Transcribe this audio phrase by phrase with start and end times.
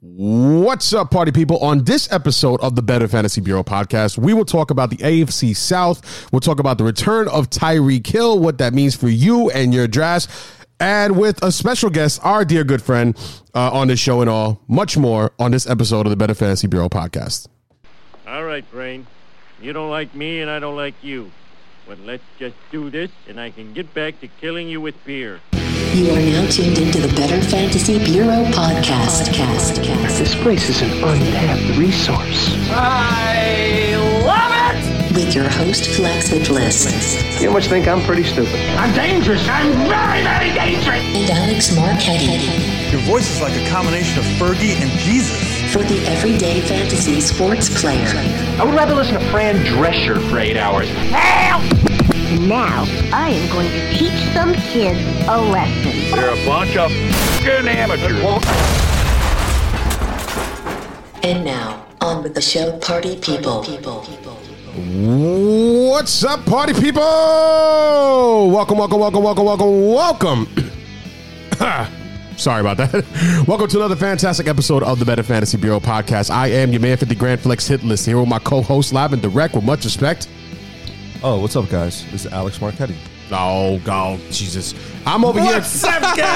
[0.00, 1.56] What's up, party people?
[1.58, 5.56] On this episode of the Better Fantasy Bureau podcast, we will talk about the AFC
[5.56, 6.30] South.
[6.30, 9.88] We'll talk about the return of Tyreek Hill, what that means for you and your
[9.88, 10.28] drafts,
[10.78, 13.16] and with a special guest, our dear good friend
[13.54, 16.66] uh, on this show and all, much more on this episode of the Better Fantasy
[16.66, 17.48] Bureau podcast.
[18.28, 19.06] All right, Brain.
[19.62, 21.32] You don't like me and I don't like you.
[21.88, 25.40] But let's just do this and I can get back to killing you with beer.
[25.94, 29.32] You are now tuned into the Better Fantasy Bureau podcast.
[29.32, 32.56] Cast, cast, This place is an untapped resource.
[32.70, 35.14] I love it!
[35.14, 38.54] With your host Flex Bliss You must think I'm pretty stupid.
[38.76, 39.46] I'm dangerous.
[39.48, 41.02] I'm very, very dangerous.
[41.14, 45.72] and Alex Marquetti Your voice is like a combination of Fergie and Jesus.
[45.72, 48.06] for the everyday fantasy sports player.
[48.58, 50.88] I would rather listen to Fran Drescher for eight hours.
[52.26, 54.98] Now, I am going to teach some kids
[55.28, 56.10] a lesson.
[56.10, 58.20] They're a bunch of f***ing amateurs.
[61.22, 63.62] And now on with the show, party people.
[65.88, 67.00] What's up, party people?
[68.50, 70.48] Welcome, welcome, welcome, welcome, welcome, welcome.
[72.36, 73.44] Sorry about that.
[73.46, 76.30] welcome to another fantastic episode of the Better Fantasy Bureau podcast.
[76.30, 79.22] I am your man 50 Grand Flex Hit List here with my co-host live and
[79.22, 80.26] direct with much respect.
[81.28, 82.04] Oh, what's up, guys?
[82.12, 82.94] This is Alex Marquetti.
[83.32, 84.74] Oh, God, Jesus.
[85.04, 85.54] I'm over here.
[85.54, 86.28] What's up, guys?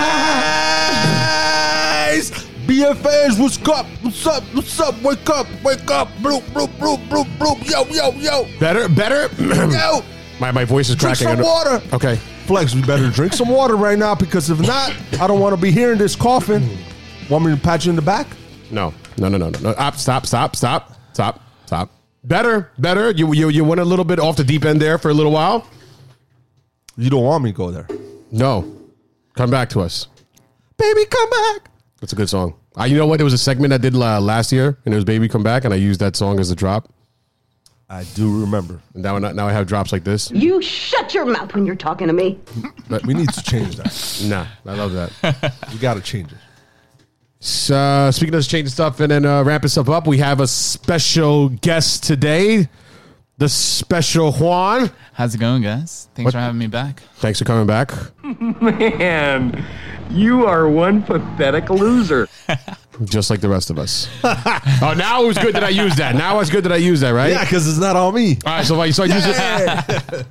[2.66, 3.86] BFAs, what's up?
[4.02, 4.42] What's up?
[4.52, 5.00] What's up?
[5.00, 5.46] Wake up!
[5.62, 6.08] Wake up!
[6.18, 7.70] Bloop, bloop, bloop, bloop, bloop.
[7.70, 9.32] Yo, yo, yo, Better, better.
[9.72, 10.02] yo.
[10.40, 11.36] my, my voice is Drink cracking.
[11.36, 11.80] some water.
[11.92, 12.16] Okay.
[12.46, 15.62] Flex, we better drink some water right now because if not, I don't want to
[15.62, 16.68] be hearing this coughing.
[17.28, 18.26] Want me to pat you in the back?
[18.72, 19.60] No, no, no, no, no.
[19.60, 19.72] no.
[19.92, 21.49] Stop, stop, stop, stop.
[22.22, 23.10] Better, better.
[23.10, 25.32] You, you, you went a little bit off the deep end there for a little
[25.32, 25.66] while.
[26.96, 27.88] You don't want me to go there.
[28.30, 28.76] No,
[29.34, 30.06] come back to us.
[30.76, 31.70] Baby, come back.
[32.00, 32.54] That's a good song.
[32.78, 33.16] Uh, you know what?
[33.18, 35.64] There was a segment I did uh, last year, and it was "Baby Come Back,"
[35.64, 36.92] and I used that song as a drop.
[37.88, 38.80] I do remember.
[38.94, 40.30] And now, now I have drops like this.
[40.30, 42.38] You shut your mouth when you're talking to me.
[42.88, 44.20] But we need to change that.
[44.24, 45.54] Nah, I love that.
[45.72, 46.38] We got to change it.
[47.42, 51.48] So, speaking of changing stuff and then uh, ramping stuff up, we have a special
[51.48, 52.68] guest today.
[53.38, 54.90] The special Juan.
[55.14, 56.10] How's it going, guys?
[56.14, 57.02] Thanks What- for having me back.
[57.16, 57.92] Thanks for coming back.
[58.22, 59.64] Man,
[60.10, 62.28] you are one pathetic loser.
[63.04, 64.10] Just like the rest of us.
[64.24, 66.14] oh, now it was good that I used that.
[66.16, 67.30] Now it's good that I used that, right?
[67.32, 68.36] Yeah, because it's not on me.
[68.44, 70.26] All right, so if I start using it.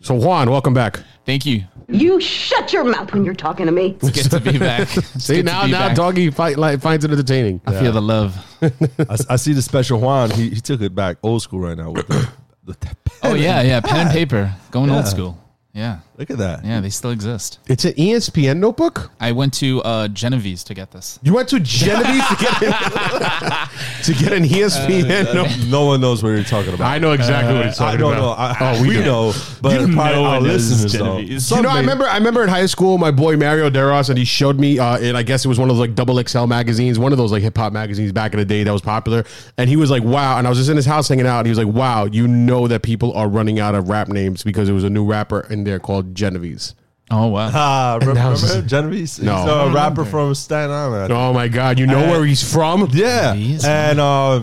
[0.00, 0.98] So Juan, welcome back.
[1.24, 1.62] Thank you.
[1.92, 3.96] You shut your mouth when you're talking to me.
[4.02, 4.88] It's good to be back.
[4.96, 5.96] It's See good to now, be now back.
[5.96, 7.60] doggy fight, like, finds it entertaining.
[7.66, 8.36] I feel the love.
[8.62, 10.30] I, I see the special Juan.
[10.30, 12.28] He, he took it back old school right now with the,
[12.64, 12.76] the
[13.22, 13.80] Oh yeah, yeah.
[13.80, 14.96] Pen and paper, going Yeah.
[14.96, 15.38] old school.
[15.72, 16.66] Yeah, Look at that.
[16.66, 16.82] yeah.
[16.82, 17.60] They still exist.
[17.66, 19.10] It's an ESPN notebook.
[19.18, 21.18] I went to uh, Genovese to get this.
[21.22, 22.60] You went to Genovese to get
[24.04, 25.32] to get an ESPN.
[25.34, 26.90] no, No one knows what you're talking about.
[26.92, 28.58] I know exactly what he's I talking don't about.
[28.60, 28.66] know.
[28.66, 29.32] I, oh, we, we know,
[29.62, 31.56] but You probably know our it is listeners don't.
[31.56, 32.04] You know, I remember.
[32.04, 35.16] I remember in high school, my boy Mario Deros, and he showed me, uh, and
[35.16, 37.42] I guess it was one of those like double XL magazines, one of those like
[37.42, 39.24] hip hop magazines back in the day that was popular.
[39.56, 41.46] And he was like, "Wow!" And I was just in his house hanging out, and
[41.46, 44.68] he was like, "Wow, you know that people are running out of rap names because
[44.68, 46.74] there was a new rapper in there called Genovese."
[47.10, 47.50] Oh wow.
[47.52, 49.18] Ah, remember, that was- remember Genovese?
[49.22, 49.36] No.
[49.36, 51.12] He's a rapper from Staten Island.
[51.12, 52.88] Oh my God, you know where he's from?
[52.92, 53.64] Yeah, Genovese.
[53.64, 54.42] and uh,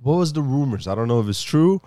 [0.00, 0.88] what was the rumors?
[0.88, 1.80] I don't know if it's true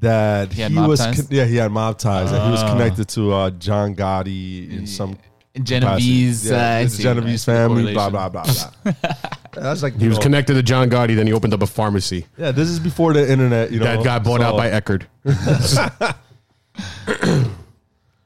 [0.00, 1.00] that He he, had mob was.
[1.00, 1.16] ties?
[1.16, 4.86] con- yeah, he had mob ties, and he was connected to uh, John Gotti in
[4.86, 5.16] some.
[5.62, 6.50] Genovese.
[6.50, 6.54] capacity.
[6.54, 7.92] uh, yeah, I it's see, Genovese I see the family.
[7.94, 8.70] Blah correlation.
[8.82, 9.32] blah blah blah.
[9.62, 12.50] That's like He was connected to John Gotti, then he opened up a pharmacy Yeah,
[12.52, 13.72] this is before the internet.
[13.72, 15.06] You know, that got bought out so- by Eckerd.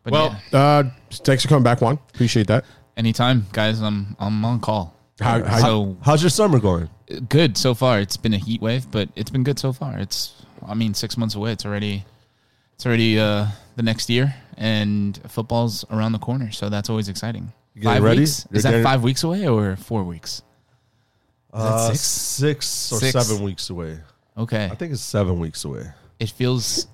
[0.03, 1.99] But Well, yeah, uh, thanks for coming back, Juan.
[2.15, 2.65] Appreciate that.
[2.97, 3.81] anytime, guys.
[3.81, 4.94] I'm I'm on call.
[5.21, 6.88] How, how, so How's your summer going?
[7.28, 8.00] good so far.
[8.00, 9.99] It's been a heat wave, but it's been good so far.
[9.99, 10.34] It's
[10.66, 11.53] I mean six months away.
[11.53, 12.05] It's already
[12.75, 13.47] it's already uh,
[13.77, 16.50] the next year, and football's around the corner.
[16.53, 17.53] So that's always exciting.
[17.75, 18.21] You getting Five ready?
[18.21, 18.47] weeks?
[18.50, 20.43] You're Is that getting- five weeks away or four weeks?
[21.53, 22.00] Uh, six?
[22.00, 23.12] six or Six.
[23.26, 23.99] seven weeks away.
[24.38, 25.85] Okay, I think it's seven weeks away.
[26.19, 26.87] it feels.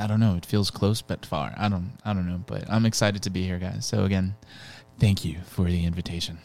[0.00, 0.36] I don't know.
[0.36, 1.54] It feels close but far.
[1.56, 1.92] I don't.
[2.04, 2.42] I don't know.
[2.46, 3.86] But I'm excited to be here, guys.
[3.86, 4.34] So again,
[4.98, 6.38] thank you for the invitation.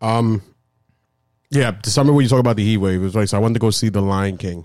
[0.00, 0.42] Um,
[1.50, 3.40] yeah, to summer when you talk about the heat wave, it was like so I
[3.40, 4.64] wanted to go see The Lion King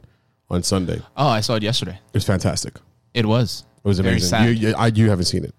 [0.49, 1.01] on Sunday.
[1.17, 1.99] Oh, I saw it yesterday.
[2.07, 2.75] It was fantastic.
[3.13, 3.65] It was.
[3.83, 4.43] It was amazing.
[4.43, 5.53] You, you, I, you haven't seen it.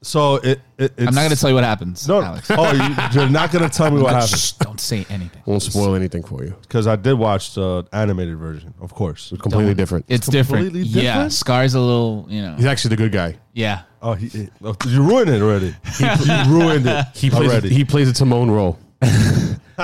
[0.00, 2.48] So it, it it's, I'm not going to tell you what happens, No, Alex.
[2.54, 5.42] oh, you, you're not gonna tell me what happened Shh, don't say anything.
[5.44, 6.54] Won't spoil anything for you.
[6.62, 9.32] because I did watch the animated version, of course.
[9.32, 10.04] It's completely Don't- different.
[10.08, 10.66] It's different.
[10.66, 11.32] completely Yeah, different?
[11.32, 12.54] Scar's a little, you know.
[12.54, 13.38] He's actually the good guy.
[13.54, 13.82] Yeah.
[14.00, 15.74] Oh, he, he- oh, you ruined it already.
[15.98, 17.50] you ruined it He plays.
[17.50, 17.68] already.
[17.70, 18.78] He plays a Timon role.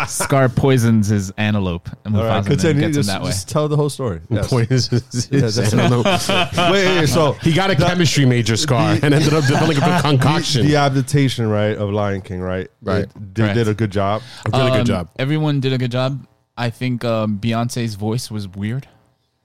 [0.09, 2.81] Scar poisons his antelope, and All Mufasa right, then continue.
[2.83, 3.29] gets him Just, that way.
[3.29, 4.21] just tell the whole story.
[4.29, 4.49] Yes.
[4.49, 6.05] Poisons Yeah, his that's- antelope.
[6.73, 10.01] wait, wait, so he got a chemistry major scar the- and ended up developing a
[10.03, 10.63] concoction.
[10.63, 12.69] The, the adaptation, right, of Lion King, right?
[12.83, 13.07] Right.
[13.15, 13.55] They, they Correct.
[13.57, 14.23] did a good job.
[14.53, 15.09] really good Um, job.
[15.19, 16.27] Everyone did a good job.
[16.57, 18.89] I think um, Beyonce's voice was weird.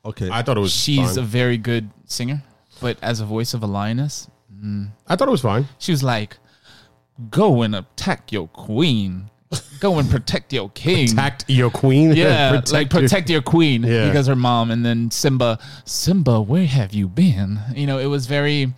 [0.06, 0.30] Okay.
[0.31, 0.72] I thought it was.
[0.74, 1.19] She's fine.
[1.19, 2.42] a very good singer,
[2.80, 4.28] but as a voice of a lioness,
[5.07, 5.68] I thought it was fine.
[5.78, 6.38] she was like,
[7.30, 9.30] "Go and attack your queen.
[9.80, 12.12] Go and protect your king." Attacked your queen.
[12.16, 14.07] yeah, Protect like your- protect your queen Yeah.
[14.07, 17.60] because her mom, and then Simba, Simba, where have you been?
[17.74, 18.74] You know, it was very,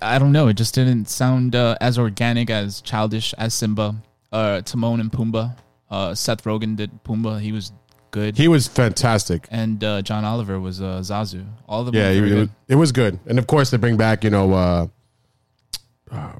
[0.00, 3.96] I don't know, it just didn't sound uh, as organic as childish as Simba.
[4.30, 5.56] Uh, Timon and Pumbaa,
[5.90, 7.70] uh, Seth Rogen did Pumbaa, he was
[8.12, 9.46] good, He was fantastic.
[9.50, 11.44] and uh, John Oliver was uh, Zazu.
[11.68, 12.50] All the Yeah, it, was, good.
[12.68, 13.18] it was good.
[13.26, 14.86] And of course, they bring back, you know, uh,
[16.10, 16.32] uh,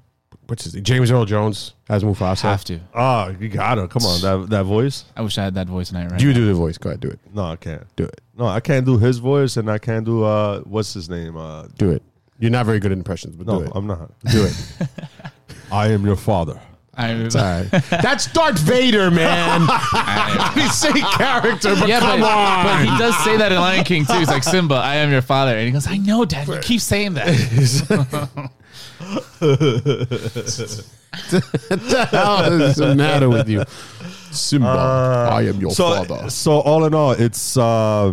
[0.52, 0.84] what's his name?
[0.84, 2.44] James Earl Jones as Mufasa.
[2.44, 2.78] I have to.
[2.94, 5.06] Oh, you gotta come on that that voice.
[5.16, 6.20] I wish I had that voice tonight, right?
[6.20, 6.34] You now.
[6.34, 6.76] do the voice.
[6.76, 7.18] Go ahead, do it.
[7.32, 7.84] No, I can't.
[7.96, 8.20] Do it.
[8.36, 11.38] No, I can't do his voice, and I can't do uh, what's his name?
[11.38, 12.02] Uh, Do it.
[12.38, 13.72] You're not very good at impressions, but no, do it.
[13.74, 14.10] I'm not.
[14.30, 14.54] do it.
[15.72, 16.60] I am your father.
[16.94, 17.70] I, It's all right.
[17.90, 19.62] That's Darth Vader, man.
[20.52, 22.64] He's same character, but yeah, come but, on.
[22.66, 24.18] but he does say that in Lion King too.
[24.18, 26.46] He's like Simba, I am your father, and he goes, "I know, Dad.
[26.46, 28.50] You keep saying that."
[29.10, 29.38] What
[31.82, 33.64] the hell is the matter with you?
[34.30, 34.68] Simba,
[35.32, 36.30] I am your Uh, so, father.
[36.30, 38.12] so all in all, it's uh,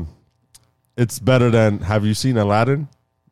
[0.98, 1.80] it's better than.
[1.80, 2.88] Have you seen Aladdin?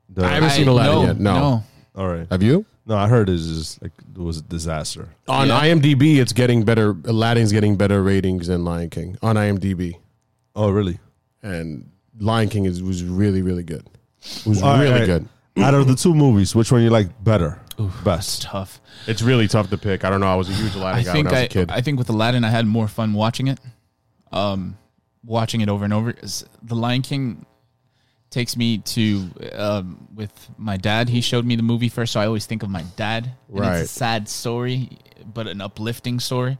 [0.09, 1.19] The- I haven't I- seen Aladdin no, yet.
[1.19, 1.63] No.
[1.95, 2.27] all right.
[2.31, 2.65] Have you?
[2.86, 5.10] No, I heard it's just like it was a disaster.
[5.27, 5.60] On Yeah.
[5.62, 6.95] IMDb, it's getting better.
[7.03, 9.95] Aladdin's getting better ratings than Lion King on IMDb,
[10.56, 10.98] Oh, really?
[11.44, 11.89] and
[12.19, 13.86] Lion King is was really really good.
[14.24, 15.06] It was All right, really all right.
[15.06, 15.27] good.
[15.59, 17.59] Out of the two movies, which one you like better?
[18.04, 18.42] Best.
[18.44, 18.81] Tough.
[19.06, 20.04] It's really tough to pick.
[20.04, 20.27] I don't know.
[20.27, 21.71] I was a huge Aladdin I guy think when I was I, a kid.
[21.71, 23.59] I think with Aladdin, I had more fun watching it.
[24.31, 24.77] Um,
[25.24, 26.12] watching it over and over.
[26.12, 27.45] Is- The Lion King
[28.30, 31.07] takes me to um, with my dad.
[31.09, 33.31] He showed me the movie first, so I always think of my dad.
[33.50, 33.81] And Right.
[33.81, 34.89] It's a sad story,
[35.33, 36.57] but an uplifting story.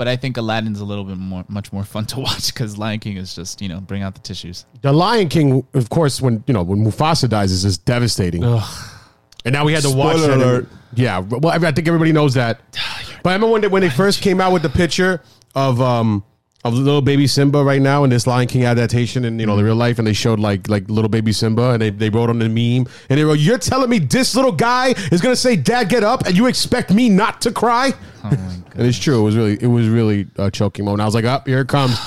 [0.00, 3.00] But I think Aladdin's a little bit more, much more fun to watch because Lion
[3.00, 4.64] King is just you know bring out the tissues.
[4.80, 8.42] the Lion King, of course, when you know when Mufasa dies, is just devastating.
[8.42, 10.42] And now we had to watch Spoiler that.
[10.42, 10.68] alert.
[10.94, 12.62] Yeah, well, I I think everybody knows that.
[13.22, 15.20] But I remember when they, when they first came out with the picture
[15.54, 16.24] of um
[16.62, 19.60] of little baby Simba right now in this Lion King adaptation and you know the
[19.60, 19.66] mm-hmm.
[19.66, 22.38] real life, and they showed like like little baby Simba, and they, they wrote on
[22.38, 25.88] the meme, and they wrote, "You're telling me this little guy is gonna say, Dad,
[25.88, 27.92] get up,' and you expect me not to cry?"
[28.24, 28.28] Oh,
[28.74, 29.20] and it's true.
[29.20, 31.02] It was really it was really a choking moment.
[31.02, 31.98] I was like, "Up, here it comes."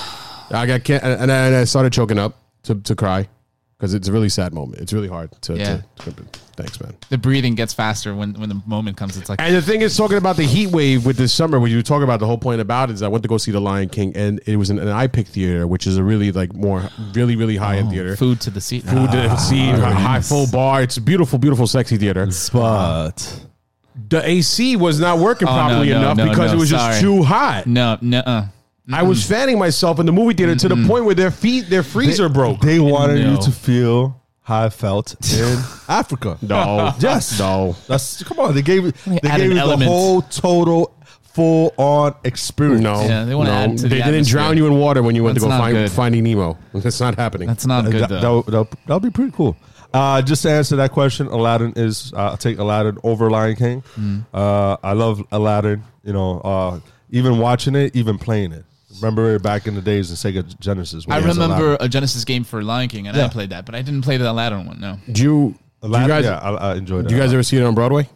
[0.50, 3.28] I got can't, and I, and I started choking up to to cry
[3.76, 4.80] because it's a really sad moment.
[4.80, 5.56] It's really hard to.
[5.56, 5.82] Yeah.
[5.98, 6.24] to, to
[6.56, 6.94] thanks, man.
[7.10, 9.16] The breathing gets faster when when the moment comes.
[9.16, 11.70] It's like And the thing is, talking about the heat wave with this summer, when
[11.70, 13.50] you were talking about the whole point about it is I went to go see
[13.50, 16.54] The Lion King, and it was in an iPic theater, which is a really like
[16.54, 18.16] more, really, really high end oh, theater.
[18.16, 18.84] food to the seat.
[18.84, 20.82] Food to the ah, seat, high full bar.
[20.82, 22.28] It's a beautiful, beautiful, sexy theater.
[22.52, 23.46] But
[24.08, 26.92] The AC was not working Oh, properly no, enough no, because no, it was sorry.
[26.92, 27.66] just too hot.
[27.66, 28.48] No, no.
[28.92, 28.96] Uh.
[28.96, 31.82] I was fanning myself in the movie theater to the point where their feet, their
[31.82, 32.60] freezer broke.
[32.60, 33.32] they wanted No.
[33.32, 35.58] you to feel how I felt in
[35.88, 36.36] Africa.
[36.42, 37.38] no, Yes.
[37.38, 37.74] no.
[37.88, 38.54] That's come on.
[38.54, 39.80] They gave they add gave an you element.
[39.80, 40.94] the whole total
[41.32, 42.82] full on experience.
[42.82, 43.56] No, Yeah, they wanna no.
[43.56, 44.32] add to the they didn't atmosphere.
[44.40, 45.90] drown you in water when you went to go not find good.
[45.90, 46.58] Finding Nemo.
[46.74, 47.48] That's not happening.
[47.48, 48.42] That's not good that, though.
[48.42, 49.56] that, that, that'll be pretty cool.
[49.94, 53.80] Uh, just to answer that question, Aladdin is uh, I'll take Aladdin over Lion King.
[53.94, 54.18] Hmm.
[54.34, 55.82] Uh, I love Aladdin.
[56.04, 56.80] You know, uh,
[57.10, 58.64] even watching it, even playing it.
[59.00, 61.04] Remember back in the days in Sega Genesis.
[61.08, 63.26] I remember a Genesis game for Lion King, and Yeah.
[63.26, 64.80] I played that, but I didn't play the Aladdin one.
[64.80, 64.98] No.
[65.10, 67.08] Do you, do you guys, yeah, I, I enjoyed it.
[67.08, 68.08] do you guys ever see it on Broadway?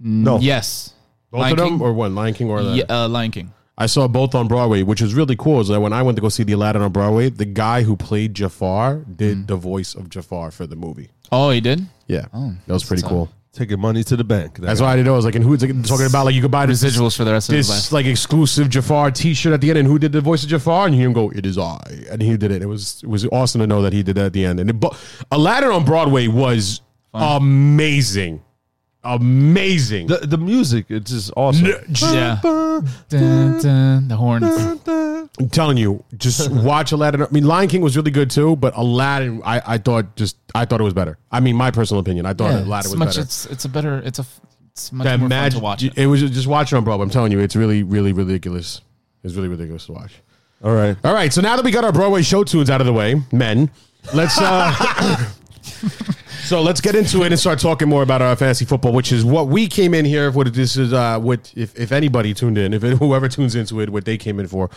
[0.00, 0.38] No.
[0.38, 0.92] Yes.
[1.30, 1.80] Both Lion of them, King?
[1.82, 2.14] or one?
[2.14, 2.86] Lion King or Aladdin?
[2.88, 3.52] Yeah, uh, Lion King.
[3.76, 5.60] I saw both on Broadway, which is really cool.
[5.60, 7.96] Is that when I went to go see the Aladdin on Broadway, the guy who
[7.96, 11.10] played Jafar did the voice of Jafar for the movie.
[11.30, 11.86] Oh, he did.
[12.08, 13.30] Yeah, Oh, that was pretty that's cool.
[13.52, 14.58] Taking money to the bank?
[14.58, 15.14] That's why I didn't know.
[15.14, 17.24] I was like, and who's like, talking about like you could buy this Residuals for
[17.24, 17.92] the rest of his this life.
[17.92, 20.86] like exclusive Jafar T-shirt at the end, and who did the voice of Jafar?
[20.86, 22.62] And you hear him go, "It is I," and he did it.
[22.62, 24.60] It was it was awesome to know that he did that at the end.
[24.60, 24.96] And it, but
[25.30, 26.80] Aladdin on Broadway was
[27.14, 28.42] amazing,
[29.02, 30.06] amazing.
[30.06, 30.86] the the music.
[30.88, 31.66] It's just awesome.
[31.66, 32.40] Yeah.
[33.08, 34.44] Dun, dun, the horns.
[35.40, 37.22] I'm telling you, just watch Aladdin.
[37.22, 40.64] I mean, Lion King was really good too, but Aladdin, I, I thought just I
[40.64, 41.18] thought it was better.
[41.30, 43.08] I mean, my personal opinion, I thought Yeah, Aladdin it's was much.
[43.10, 43.20] better.
[43.22, 43.98] It's it's a better.
[44.04, 44.22] It's a.
[44.22, 44.40] f-
[44.72, 45.82] It's much That more fun to watch.
[45.84, 45.96] It.
[45.98, 47.04] it was just watch it on Broadway.
[47.04, 48.80] I'm telling you, it's really, really ridiculous.
[49.24, 50.12] It's really ridiculous to watch.
[50.62, 50.96] All right.
[51.04, 53.14] All right, so now that we got our Broadway show tunes out of the way,
[53.32, 53.70] men,
[54.14, 54.72] let's uh
[56.48, 59.22] So let's get into it and start talking more about our fantasy football, which is
[59.22, 60.30] what we came in here.
[60.30, 63.82] What this is, uh, what if, if anybody tuned in, if it, whoever tunes into
[63.82, 64.70] it, what they came in for.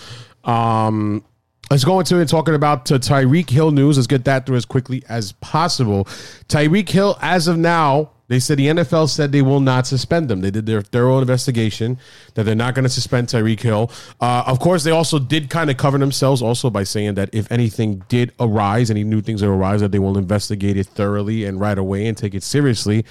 [0.43, 1.23] Um,
[1.69, 3.95] let's go into it and talking about uh, Tyreek Hill news.
[3.95, 6.03] Let's get that through as quickly as possible.
[6.49, 10.39] Tyreek Hill, as of now, they said the NFL said they will not suspend them.
[10.39, 11.99] They did their thorough investigation
[12.35, 13.91] that they're not going to suspend Tyreek Hill.
[14.21, 17.51] Uh, of course, they also did kind of cover themselves also by saying that if
[17.51, 21.59] anything did arise, any new things that arise, that they will investigate it thoroughly and
[21.59, 23.03] right away and take it seriously.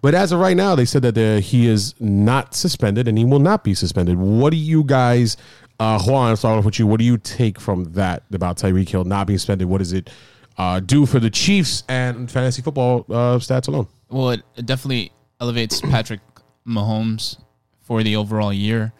[0.00, 3.24] But as of right now, they said that uh, he is not suspended and he
[3.24, 4.16] will not be suspended.
[4.16, 5.36] What do you guys,
[5.80, 6.86] uh, Juan, start off with you.
[6.86, 9.68] What do you take from that about Tyreek Hill not being suspended?
[9.68, 10.08] What does it
[10.56, 13.88] uh, do for the Chiefs and fantasy football uh, stats alone?
[14.10, 16.20] Well, it, it definitely elevates Patrick
[16.66, 17.38] Mahomes
[17.80, 18.92] for the overall year.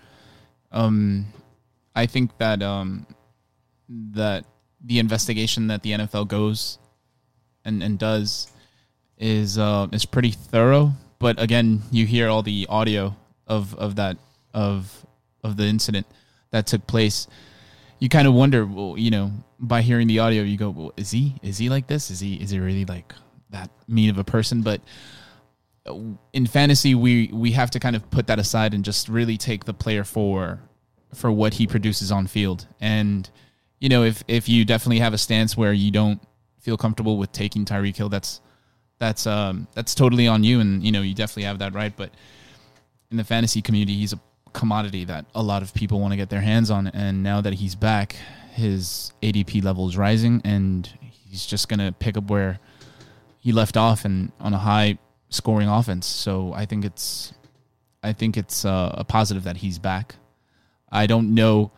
[0.73, 1.27] Um,
[1.95, 3.07] I think that um,
[3.89, 4.45] that
[4.85, 6.79] the investigation that the NFL goes
[7.65, 8.53] and, and does
[9.19, 10.93] is uh, is pretty thorough.
[11.19, 14.17] But again, you hear all the audio of, of that
[14.55, 15.07] of
[15.43, 16.07] of the incident
[16.51, 17.27] that took place.
[17.99, 21.11] You kind of wonder, well, you know, by hearing the audio, you go, well, is
[21.11, 22.11] he is he like this?
[22.11, 23.13] Is he is he really like
[23.51, 24.63] that mean of a person?
[24.63, 24.81] But
[26.33, 29.65] in fantasy, we we have to kind of put that aside and just really take
[29.65, 30.61] the player for
[31.15, 32.67] for what he produces on field.
[32.81, 33.29] And
[33.81, 36.21] you know, if if you definitely have a stance where you don't
[36.61, 38.41] feel comfortable with taking Tyreek Hill, that's
[38.99, 41.97] that's um that's totally on you, and you know you definitely have that right.
[41.97, 42.11] But
[43.11, 44.21] in the fantasy community, he's a
[44.53, 47.55] commodity that a lot of people want to get their hands on, and now that
[47.55, 48.17] he's back,
[48.53, 52.59] his ADP level is rising, and he's just gonna pick up where
[53.39, 56.07] he left off and on a high scoring offense.
[56.07, 57.33] So I think it's
[58.03, 60.17] I think it's uh, a positive that he's back.
[60.91, 61.73] I don't know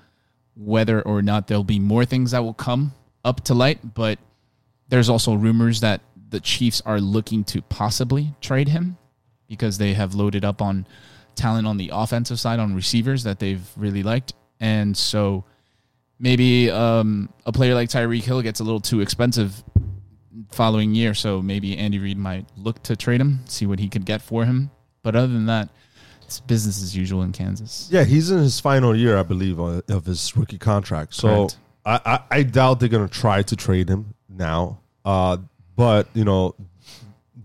[0.54, 2.92] whether or not there'll be more things that will come
[3.24, 4.18] up to light, but
[4.88, 8.98] there's also rumors that the Chiefs are looking to possibly trade him
[9.48, 10.86] because they have loaded up on
[11.34, 14.34] talent on the offensive side on receivers that they've really liked.
[14.60, 15.44] And so
[16.18, 19.64] maybe um, a player like Tyreek Hill gets a little too expensive
[20.50, 21.14] following year.
[21.14, 24.44] So maybe Andy Reid might look to trade him, see what he could get for
[24.44, 24.70] him.
[25.02, 25.70] But other than that,
[26.22, 27.88] it's business as usual in Kansas.
[27.90, 31.14] Yeah, he's in his final year, I believe, of his rookie contract.
[31.14, 31.48] So
[31.84, 34.80] I, I, I, doubt they're going to try to trade him now.
[35.04, 35.38] Uh,
[35.74, 36.54] but, you know,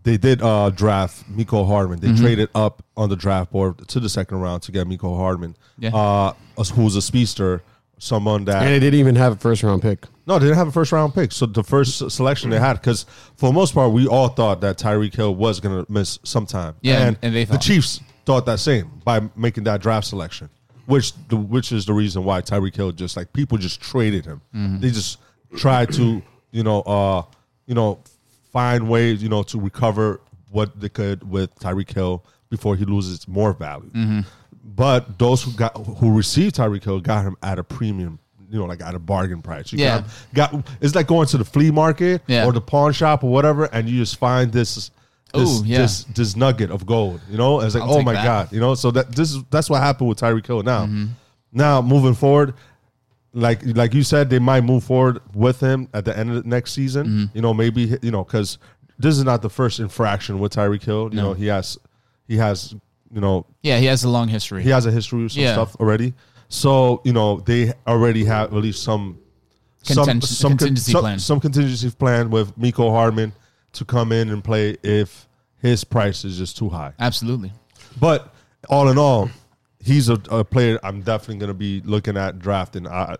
[0.04, 2.00] they did uh, draft Mecole Hardman.
[2.00, 2.24] They mm-hmm.
[2.24, 5.96] traded up on the draft board to the second round to get Mecole Hardman, yeah.
[5.96, 6.34] uh,
[6.76, 7.64] who's a speedster,
[7.98, 8.64] someone that.
[8.64, 10.06] And they didn't even have a first round pick.
[10.28, 11.32] No, they didn't have a first round pick.
[11.32, 13.06] So the first selection they had, because
[13.38, 16.46] for the most part, we all thought that Tyreek Hill was going to miss some
[16.46, 16.75] time.
[16.82, 20.50] Yeah, and, and they the Chiefs thought that same by making that draft selection,
[20.88, 24.42] which the, which is the reason why Tyreek Hill just like people just traded him.
[24.54, 24.80] Mm-hmm.
[24.80, 25.20] They just
[25.58, 26.22] tried to
[26.52, 27.24] you know uh
[27.66, 28.00] you know
[28.52, 30.20] find ways you know to recover
[30.52, 33.90] what they could with Tyreek Hill before he loses more value.
[33.92, 34.20] Mm-hmm.
[34.65, 38.19] But those who got who received Tyreek Hill got him at a premium
[38.50, 39.72] you know, like at a bargain price.
[39.74, 40.03] You yeah.
[40.34, 42.45] got, got it's like going to the flea market yeah.
[42.45, 44.91] or the pawn shop or whatever, and you just find this
[45.34, 45.79] this, Ooh, yeah.
[45.79, 47.22] this this nugget of gold.
[47.29, 48.24] You know, it's like I'll oh my that.
[48.24, 48.75] god, you know.
[48.75, 50.63] So that this is that's what happened with Tyreek Hill.
[50.63, 51.10] Now, Mhm.
[51.51, 52.53] now moving forward,
[53.34, 56.50] like like you said, they might move forward with him at the end of the
[56.50, 57.05] next season.
[57.07, 57.25] Mm-hmm.
[57.36, 58.57] You know, maybe you know because
[58.98, 61.10] this is not the first infraction with Tyreek Hill.
[61.12, 61.24] You No.
[61.24, 61.77] know, he has
[62.27, 62.75] he has
[63.14, 64.64] you know Yeah, he has a long history.
[64.64, 65.54] he has a history with some Yeah.
[65.54, 66.14] stuff already.
[66.50, 69.20] So you know they already have at least some
[69.84, 71.20] Conten- some, some contingency some, plan.
[71.20, 73.34] some contingency plan with Mecole Hardman
[73.74, 75.28] to come in and play if
[75.62, 76.94] his price is just too high.
[77.00, 77.52] Absolutely.
[78.00, 78.34] But
[78.68, 79.30] all in all,
[79.80, 82.88] he's a, a player I'm definitely going to be looking at drafting.
[82.88, 83.16] I,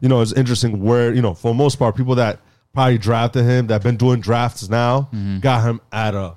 [0.00, 2.40] you know, it's interesting where you know for most part, people that
[2.74, 5.38] probably drafted him that have been doing drafts now mm-hmm.
[5.40, 6.34] got him at a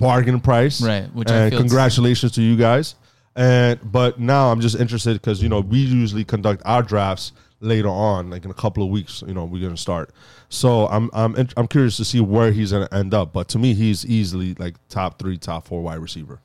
[0.00, 0.82] bargain price.
[0.82, 2.96] Right, which I and feel- congratulations to you guys.
[3.36, 7.88] And but now I'm just interested because you know we usually conduct our drafts later
[7.88, 9.22] on, like in a couple of weeks.
[9.26, 10.10] You know we're gonna start.
[10.48, 13.32] So I'm I'm int- I'm curious to see where he's gonna end up.
[13.32, 16.40] But to me, he's easily like top three, top four wide receiver.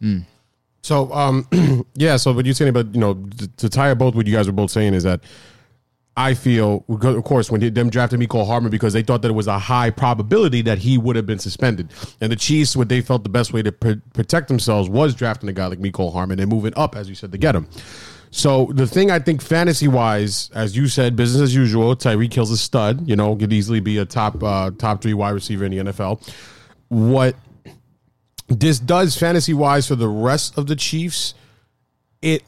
[0.84, 1.48] So, um,
[1.96, 2.16] yeah.
[2.18, 4.48] So, what you're saying about you know to, to tie up both what you guys
[4.48, 5.22] are both saying is that
[6.18, 9.48] I feel, of course, when them drafted Mecole Hardman because they thought that it was
[9.48, 11.92] a high probability that he would have been suspended,
[12.22, 15.50] and the Chiefs, what they felt the best way to pr- protect themselves was drafting
[15.50, 17.68] a guy like Mecole Hardman and moving up, as you said, to get him.
[18.32, 21.96] So the thing I think fantasy wise, as you said, business as usual.
[21.96, 23.08] Tyreek Hill's a stud.
[23.08, 26.22] You know, could easily be a top uh, top three wide receiver in the NFL.
[26.90, 27.36] What
[28.48, 31.34] this does fantasy wise for the rest of the Chiefs,
[32.22, 32.44] it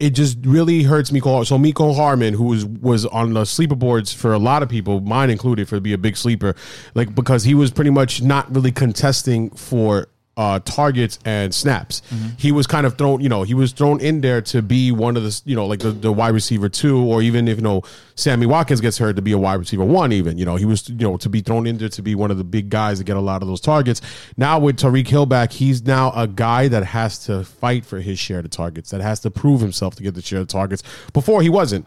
[0.00, 1.46] it just really hurts Mecole.
[1.46, 5.00] So Mecole Hardman, who was was on the sleeper boards for a lot of people,
[5.00, 6.56] mine included, for to be a big sleeper,
[6.94, 10.08] like because he was pretty much not really contesting for
[10.40, 12.00] uh, targets and snaps.
[12.38, 15.18] He was kind of thrown, you know, he was thrown in there to be one
[15.18, 17.82] of the, you know, like the, the wide receiver two, or even if you know
[18.14, 20.88] Sammy Watkins gets hurt to be a wide receiver one, even you know he was,
[20.88, 23.04] you know, to be thrown in there to be one of the big guys to
[23.04, 24.00] get a lot of those targets.
[24.38, 28.18] Now with Tyreek Hill back, he's now a guy that has to fight for his
[28.18, 30.82] share of targets, that has to prove himself to get the share of targets.
[31.12, 31.86] Before he wasn't.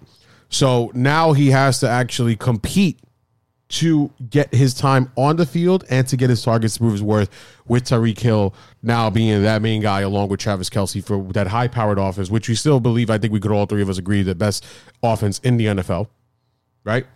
[0.50, 3.00] So now he has to actually compete
[3.74, 7.02] to get his time on the field and to get his targets to prove his
[7.02, 7.30] worth
[7.68, 8.54] with Tyreek Hill
[8.84, 12.48] now being that main guy along with Travis Kelce for that high powered offense, which
[12.48, 14.66] we still believe, I think we could all three of us agree, the best
[15.02, 16.08] offense in the NFL.
[16.84, 17.08] Right?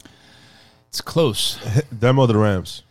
[0.90, 1.60] It's close.
[1.92, 2.84] Them or the Rams?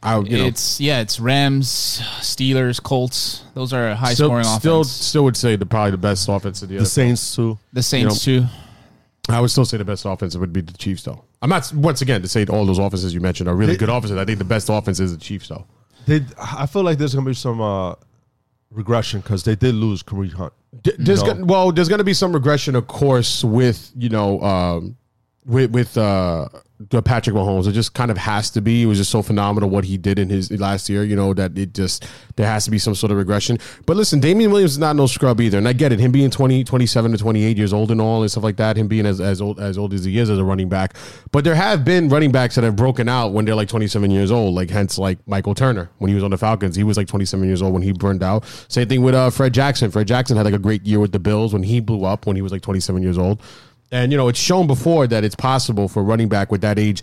[0.00, 3.42] I, you know, it's yeah, it's Rams, Steelers, Colts.
[3.54, 4.92] Those are high still, scoring still, offense.
[4.92, 6.86] still would say the probably the best offense in the, The NFL.
[6.86, 7.58] Saints too.
[7.72, 8.44] The Saints too.
[9.28, 11.24] I would still say the best offense would be the Chiefs, though.
[11.42, 13.88] I'm not once again to say all those offenses you mentioned are really They- good
[13.88, 14.16] offenses.
[14.16, 15.66] I think the best offense is the Chiefs, though.
[16.06, 17.94] They, I feel like there's gonna be some uh,
[18.70, 20.52] regression because they did lose Kareem Hunt.
[20.82, 24.40] D- There's gonna, well, there's going to be some regression, of course, with you know,
[24.42, 24.96] um,
[25.46, 26.48] with with uh,
[27.04, 27.66] Patrick Mahomes.
[27.66, 28.84] It just kind of has to be.
[28.84, 31.02] It was just so phenomenal what he did in his last year.
[31.02, 32.06] You know that it just
[32.36, 33.58] there has to be some sort of regression.
[33.84, 35.98] But listen, Damien Williams is not no scrub either, and I get it.
[35.98, 38.76] Him being 20, 27 to 28 years old and all and stuff like that.
[38.76, 40.94] Him being as, as old as old as he is as a running back.
[41.32, 44.30] But there have been running backs that have broken out when they're like 27 years
[44.30, 44.54] old.
[44.54, 47.44] Like hence like Michael Turner when he was on the Falcons, he was like 27
[47.44, 48.44] years old when he burned out.
[48.68, 49.90] Same thing with uh, Fred Jackson.
[49.90, 52.36] Fred Jackson had like a great year with the Bills when he blew up when
[52.36, 53.42] he was like 27 years old.
[53.90, 57.02] And you know, it's shown before that it's possible for running back with that age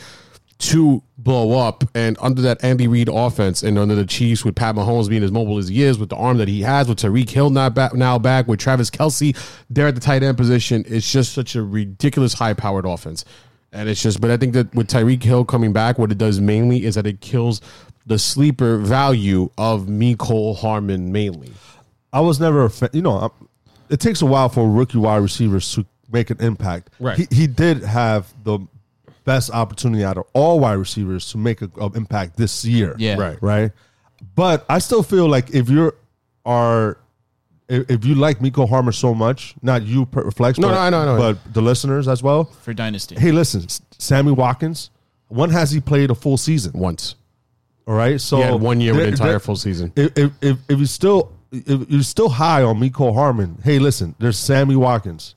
[0.58, 1.84] to blow up.
[1.94, 5.32] And under that Andy Reid offense and under the Chiefs with Pat Mahomes being as
[5.32, 7.94] mobile as he is, with the arm that he has, with Tyreek Hill not back,
[7.94, 9.36] now back, with Travis Kelce
[9.70, 13.26] there at the tight end position, it's just such a ridiculous high powered offense.
[13.72, 16.40] And it's just, but I think that with Tyreek Hill coming back, what it does
[16.40, 17.60] mainly is that it kills
[18.06, 21.52] the sleeper value of Cole Harmon mainly.
[22.14, 22.90] I was never a fan.
[22.94, 23.34] You know,
[23.90, 26.90] it takes a while for rookie wide receivers to make an impact.
[27.00, 27.18] Right.
[27.18, 28.60] He, he did have the
[29.24, 32.96] best opportunity out of all wide receivers to make an impact this year.
[32.98, 33.16] Yeah.
[33.18, 33.38] Right.
[33.42, 33.72] Right.
[34.36, 35.96] But I still feel like if you're
[36.46, 36.98] are
[37.68, 40.80] if, if you like Mecole Hardman so much, not you per flex, No, but, no,
[40.80, 41.18] I know, I know.
[41.18, 42.46] but the listeners as well.
[42.46, 43.16] for Dynasty.
[43.16, 43.66] Hey, listen,
[43.98, 44.92] Sammy Watkins.
[45.28, 46.74] When has he played a full season?
[46.74, 47.16] Once.
[47.88, 49.92] All right, so He had one year with an entire full season.
[49.96, 54.16] If if if, if you still if you're still high on Mecole Hardman, hey, listen,
[54.20, 55.36] there's Sammy Watkins,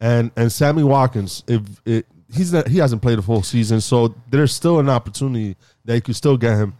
[0.00, 4.14] and and Sammy Watkins, if it, he's not, he hasn't played a full season, so
[4.30, 6.74] there's still an opportunity that you could still get him.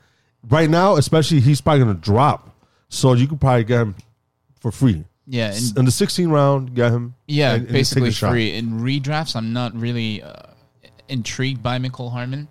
[0.48, 2.56] Right now, especially, he's probably going to drop,
[2.88, 3.94] so you could probably get him
[4.60, 5.04] for free.
[5.26, 7.14] Yeah, and- in the 16 round, get him.
[7.28, 8.54] Yeah, and- and basically free.
[8.54, 10.32] In redrafts, I'm not really uh,
[11.08, 12.48] intrigued by Mecole Hardman.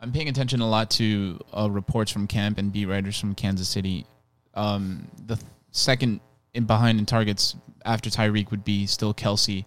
[0.00, 3.68] I'm paying attention a lot to uh, reports from camp and beat writers from Kansas
[3.68, 4.06] City.
[4.54, 6.20] Um, the th- second
[6.54, 9.64] in behind in targets after Tyreek would be still Kelce.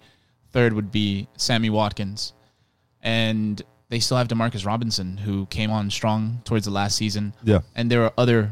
[0.52, 2.34] Third would be Sammy Watkins,
[3.02, 7.34] and they still have Demarcus Robinson, who came on strong towards the last season.
[7.44, 7.62] Yeah.
[7.76, 8.52] and there are other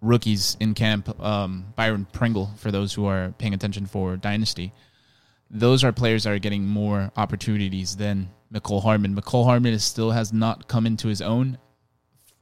[0.00, 1.20] rookies in camp.
[1.20, 4.72] Um, Byron Pringle, for those who are paying attention for Dynasty
[5.50, 9.14] those are players that are getting more opportunities than Mecole Hardman.
[9.14, 11.58] Mecole Hardman is still has not come into his own.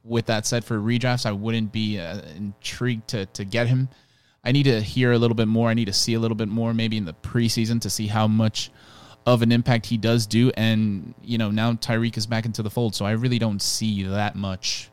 [0.03, 3.89] With that said, for redrafts, I wouldn't be uh, intrigued to to get him.
[4.43, 5.69] I need to hear a little bit more.
[5.69, 8.27] I need to see a little bit more, maybe in the preseason, to see how
[8.27, 8.69] much
[9.25, 10.51] of an impact he does do.
[10.55, 14.03] And you know, now Tyreek is back into the fold, so I really don't see
[14.03, 14.89] that much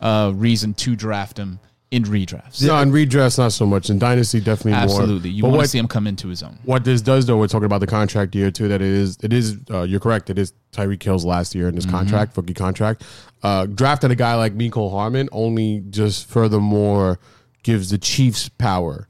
[0.00, 2.66] uh, reason to draft him in redrafts.
[2.66, 3.88] No, in redrafts, not so much.
[3.88, 4.80] In Dynasty, definitely more.
[4.82, 6.58] Absolutely, you But want to see him come into his own.
[6.64, 8.68] What this does, though, we're talking about the contract year too.
[8.68, 9.56] That it is, it is.
[9.70, 10.28] Uh, you're correct.
[10.30, 13.04] It is Tyreek Hill's last year in his contract, rookie contract.
[13.42, 17.18] Uh, drafting a guy like Mecole Hardman only just furthermore
[17.62, 19.08] gives the Chiefs power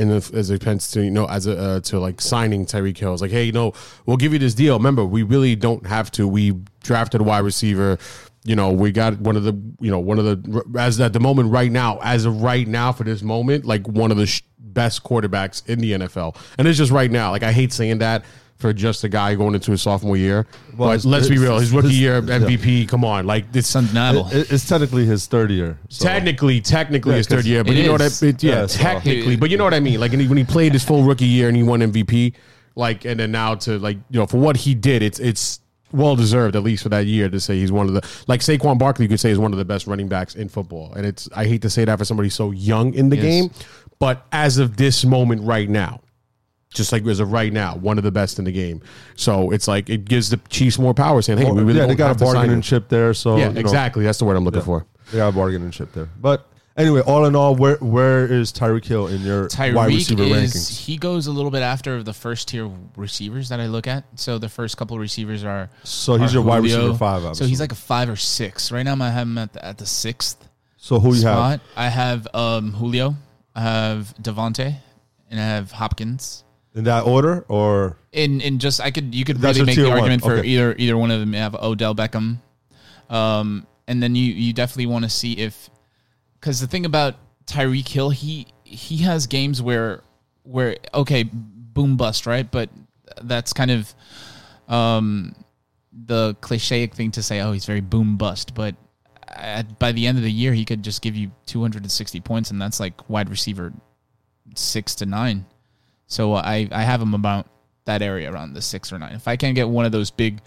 [0.00, 2.96] in the as it depends to you know as a uh, to like signing Tyreek
[2.96, 3.12] Hill.
[3.12, 3.74] It's like, hey, you know,
[4.06, 4.76] we'll give you this deal.
[4.76, 6.26] Remember, we really don't have to.
[6.26, 7.98] We drafted a wide receiver.
[8.44, 11.20] You know, we got one of the you know one of the as at the
[11.20, 14.42] moment right now, as of right now for this moment, like one of the sh-
[14.58, 17.30] best quarterbacks in the NFL, and it's just right now.
[17.30, 18.24] Like I hate saying that
[18.60, 20.46] for just a guy going into his sophomore year.
[20.76, 22.38] Well, but let's be real, his rookie it's- year yeah.
[22.38, 22.86] MVP.
[22.88, 24.28] Come on, like it's undeniable.
[24.30, 25.78] It- it's technically his third year.
[25.88, 28.02] so- Technically, technically Yeah, his third 'cause year, but it you know what?
[28.02, 28.22] is.
[28.22, 29.98] I, it, yeah, Yeah, so- technically, but you know what I mean.
[29.98, 32.34] Like when he, when he played his full rookie year and he won MVP,
[32.76, 35.60] like, and then now to like you know for what he did, it's it's
[35.92, 38.78] well deserved at least for that year to say he's one of the like Saquon
[38.78, 41.28] Barkley you could say is one of the best running backs in football, and it's
[41.34, 43.24] I hate to say that for somebody so young in the Yes.
[43.24, 43.50] game,
[43.98, 46.00] but as of this moment right now,
[46.72, 48.80] Just like as of right now, one of the best in the game.
[49.16, 51.96] So it's like it gives the Chiefs more power, saying, "Hey, we really yeah, they
[51.96, 53.12] got a have to bargaining chip there.
[53.12, 54.04] So Yeah, you know, exactly.
[54.04, 54.66] That's the word I'm looking Yeah.
[54.66, 54.86] for.
[55.10, 56.08] They got a bargaining chip there.
[56.20, 60.30] But anyway, all in all, where where is Tyreek Hill in your wide receiver is
[60.54, 60.78] rankings?
[60.78, 64.04] he goes a little bit after the first tier receivers that I look at.
[64.14, 67.46] So the first couple of receivers are So he's are your wide receiver five, So
[67.46, 68.94] he's like a five or six right now.
[69.00, 70.48] I have him at the, at the sixth.
[70.76, 71.60] So who you have?
[71.76, 73.16] I have um, Julio,
[73.56, 74.76] I have Davante,
[75.30, 76.44] and I have Hopkins.
[76.74, 79.74] In that order, or In in just I could you could That's really your make
[79.76, 79.98] tier the one.
[80.00, 80.48] argument for Okay.
[80.48, 81.34] either either one of them.
[81.34, 82.38] You have Odell Beckham,
[83.08, 85.68] um, and then you you definitely want to see if
[86.34, 90.02] because the thing about Tyreek Hill he he has games where
[90.44, 92.70] where okay boom bust right, but
[93.22, 93.92] that's kind of
[94.68, 95.34] um
[96.06, 97.40] the cliche thing to say.
[97.40, 98.76] Oh, he's very boom bust, but
[99.26, 102.62] at, by the end of the year he could just give you 260 points, and
[102.62, 103.72] that's like wide receiver
[104.54, 105.46] six to nine.
[106.10, 107.46] So I I have him about
[107.86, 109.14] that area around the six or nine.
[109.14, 110.42] If I can get one of those big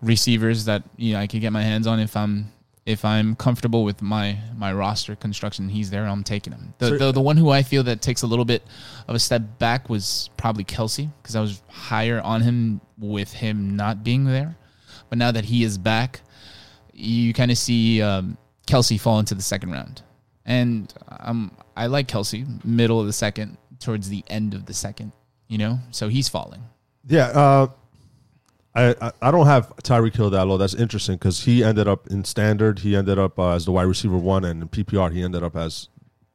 [0.00, 2.52] receivers that you know I could get my hands on, if I'm
[2.84, 6.06] if I'm comfortable with my my roster construction, he's there.
[6.06, 6.74] I'm taking him.
[6.78, 8.62] The So- the, the one who I feel that takes a little bit
[9.08, 13.76] of a step back was probably Kelce because I was higher on him with him
[13.76, 14.56] not being there,
[15.08, 16.20] but now that he is back,
[16.92, 20.02] you kind of see um, Kelce fall into the second round,
[20.44, 25.12] and um, I like Kelce middle of the second towards the end of the second.
[25.48, 26.62] You know, so he's falling.
[27.06, 27.66] yeah, uh,
[28.74, 30.56] I, I don't have Tyreek Hill that low.
[30.56, 32.78] That's interesting because he ended up in standard.
[32.78, 35.54] He ended up uh, as the wide receiver one, and in PPR he ended up
[35.56, 35.88] as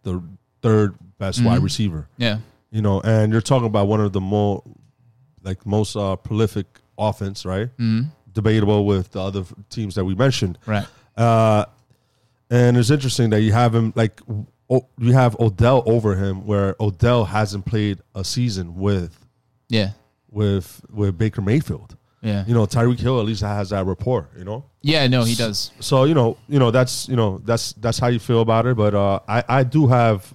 [0.04, 0.22] the
[0.62, 1.64] third best wide Mhm.
[1.64, 2.08] receiver.
[2.18, 2.40] Yeah.
[2.70, 4.62] you know, and you're talking about one of the more
[5.42, 7.76] like most uh, prolific offense, right?
[7.78, 8.10] Mhm.
[8.34, 10.86] Debatable with the other teams that we mentioned, Right.
[11.16, 11.66] Uh,
[12.52, 14.22] and it's interesting that you have him like
[14.70, 19.18] you have Odell over him, where Odell hasn't played a season with
[19.70, 19.92] Yeah.
[20.30, 21.96] with with Baker Mayfield.
[22.22, 22.44] Yeah.
[22.48, 24.28] you know Tyreek Hill at least has that rapport.
[24.38, 24.66] You know.
[24.82, 25.72] Yeah, no, he does.
[25.80, 28.76] So you know, you know that's you know that's that's how you feel about it.
[28.76, 30.34] But uh, I I do have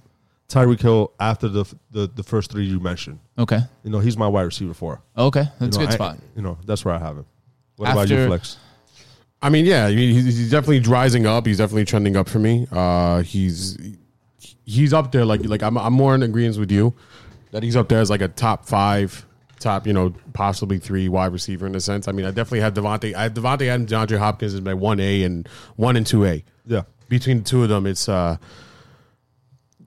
[0.49, 3.19] Tyreek Hill after the, the the first three you mentioned.
[3.37, 3.59] Okay.
[3.83, 5.01] You know he's my wide receiver four.
[5.17, 6.17] Okay, that's You a know, good I- spot.
[6.35, 7.25] You know that's where I have him.
[7.75, 8.57] What about you, Flex?
[9.41, 11.45] I mean, yeah, I mean, he's, he's definitely rising up.
[11.45, 12.65] He's definitely trending up for me.
[12.71, 13.77] Uh, he's
[14.65, 15.25] he's up there.
[15.25, 16.93] Like like I'm I'm more in agreement with you
[17.51, 19.25] that he's up there as like a top five,
[19.59, 22.07] top you know possibly three wide receiver in a sense.
[22.07, 23.13] I mean, I definitely have Davante.
[23.13, 26.43] I have Davante and DeAndre Hopkins as my one A and one and two A.
[26.65, 26.83] Yeah.
[27.09, 28.37] between the two of them, it's uh.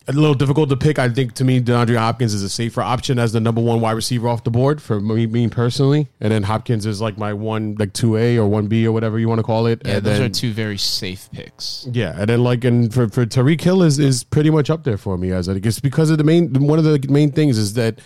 [0.09, 1.01] A little difficult to pick.
[1.01, 3.93] I think to me, DeAndre Hopkins is a safer option as the number one wide
[3.93, 6.09] receiver off the board for me, me personally.
[6.21, 9.19] And then Hopkins is like my one, like two A or one B or whatever
[9.19, 9.83] you want to call it.
[9.85, 11.89] Yeah, and those then, are two very safe picks.
[11.91, 14.97] yeah, and then like and for for Tyreek Hill is is pretty much up there
[14.97, 17.75] for me as I guess because of the main one of the main things is
[17.75, 18.01] that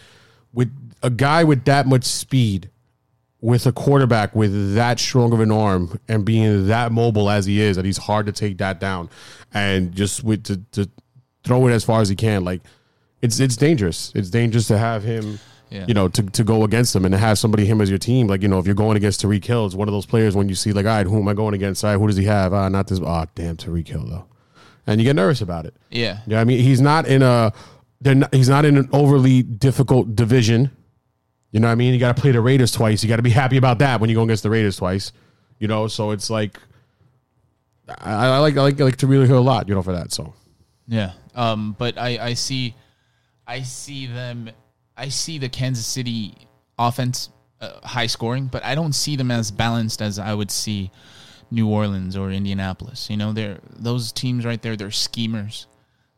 [0.54, 2.70] with a guy with that much speed,
[3.42, 7.60] with a quarterback with that strong of an arm and being that mobile as he
[7.60, 9.10] is, that he's hard to take that down,
[9.52, 10.90] and just with to, to
[11.44, 12.62] throw it as far as he can, like
[13.22, 14.12] it's it's dangerous.
[14.14, 15.38] It's dangerous to have him.
[15.70, 15.84] Yeah.
[15.86, 18.26] You know, to, to go against him and to have somebody him as your team,
[18.26, 20.48] like you know, if you're going against Tyreek Hill, it's one of those players when
[20.48, 21.84] you see like, all right, who am I going against?
[21.84, 22.52] All right, who does he have?
[22.52, 22.98] Ah, not this.
[23.00, 24.26] Ah, damn, Tyreek Hill though,
[24.88, 25.74] and you get nervous about it.
[25.90, 26.18] Yeah.
[26.26, 27.52] Yeah, I mean, he's not in a
[28.00, 30.70] they're not, he's not in an overly difficult division.
[31.52, 31.92] You know what I mean?
[31.92, 33.02] You got to play the Raiders twice.
[33.02, 35.12] You got to be happy about that when you go against the Raiders twice.
[35.58, 36.58] You know, so it's like
[37.98, 39.68] I, I like I like I like really hear a lot.
[39.68, 40.12] You know, for that.
[40.12, 40.32] So
[40.90, 41.12] Yeah.
[41.34, 42.74] Um, but I, I see,
[43.46, 44.50] I see them.
[44.96, 46.34] I see the Kansas City
[46.78, 50.90] offense uh, high scoring, but I don't see them as balanced as I would see
[51.50, 53.08] New Orleans or Indianapolis.
[53.08, 54.76] You know, they're those teams right there.
[54.76, 55.66] They're schemers.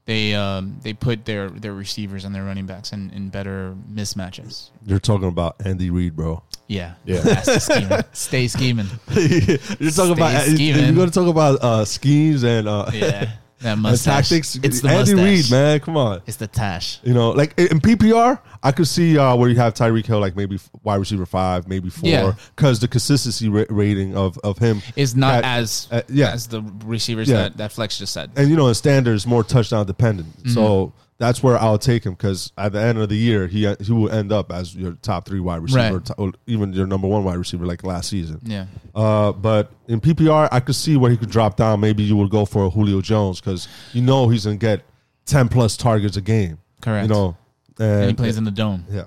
[0.05, 4.71] They um, they put their their receivers and their running backs in, in better mismatches.
[4.85, 6.43] You're talking about Andy Reid, bro.
[6.67, 7.43] Yeah, Yeah.
[7.59, 8.01] Scheming.
[8.13, 8.87] Stay scheming.
[9.15, 10.85] You're talking about scheming.
[10.87, 13.31] you're going to talk about uh, schemes and uh, Yeah,
[13.63, 14.29] that mustache.
[14.29, 14.59] tactics.
[14.63, 15.51] It's the Andy mustache.
[15.51, 16.23] Reid, man, come on.
[16.27, 17.01] It's the tash.
[17.03, 20.37] You know, like in PPR, I could see uh, where you have Tyreek Hill, like
[20.37, 22.23] maybe wide receiver five, maybe Yeah.
[22.23, 26.31] four, because the consistency ra- rating of of him Is not that- as uh, yeah.
[26.33, 27.37] as the receivers Yeah.
[27.45, 28.31] that, that Flex just said.
[28.37, 30.29] and you know, in standards, more touchdown dependent.
[30.39, 30.51] Mm-hmm.
[30.51, 33.93] So that's where I'll take him because at the end of the year, he he
[33.93, 36.05] will end up as your top three wide receiver, Right.
[36.07, 38.41] to- or even your number one wide receiver, like last season.
[38.45, 38.67] Yeah.
[38.95, 41.79] Uh, but in PPR, I could see where he could drop down.
[41.81, 44.83] Maybe you would go for a Julio Jones because you know he's gonna get
[45.25, 46.59] ten plus targets a game.
[46.81, 47.09] Correct.
[47.09, 47.37] You know,
[47.79, 48.85] And he plays in the dome.
[48.91, 49.05] yeah,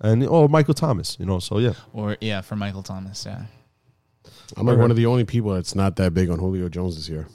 [0.00, 1.16] and or Michael Thomas.
[1.20, 1.74] You know, so yeah.
[1.92, 3.42] Or yeah, for Michael Thomas, yeah.
[4.56, 7.08] I'm like one of the only people that's not that big on Julio Jones this
[7.08, 7.26] year.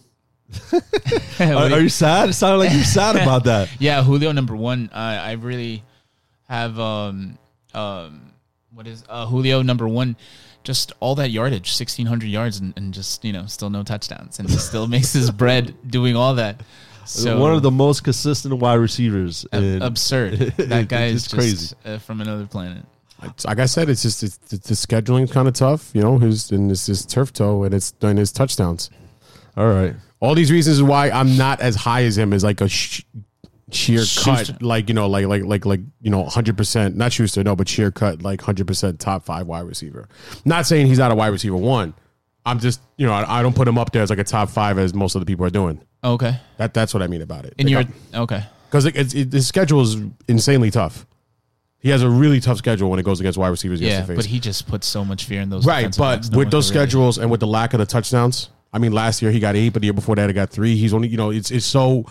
[1.39, 2.29] Are, are you sad?
[2.29, 3.69] It sounded like you're sad about that.
[3.79, 4.89] Yeah, Julio number one.
[4.93, 5.83] I I really
[6.47, 7.37] have um
[7.73, 8.31] um,
[8.73, 10.15] what is uh, Julio number one?
[10.63, 14.39] Just all that yardage, sixteen hundred yards, and, and just you know still no touchdowns,
[14.39, 16.61] and he still makes his bread doing all that.
[17.05, 19.45] So one of the most consistent wide receivers.
[19.53, 20.39] ab- in- absurd.
[20.57, 21.75] That guy it's is crazy.
[21.85, 22.83] uh, from another planet.
[23.23, 26.17] It's- like I said, it's just it's, the, the scheduling kind of tough, you know.
[26.17, 28.89] His and it's his turf toe and it's and his touchdowns.
[29.57, 29.95] All right.
[30.19, 33.01] All these reasons why I'm not as high as him is like a sh-
[33.71, 34.53] sheer Schuster.
[34.53, 36.95] cut, like you know, like like like like you know, hundred percent.
[36.95, 40.07] Not Schuster, no, but sheer cut, like hundred percent top five wide receiver.
[40.45, 41.93] Not saying he's not a wide receiver one.
[42.45, 44.49] I'm just you know I, I don't put him up there as like a top
[44.49, 45.81] five as most of the people are doing.
[46.03, 47.55] Okay, That that's what I mean about it.
[47.59, 48.43] and you're okay.
[48.69, 51.05] because it, it's it, his schedule is insanely tough.
[51.79, 53.81] He has a really tough schedule when it goes against wide receivers.
[53.81, 54.15] Yeah, face.
[54.15, 55.65] but he just puts so much fear in those.
[55.65, 56.31] Right, but.
[56.31, 58.91] No with those can really- schedules and with the lack of the touchdowns, I mean,
[58.91, 60.75] last year he got eight, but the year before that he got three.
[60.75, 62.05] He's only, you know, it's it's so,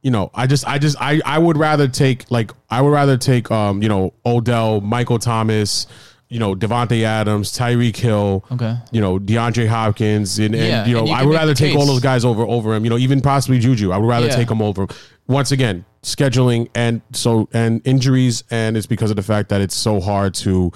[0.00, 3.18] you know, I just, I just, I, I would rather take like, I would rather
[3.18, 5.86] take, um, you know, Odell, Michael Thomas,
[6.30, 8.76] you know, Davante Adams, Tyreek Hill, Okay.
[8.92, 11.76] you know, DeAndre Hopkins, and, and Yeah, you know, and you I would rather take
[11.76, 12.82] all those guys over over him.
[12.84, 13.92] You know, even possibly Juju.
[13.92, 14.36] I would rather Yeah.
[14.36, 14.86] take him over.
[15.28, 19.76] Once again, scheduling and so and injuries, and it's because of the fact that it's
[19.76, 20.72] so hard to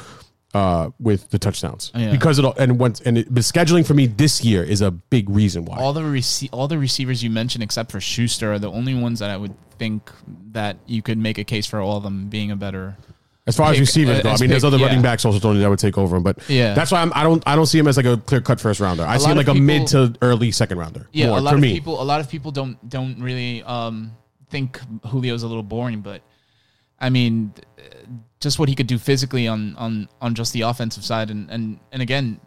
[0.54, 2.10] uh with the touchdowns Yeah.
[2.10, 4.90] because it all, and once and it, but scheduling for me this year is a
[4.90, 5.78] big reason why.
[5.78, 9.20] all the rece- all the receivers you mentioned except for Schuster are the only ones
[9.20, 10.10] that I would think
[10.52, 12.96] that you could make a case for all of them being a better.
[13.46, 14.86] As far as pick, receivers uh, go, I as mean, there's other yeah.
[14.86, 16.74] running backs also Tony that would take over him, but Yeah.
[16.74, 18.80] that's why I'm, I don't I don't see him as like a clear cut first
[18.80, 19.04] rounder.
[19.04, 21.08] I A see him like of a mid to early second rounder.
[21.12, 21.72] Yeah, more, a lot of me.
[21.72, 24.12] people a lot of people don't don't really um
[24.50, 26.22] think Julio's a little boring, but
[27.00, 27.54] I mean
[28.40, 31.78] just what he could do physically on on on just the offensive side and and
[31.92, 32.40] and again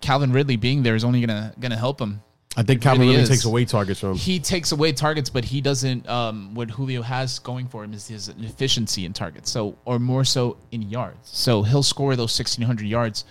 [0.00, 2.22] Calvin Ridley being there is only gonna gonna help him.
[2.56, 4.16] I think It Calvin really really takes away targets from him.
[4.16, 6.08] He takes away targets, but he doesn't.
[6.08, 10.24] Um, what Julio has going for him is his efficiency in targets, so or more
[10.24, 11.18] so in yards.
[11.22, 13.24] So he'll score those sixteen hundred yards.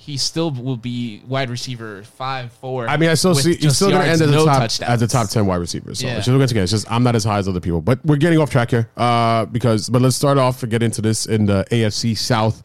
[0.00, 2.88] He still will be wide receiver five, four.
[2.88, 4.90] I mean, I still see he's still going to end as a top touchdowns.
[4.90, 5.94] as a top ten wide receiver.
[5.94, 6.16] So Yeah.
[6.16, 7.82] it's just, again, it's just I'm not as high as other people.
[7.82, 9.88] But we're getting off track here uh, because.
[9.90, 12.62] But let's start off and get into this in the AFC South,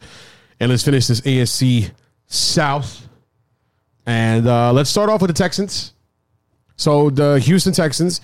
[0.60, 1.90] and let's finish this AFC
[2.28, 3.08] South.
[4.06, 5.92] And uh, let's start off with the Texans.
[6.76, 8.20] So the Houston Texans,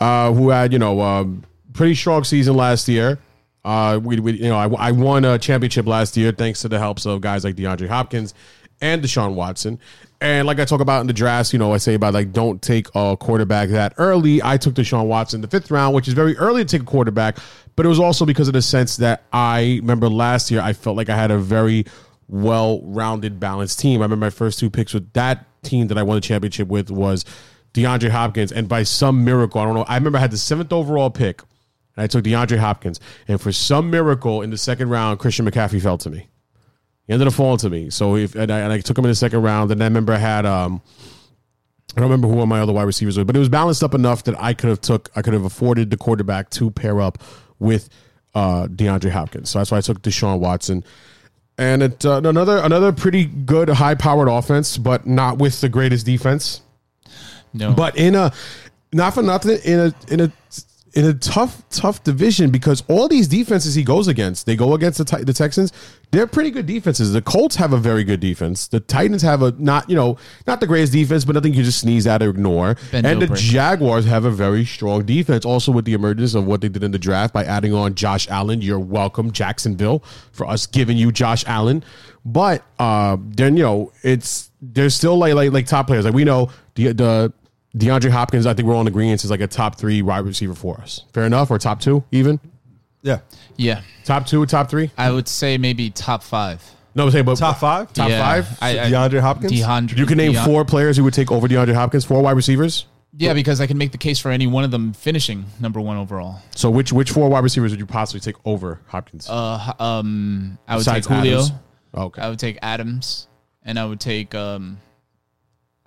[0.00, 3.18] uh, who had you know um, pretty strong season last year.
[3.66, 6.78] Uh, we, we you know I, I won a championship last year thanks to the
[6.78, 8.32] helps of guys like DeAndre Hopkins
[8.80, 9.80] and Deshaun Watson.
[10.20, 12.62] And like I talk about in the drafts, you know, I say about like don't
[12.62, 14.40] take a quarterback that early.
[14.42, 17.38] I took Deshaun Watson the fifth round, which is very early to take a quarterback,
[17.74, 20.96] but it was also because of the sense that I remember last year I felt
[20.96, 21.86] like I had a very
[22.28, 24.00] well-rounded, balanced team.
[24.00, 26.90] I remember my first two picks with that team that I won the championship with
[26.90, 27.24] was
[27.74, 29.84] DeAndre Hopkins, and by some miracle, I don't know.
[29.88, 31.42] I remember I had the seventh overall pick,
[31.96, 35.80] and I took DeAndre Hopkins, and for some miracle in the second round, Christian McCaffrey
[35.80, 36.28] fell to me.
[37.06, 37.90] He ended up falling to me.
[37.90, 40.12] So if and I, and I took him in the second round, and I remember
[40.12, 40.82] I had um.
[41.96, 44.24] I don't remember who my other wide receivers were, but it was balanced up enough
[44.24, 47.22] that I could have took I could have afforded the quarterback to pair up
[47.58, 47.88] with
[48.34, 49.48] uh, DeAndre Hopkins.
[49.48, 50.84] So that's why I took Deshaun Watson.
[51.56, 56.04] And it uh, another another pretty good high powered offense, but not with the greatest
[56.04, 56.60] defense.
[57.54, 58.30] No, But in a
[58.92, 60.32] not for nothing in a in a
[60.94, 64.98] in a tough tough division because all these defenses he goes against, they go against
[64.98, 65.72] the the Texans.
[66.10, 67.12] They're pretty good defenses.
[67.12, 68.68] The Colts have a very good defense.
[68.68, 71.80] The Titans have a not you know not the greatest defense, but nothing you just
[71.80, 72.76] sneeze at or ignore.
[72.92, 73.36] And the.
[73.36, 75.44] Jaguars have a very strong defense.
[75.44, 78.28] Also with the emergence of what they did in the draft by adding on Josh
[78.28, 78.62] Allen.
[78.62, 81.84] You're welcome, Jacksonville, for us giving you Josh Allen.
[82.24, 86.04] But uh, then you know it's there's still like like like top players.
[86.04, 87.32] Like we know the the
[87.76, 88.46] DeAndre Hopkins.
[88.46, 91.04] I think we're all in agreement is like a top three wide receiver for us.
[91.12, 92.40] Fair enough, or top two even.
[93.02, 93.20] Yeah.
[93.56, 94.90] yeah, Top two, top three.
[94.98, 96.62] I would say maybe top five.
[96.96, 97.92] No, I'm saying but Top five?
[97.92, 98.58] Top Yeah, five.
[98.60, 99.52] I, I, DeAndre Hopkins?
[99.52, 102.04] DeAndre, you can name Deon- four players who would take over DeAndre Hopkins.
[102.04, 102.86] Four wide receivers.
[103.18, 105.96] Yeah, because I can make the case for any one of them finishing number one
[105.98, 106.40] overall.
[106.56, 109.28] So which which four wide receivers would you possibly take over Hopkins?
[109.30, 111.34] Uh, um, I would Besides take Julio.
[111.38, 111.52] Adams?
[111.94, 112.22] okay.
[112.22, 113.28] I would take Adams,
[113.62, 114.78] and I would take um,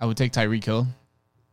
[0.00, 0.86] I would take Tyreek Hill.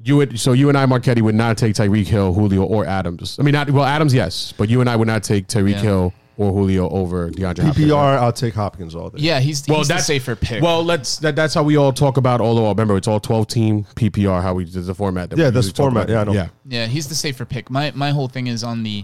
[0.03, 3.37] You would so you and I, Marquetti, would not take Tyreek Hill, Julio, or Adams.
[3.39, 5.81] I mean, not well, Adams, yes, but you and I would not take Tyreek Yeah.
[5.81, 7.77] Hill or Julio over DeAndre Hopkins.
[7.77, 9.17] PPR, I'll take Hopkins all day.
[9.21, 10.61] Yeah, he's, Well, he's the safer pick.
[10.61, 12.41] Well, let's that, that's how we all talk about.
[12.41, 14.39] Although remember, it's all twelve team PPR.
[14.43, 15.31] How we did the format.
[15.31, 16.03] That Yeah, we that's usually talk format.
[16.11, 16.13] about.
[16.13, 16.33] Yeah, I know.
[16.33, 17.71] Yeah, yeah, he's the safer pick.
[17.71, 19.03] My my whole thing is on the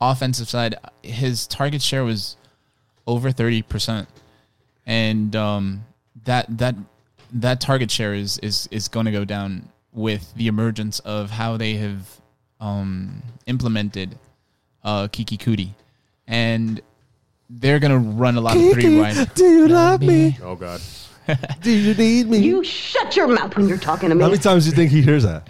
[0.00, 0.74] offensive side.
[1.02, 2.36] His target share was
[3.06, 4.08] over thirty percent,
[4.86, 5.84] and um,
[6.24, 6.76] that that
[7.32, 11.56] that target share is is is going to go down with the emergence of how
[11.56, 12.20] they have
[12.60, 14.18] um, implemented
[14.84, 15.70] uh, Keke Coutee,
[16.26, 16.80] and
[17.48, 19.34] they're gonna run a lot of three wide.
[19.34, 20.38] Do you love me?
[20.42, 20.80] Oh God.
[21.62, 22.38] Do you need me?
[22.38, 24.22] You shut your mouth when you're talking to me.
[24.22, 25.48] How many times do you think he hears that?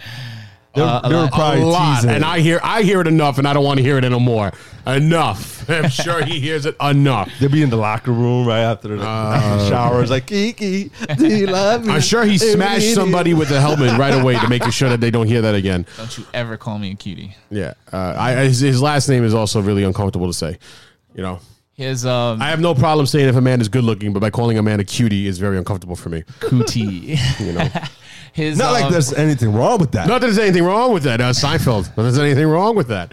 [0.73, 1.31] They were, Uh, they were lot.
[1.33, 2.09] probably a lot, teasing.
[2.11, 4.53] and I hear I hear it enough, and I don't want to hear it anymore.
[4.87, 5.69] Enough.
[5.69, 7.29] I'm sure he hears it enough.
[7.39, 10.01] They'll be in the locker room right after the, after the shower.
[10.01, 11.93] It's like, Kiki, do you love me?
[11.93, 15.11] I'm sure he smashed somebody with the helmet right away to make sure that they
[15.11, 15.85] don't hear that again.
[15.97, 17.35] Don't you ever call me a cutie.
[17.49, 20.57] Yeah, uh, I, his, his last name is also really uncomfortable to say.
[21.13, 21.39] You know,
[21.73, 24.29] His um I have no problem saying if a man is good looking, but by
[24.29, 26.23] calling a man a cutie is very uncomfortable for me.
[26.39, 27.67] Cutie, You know,
[28.33, 30.07] His Not like um, there's anything wrong with that.
[30.07, 31.87] not that there's anything wrong with that, uh, Seinfeld.
[31.89, 33.11] Not that there's anything wrong with that.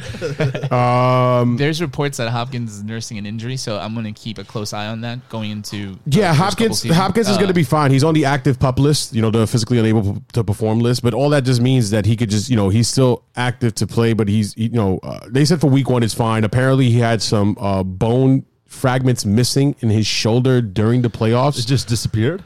[0.73, 4.73] Um, There's reports that Hopkins is nursing an injury, so I'm gonna keep a close
[4.73, 5.99] eye on that going into.
[6.07, 6.81] Yeah, first Hopkins.
[6.83, 6.99] seasons.
[6.99, 7.91] Hopkins is Uh, going to be fine.
[7.91, 11.03] He's on the active pup list, you know, the physically unable to perform list.
[11.03, 13.87] But all that just means that he could just, you know, he's still active to
[13.87, 14.13] play.
[14.13, 16.45] But he's, you know, uh, they said for week one is fine.
[16.45, 21.59] Apparently, he had some uh, bone fragments missing in his shoulder during the playoffs.
[21.59, 22.43] It just disappeared.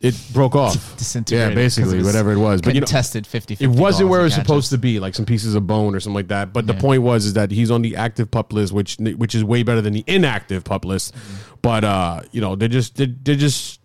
[0.00, 0.96] It broke off.
[0.96, 2.62] disintegrated Yeah, 'cause basically, was whatever it was.
[2.62, 5.26] But you know, contested 50 it wasn't where it was supposed to be, like some
[5.26, 6.54] pieces of bone or something like that.
[6.54, 9.44] But the point was is that he's on the active pup list, which which is
[9.44, 11.14] way better than the inactive pup list.
[11.60, 13.80] But uh, you know, they're just they're, they're just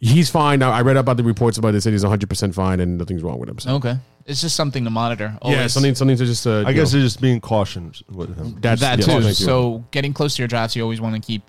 [0.00, 0.58] he's fine.
[0.58, 1.72] Now I read about the reports about it.
[1.72, 3.60] They said he's 100 percent fine and nothing's wrong with him.
[3.60, 3.76] So.
[3.76, 3.96] Okay,
[4.26, 5.38] it's just something to monitor.
[5.44, 6.44] Yeah, something something to just.
[6.44, 8.56] Uh, I guess know, they're just being cautious with him.
[8.60, 9.32] that's that yeah, too.
[9.32, 11.48] So getting close to your drafts, you always want to keep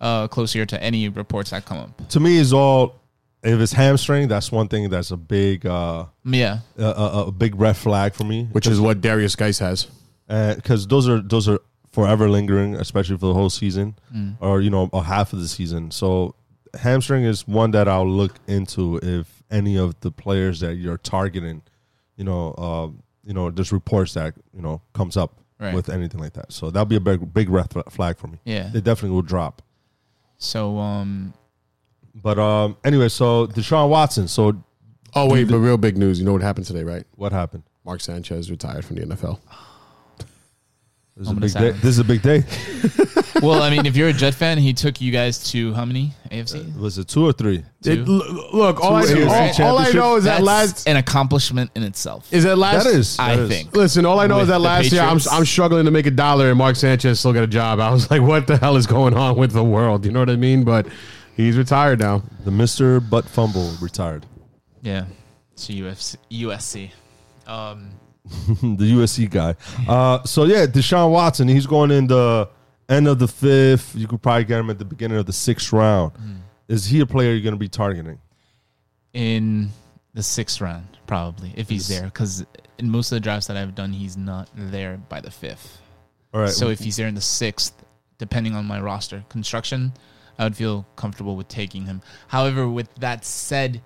[0.00, 2.08] uh, closer to any reports that come up.
[2.08, 3.00] To me, is all
[3.44, 4.28] if it's hamstring.
[4.28, 4.88] That's one thing.
[4.88, 8.48] That's a big, uh, Yeah, a, a, a big red flag for me.
[8.52, 9.86] which is what Derrius Guice has.
[10.28, 11.58] because those are those are
[11.92, 14.36] forever lingering, especially for the whole season Mm.
[14.40, 15.90] or you know a half of the season.
[15.90, 16.34] So
[16.80, 21.62] hamstring is one that I'll look into if any of the players that you're targeting,
[22.16, 22.88] you know, uh,
[23.24, 25.72] you know, there's reports that you know comes up Right.
[25.72, 26.52] with anything like that.
[26.52, 28.38] So that'll be a big big red flag for me.
[28.44, 28.70] Yeah.
[28.74, 29.62] it definitely will drop.
[30.36, 31.32] So um,
[32.14, 34.28] But um, anyway, so Deshaun Watson.
[34.28, 34.62] So
[35.16, 36.18] Oh wait, but real big news.
[36.18, 37.04] You know what happened today, right?
[37.16, 37.62] what happened?
[37.84, 39.38] Mark Sanchez retired from the NFL.
[41.16, 41.58] This is a Moment big of day.
[41.60, 41.82] silence.
[41.82, 43.40] This is a big day.
[43.46, 46.12] well, I mean, if you're a Jet fan, he took you guys to how many
[46.32, 46.76] AFC?
[46.76, 47.62] Was it two or three?
[47.84, 48.20] It, Two?
[48.20, 50.96] l- look, all I, Two all, AFC all I know is that That's last an
[50.96, 52.32] accomplishment in itself.
[52.32, 53.16] is that last That is.
[53.20, 53.48] I that is.
[53.48, 53.76] think.
[53.76, 55.32] Listen, all I know With is that the last year I'm, Patriots?
[55.32, 57.78] I'm struggling to make a dollar, and Mark Sanchez still got a job.
[57.78, 60.04] I was like, what the hell is going on with the world?
[60.04, 60.64] You know what I mean?
[60.64, 60.86] But
[61.36, 62.22] he's retired now.
[62.44, 64.26] the Mister Butt Fumble retired.
[64.82, 65.06] Yeah,
[65.52, 66.16] it's UFC.
[66.30, 66.90] USC.
[67.46, 67.90] Um,
[68.26, 69.54] the USC guy.
[69.88, 71.48] Uh, so yeah, Deshaun Watson.
[71.48, 72.48] He's going in the
[72.88, 73.94] end of the fifth.
[73.94, 76.12] You could probably get him at the beginning of the sixth round.
[76.68, 78.18] Is he a player you're going to be targeting?
[79.14, 79.70] in
[80.12, 82.44] the sixth round, probably if he's there, because
[82.78, 85.80] in most of the drafts that I've done, he's not there by the fifth.
[86.34, 86.50] All right.
[86.50, 87.72] So if he's there in the sixth,
[88.18, 89.92] depending on my roster construction,
[90.38, 92.02] I would feel comfortable with taking him.
[92.28, 93.82] However, with that said,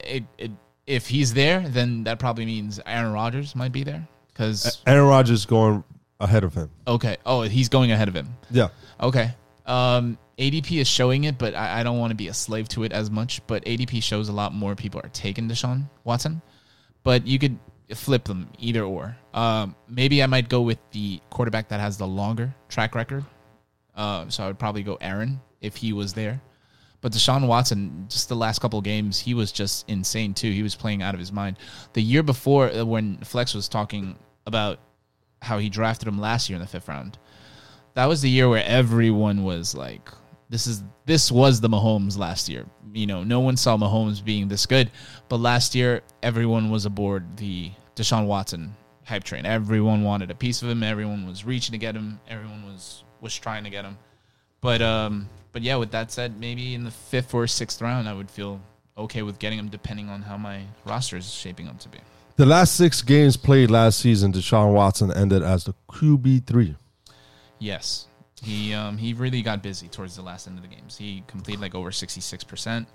[0.00, 0.50] it, it,
[0.86, 4.06] if he's there, then that probably means Aaron Rodgers might be there.
[4.28, 5.84] Because Aaron Rodgers going
[6.20, 6.70] ahead of him.
[6.86, 8.28] okay, oh, he's going ahead of him.
[8.50, 8.68] Yeah.
[9.00, 9.34] Okay.
[9.66, 12.84] Um, ADP is showing it, but I, I don't want to be a slave to
[12.84, 13.46] it as much.
[13.46, 16.40] But ADP shows a lot more people are taking Deshaun Watson.
[17.02, 17.58] But you could
[17.94, 19.16] flip them either or.
[19.34, 23.24] Um, maybe I might go with the quarterback that has the longer track record.
[23.94, 26.40] Uh, so I would probably go Aaron if he was there.
[27.00, 30.50] But Deshaun Watson, just the last couple games, he was just insane too.
[30.52, 31.58] He was playing out of his mind.
[31.94, 34.78] The year before, uh, when Flex was talking about
[35.40, 37.18] how he drafted him last year in the fifth round,
[37.94, 40.10] that was the year where everyone was like,
[40.48, 44.46] "This is this was the Mahomes last year." You know, no one saw Mahomes being
[44.46, 44.90] this good,
[45.28, 49.44] but last year everyone was aboard the Deshaun Watson hype train.
[49.44, 50.84] Everyone wanted a piece of him.
[50.84, 52.20] Everyone was reaching to get him.
[52.28, 53.98] Everyone was was trying to get him.
[54.60, 55.76] But um, but yeah.
[55.76, 58.60] With that said, maybe in the fifth or sixth round, I would feel
[58.96, 61.98] okay with getting him, depending on how my roster is shaping up to be.
[62.36, 66.74] The last six games played last season, Deshaun Watson ended as the QB three.
[67.58, 68.08] Yes,
[68.42, 70.96] he um, he really got busy towards the last end of the games.
[70.96, 72.88] He completed like over sixty six percent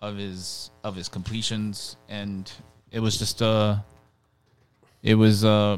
[0.00, 2.50] of his of his completions, and
[2.90, 3.76] it was just uh,
[5.02, 5.76] it was uh,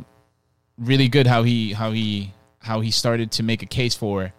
[0.78, 4.32] really good how he how he how he started to make a case for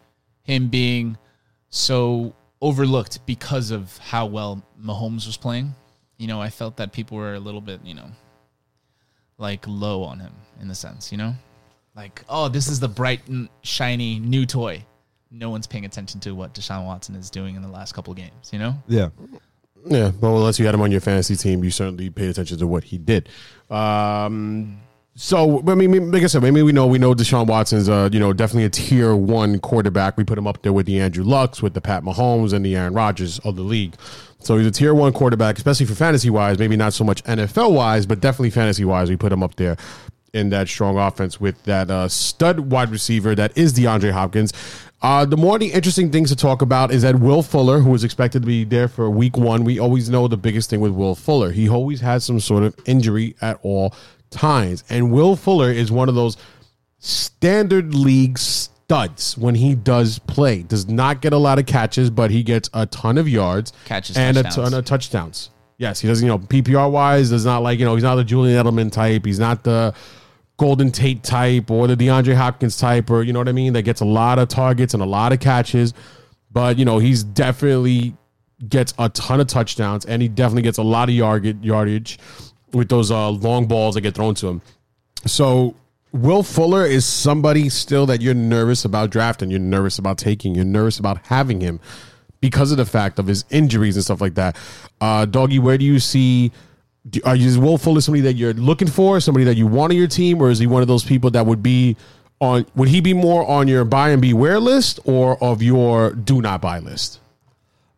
[0.44, 1.18] him being
[1.72, 5.74] so overlooked because of how well Mahomes was playing.
[6.18, 8.12] You know, I felt that people were a little bit, you know,
[9.40, 11.34] like low on him in the sense, you know?
[11.96, 14.86] Like, oh, this is the bright, and shiny new toy.
[15.32, 18.18] No one's paying attention to what Deshaun Watson is doing in the last couple of
[18.18, 18.76] games, you know?
[18.88, 19.10] Yeah.
[19.88, 22.68] Yeah, well, unless you had him on your fantasy team, you certainly paid attention to
[22.68, 23.30] what he did.
[23.70, 24.80] Um,
[25.16, 28.20] So I mean, like I said, maybe we know we know Deshaun Watson's uh, you
[28.20, 30.16] know definitely a tier one quarterback.
[30.16, 32.78] We put him up there with the Andrew Lucks, with the Pat Mahomes, and the
[32.78, 33.96] Aaron Rodgers of the league.
[34.40, 36.58] So he's a tier one quarterback, especially for fantasy wise.
[36.58, 39.10] Maybe not so much NFL wise, but definitely fantasy wise.
[39.10, 39.76] We put him up there
[40.34, 44.54] in that strong offense with that uh, stud wide receiver that is DeAndre Hopkins.
[45.02, 48.04] Uh, the more the interesting things to talk about is that Will Fuller, who was
[48.04, 51.16] expected to be there for week one, we always know the biggest thing with Will
[51.16, 51.52] Fuller.
[51.52, 53.94] He always has some sort of injury at all
[54.32, 54.84] times.
[54.90, 56.38] And Will Fuller is one of those
[56.98, 60.64] standard league studs when he does play.
[60.64, 64.18] Does not get a lot of catches, but he gets a ton of yards Catches
[64.18, 64.70] and a touchdowns.
[64.70, 65.50] ton of touchdowns.
[65.78, 68.24] Yes, he doesn't, you know, PPR wise, does not like, you know, he's not the
[68.24, 69.26] Julian Edelman type.
[69.26, 69.94] He's not the
[70.58, 73.74] Golden Tate type or the DeAndre Hopkins type, or you know what I mean?
[73.74, 75.96] That gets a lot of targets and a lot of catches.
[76.52, 78.16] But, you know, he's definitely
[78.70, 82.20] gets a ton of touchdowns and he definitely gets a lot of yard, yardage
[82.74, 84.62] with those uh, long balls that get thrown to him.
[85.26, 85.76] So
[86.12, 90.66] Will Fuller is somebody still that you're nervous about drafting, you're nervous about taking, you're
[90.66, 91.80] nervous about having him
[92.40, 94.58] because of the fact of his injuries and stuff like that.
[95.00, 96.52] Uh, Doggy, where do you see?
[97.24, 99.98] Are you is Will Fuller somebody that you're looking for, somebody that you want on
[99.98, 101.98] your team, or is he one of those people that would be
[102.40, 102.66] on?
[102.76, 106.62] Would he be more on your buy and beware list or of your do not
[106.62, 107.20] buy list?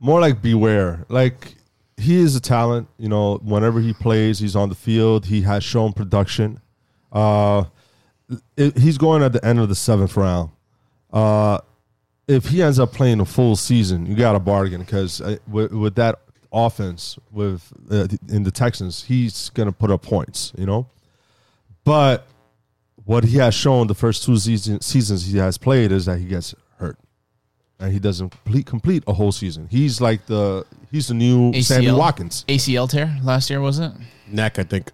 [0.04, 1.06] more like beware.
[1.10, 1.56] Like
[2.04, 2.88] he is a talent.
[2.98, 5.26] You know, whenever he plays, he's on the field.
[5.26, 6.60] He has shown production.
[7.12, 7.66] Uh,
[8.58, 10.52] it, he's going at the end of the seventh round.
[11.12, 11.60] Uh,
[12.28, 15.72] if he ends up playing a full season, you got a bargain because uh, with,
[15.72, 16.20] with that
[16.52, 20.54] offense with uh, in the Texans, he's going to put up points.
[20.58, 20.88] You know,
[21.84, 22.28] but
[23.06, 26.26] what he has shown the first two season, seasons he has played is that he
[26.26, 26.98] gets hurt
[27.80, 29.68] and he doesn't complete complete a whole season.
[29.70, 32.46] He's like the he's the new Sammy Watkins.
[32.48, 33.92] ACL tear last year was it?
[34.28, 34.92] Neck, I think.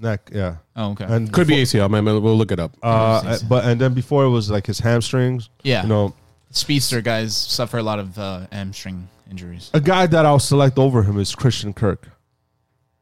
[0.00, 0.56] Neck, yeah.
[0.74, 1.04] Oh, okay.
[1.04, 2.04] And Could be ACL, man.
[2.04, 2.74] We'll look it up.
[2.82, 5.50] Uh, but and then before it was like his hamstrings.
[5.62, 5.82] Yeah.
[5.82, 6.14] you know,
[6.50, 9.70] Speedster guys suffer a lot of uh, hamstring injuries.
[9.74, 12.08] a guy that I'll select over him is Christian Kirk.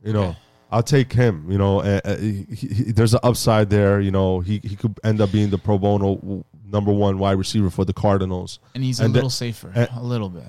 [0.05, 0.37] You know,
[0.71, 1.51] I'll take him.
[1.51, 4.01] You know, uh, uh, he, he, there's an upside there.
[4.01, 7.71] You know, he he could end up being the pro bono number one wide receiver
[7.71, 8.61] for the Cardinals.
[8.75, 10.45] And he's a And little then- safer, and- a little bit.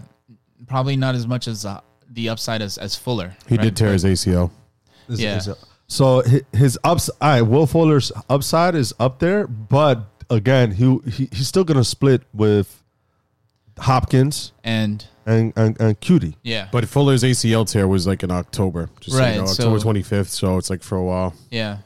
[0.67, 3.35] Probably not as much as uh, the upside as, as Fuller.
[3.47, 3.63] He right?
[3.63, 4.51] did tear his ACL.
[5.09, 5.37] Is- Yeah.
[5.37, 5.49] is-
[5.87, 11.47] so hi- his upside, Will Fuller's upside is up there, but again, he, he he's
[11.49, 12.81] still gonna split with
[13.77, 16.35] Hopkins and and and, and Coutee.
[16.43, 16.67] Yeah.
[16.71, 20.01] But Fuller's ACL tear was like in October, just so you Right, know, October twenty
[20.03, 20.29] fifth.
[20.29, 21.33] So it's like for a while.
[21.49, 21.79] Yeah.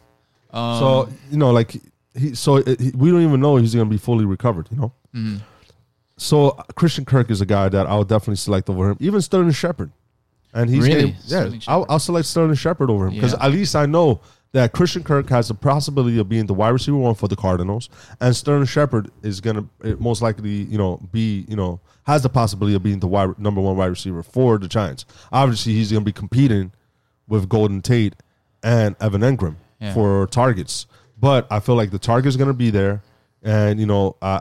[0.52, 1.76] Um, so you know, like
[2.14, 4.68] he, so it, he, we don't even know he's gonna be fully recovered.
[4.72, 4.94] You know.
[5.16, 5.42] Mhm.
[6.18, 9.92] So Christian Kirk is a guy that I'll definitely select over him, even Sterling Shepard.
[10.54, 10.94] And he's Really?
[10.96, 11.40] getting- yeah.
[11.42, 13.46] Sterling I'll, I'll select Sterling Shepard over him because Yeah.
[13.46, 14.22] at least I know
[14.54, 17.90] that Christian Kirk has the possibility of being the wide receiver one for the Cardinals,
[18.22, 22.30] and Sterling Shepard is gonna eh, most likely, you know, be you know has the
[22.30, 25.04] possibility of being the wide, number one wide receiver for the Giants.
[25.34, 26.72] Obviously, he's gonna be competing
[27.28, 28.16] with Golden Tate
[28.64, 29.94] and Evan Engram Yeah.
[29.94, 30.86] for targets,
[31.20, 33.02] but I feel like the target is gonna be there,
[33.44, 34.40] and you know, I,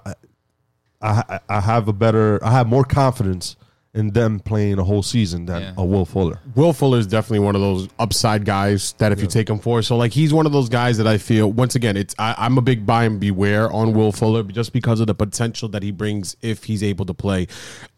[1.04, 3.56] I I have a better, I have more confidence
[3.94, 6.40] in them playing a whole season than a Will Fuller.
[6.56, 9.82] Will Fuller is definitely one of those upside guys that if you take him for,
[9.82, 12.58] so like he's one of those guys that I feel once again, it's I, I'm
[12.58, 15.92] a big buy and beware on Will Fuller just because of the potential that he
[15.92, 17.46] brings if he's able to play.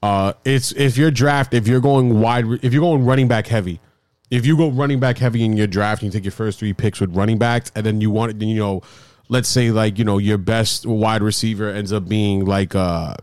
[0.02, 3.80] Uh, it's if your draft, if you're going wide, if you're going running back heavy,
[4.30, 6.74] if you go running back heavy in your draft, and you take your first three
[6.74, 8.82] picks with running backs, and then you want it, then you know,
[9.28, 13.14] let's say like you know your best wide receiver ends up being like uh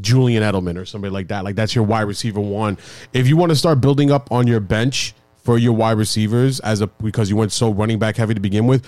[0.00, 1.44] Julian Edelman or somebody like that.
[1.44, 2.78] Like that's your wide receiver one.
[3.12, 6.80] If you want to start building up on your bench for your wide receivers as
[6.80, 8.86] a because you went so running back heavy to begin with,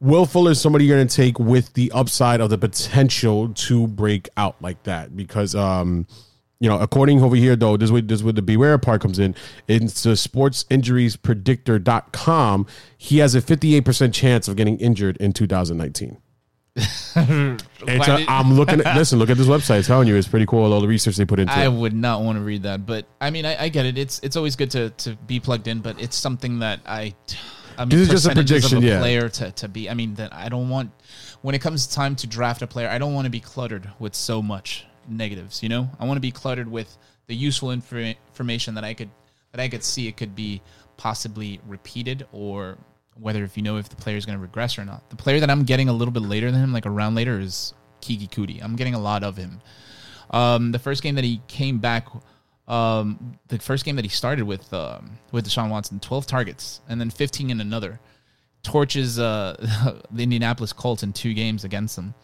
[0.00, 3.86] Will Fuller is somebody you're going to take with the upside of the potential to
[3.86, 6.06] break out like that because um
[6.60, 9.02] you know, according over here though, this is where, this is where the beware part
[9.02, 9.34] comes in.
[9.68, 12.66] It's the sportsinjuriespredictor.com.
[12.96, 16.18] He has a 58% chance of getting injured in 2019.
[16.76, 19.20] It's Why a, I'm looking at listen.
[19.20, 19.78] Look at this website.
[19.78, 20.72] It's telling you it's pretty cool.
[20.72, 21.72] All the research they put into I it.
[21.72, 23.96] would not want to read that, but I mean, I, I get it.
[23.96, 27.14] It's it's always good to, to be plugged in, but it's something that I,
[27.78, 28.98] I mean, This is just a prediction, of a yeah.
[28.98, 29.88] player to, to be.
[29.88, 30.90] I mean, that I don't want
[31.42, 34.16] when it comes time to draft a player, I don't want to be cluttered with
[34.16, 35.62] so much negatives.
[35.62, 36.96] You know, I want to be cluttered with
[37.26, 39.10] the useful infor- information that I could
[39.52, 40.60] that I could see it could be
[40.96, 42.76] possibly repeated or
[43.20, 45.08] whether if you know if the player is going to regress or not.
[45.10, 47.38] The player that I'm getting a little bit later than him, like a round later,
[47.38, 48.62] is Keke Coutee.
[48.62, 49.60] I'm getting a lot of him.
[50.30, 52.08] Um, the first game that he came back,
[52.66, 57.00] um, the first game that he started with um, with Deshaun Watson, 12 targets and
[57.00, 58.00] then 15 in another.
[58.62, 59.54] torches uh,
[60.10, 62.14] the Indianapolis Colts in two games against them.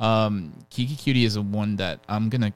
[0.00, 2.52] Um, Keke Coutee is a one that I'm gonna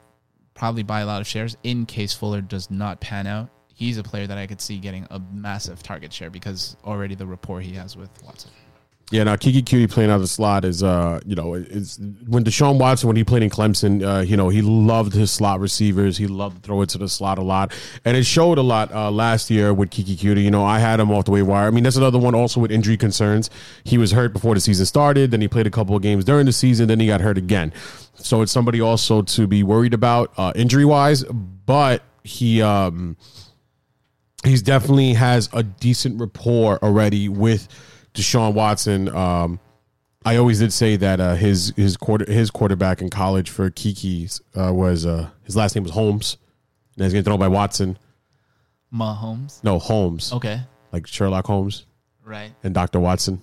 [0.55, 3.49] probably buy a lot of shares in case Fuller does not pan out.
[3.73, 7.27] He's a player that I could see getting a massive target share because already the
[7.27, 8.51] rapport he has with Watson.
[9.11, 12.43] Yeah, now Keke Coutee playing out of the slot is, uh, you know, it's when
[12.43, 16.17] Deshaun Watson when he played in Clemson, uh, you know, he loved his slot receivers.
[16.17, 17.71] He loved to throw it to the slot a lot,
[18.03, 20.43] and it showed a lot uh, last year with Keke Coutee.
[20.43, 21.67] You know, I had him off the waiver wire.
[21.67, 23.51] I mean, that's another one also with injury concerns.
[23.83, 25.29] He was hurt before the season started.
[25.29, 26.87] Then he played a couple of games during the season.
[26.87, 27.73] Then he got hurt again.
[28.15, 31.23] So it's somebody also to be worried about uh, injury wise.
[31.23, 32.61] But he.
[32.63, 33.17] Um,
[34.43, 37.67] he's definitely has a decent rapport already with
[38.15, 39.09] Deshaun Watson.
[39.09, 39.59] Um,
[40.25, 44.41] I always did say that uh, his his quarter his quarterback in college for Keke's
[44.55, 46.37] uh, was uh, his last name was Holmes,
[46.95, 47.97] and he's getting thrown by Watson.
[48.91, 49.63] Mahomes.
[49.63, 50.33] No Holmes.
[50.33, 50.61] Okay.
[50.91, 51.85] Like Sherlock Holmes.
[52.23, 52.51] Right.
[52.63, 53.41] And Doctor Watson.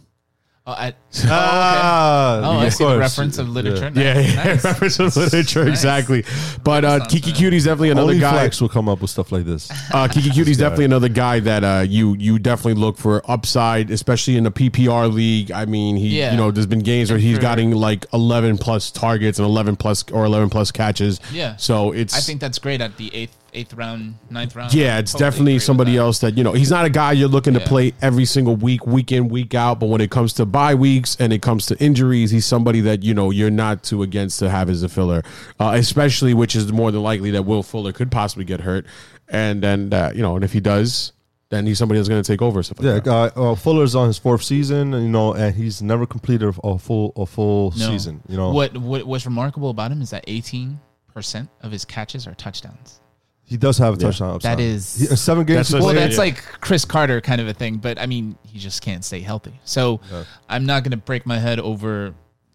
[0.65, 0.95] Oh, I,
[1.25, 2.47] oh, okay.
[2.47, 3.91] oh, I see the reference of literature.
[3.97, 4.35] Yeah, Nice.
[4.35, 4.65] yeah, Nice.
[4.81, 5.73] reference to literature Nice.
[5.79, 6.25] exactly.
[6.63, 8.31] But uh, Keke Coutee's definitely another Only guy.
[8.31, 9.69] Flex will come up with stuff like this.
[9.93, 14.37] Uh, Keke Coutee's definitely another guy that uh, you you definitely look for upside, especially
[14.37, 15.51] in the PPR league.
[15.51, 16.31] I mean, he Yeah.
[16.31, 19.75] you know there's been games where he's For- gotten like 11 plus targets and 11
[19.77, 21.21] plus or 11 plus catches.
[21.33, 21.57] Yeah.
[21.57, 24.73] So it's I think that's great at the eighth, eighth round, ninth round.
[24.75, 25.99] yeah, it's Totally definitely somebody that.
[25.99, 26.53] else that you know.
[26.53, 29.79] He's not a guy you're looking to play every single week, week in, week out.
[29.81, 33.03] But when it comes to bye weeks and it comes to injuries, he's somebody that
[33.03, 35.23] you know you're not too against to have as a filler,
[35.61, 38.87] uh, especially which is more than likely that Will Fuller could possibly get hurt,
[39.29, 41.13] and then uh, you know, and if he does,
[41.51, 42.63] then he's somebody that's going to take over.
[42.63, 43.37] Stuff like Yeah, that.
[43.37, 46.79] uh, uh, Fuller's on his fourth season, you know, and he's never completed a, a
[46.79, 47.87] full a full No.
[47.91, 48.23] season.
[48.29, 50.81] You know, what what what's remarkable about him is that eighteen
[51.13, 53.01] percent of his catches are touchdowns.
[53.45, 54.29] He does have a touchdown.
[54.39, 54.61] That upside.
[54.61, 55.57] is He- uh, seven games.
[55.59, 56.03] That's he what- well, played.
[56.05, 59.21] that's like Cris Carter kind of a thing, but I mean, he just can't stay
[59.21, 59.61] healthy.
[59.65, 60.01] So
[60.49, 62.15] I'm not gonna break my head over.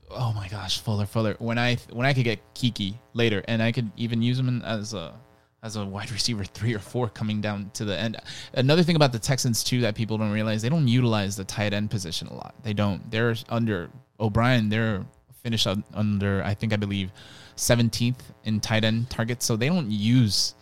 [0.09, 1.35] Oh my gosh, Fuller, Fuller.
[1.39, 4.61] When I when I could get Keke later, and I could even use him in-
[4.63, 5.13] as a
[5.63, 8.15] as a wide receiver three or four coming down to the end.
[8.53, 11.73] Another thing about the Texans too that people don't realize they don't utilize the tight
[11.73, 12.55] end position a lot.
[12.63, 13.11] They don't.
[13.11, 14.69] They're under O'Brien.
[14.69, 15.05] They're
[15.43, 17.11] finished un- under I think I believe
[17.57, 19.45] 17th in tight end targets.
[19.45, 20.55] So they don't use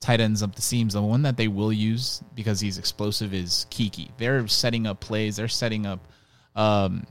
[0.00, 0.94] tight ends up the seams.
[0.94, 4.10] The one that they will use because he's explosive is Keke.
[4.16, 5.36] They're setting up plays.
[5.36, 6.06] They're setting up,
[6.54, 7.06] um,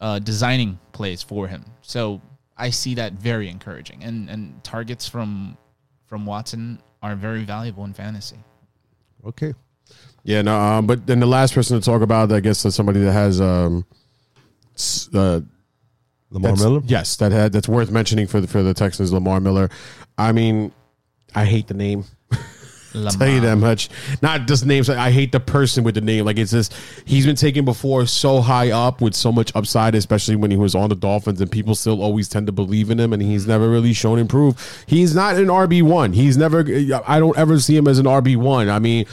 [0.00, 1.64] uh, designing plays for him.
[1.82, 2.20] So
[2.56, 4.02] I see that very encouraging.
[4.02, 5.56] And and targets from
[6.06, 8.36] from Watson are very valuable in fantasy.
[9.26, 9.54] okay.
[10.22, 13.00] Yeah, no, um, but then the last person to talk about, I guess, is somebody
[13.00, 13.86] that has um,
[15.14, 15.40] uh,
[16.30, 16.80] Lamar Miller.
[16.84, 19.70] Yes, that had that's worth mentioning for the for the Texans, Lamar Miller.
[20.18, 20.72] I mean,
[21.34, 22.04] I hate the name.
[22.92, 23.88] Tell you that much.
[24.20, 24.88] Not just names.
[24.88, 26.24] Like, I hate the person with the name.
[26.24, 26.74] Like it's just
[27.04, 30.74] he's been taken before so high up with so much upside, especially when he was
[30.74, 33.68] on the Dolphins, and people still always tend to believe in him, and he's never
[33.68, 34.84] really shown improve.
[34.86, 36.12] He's not an RB one.
[36.12, 36.60] He's never.
[37.06, 38.68] I don't ever see him as an RB one.
[38.68, 39.06] I mean,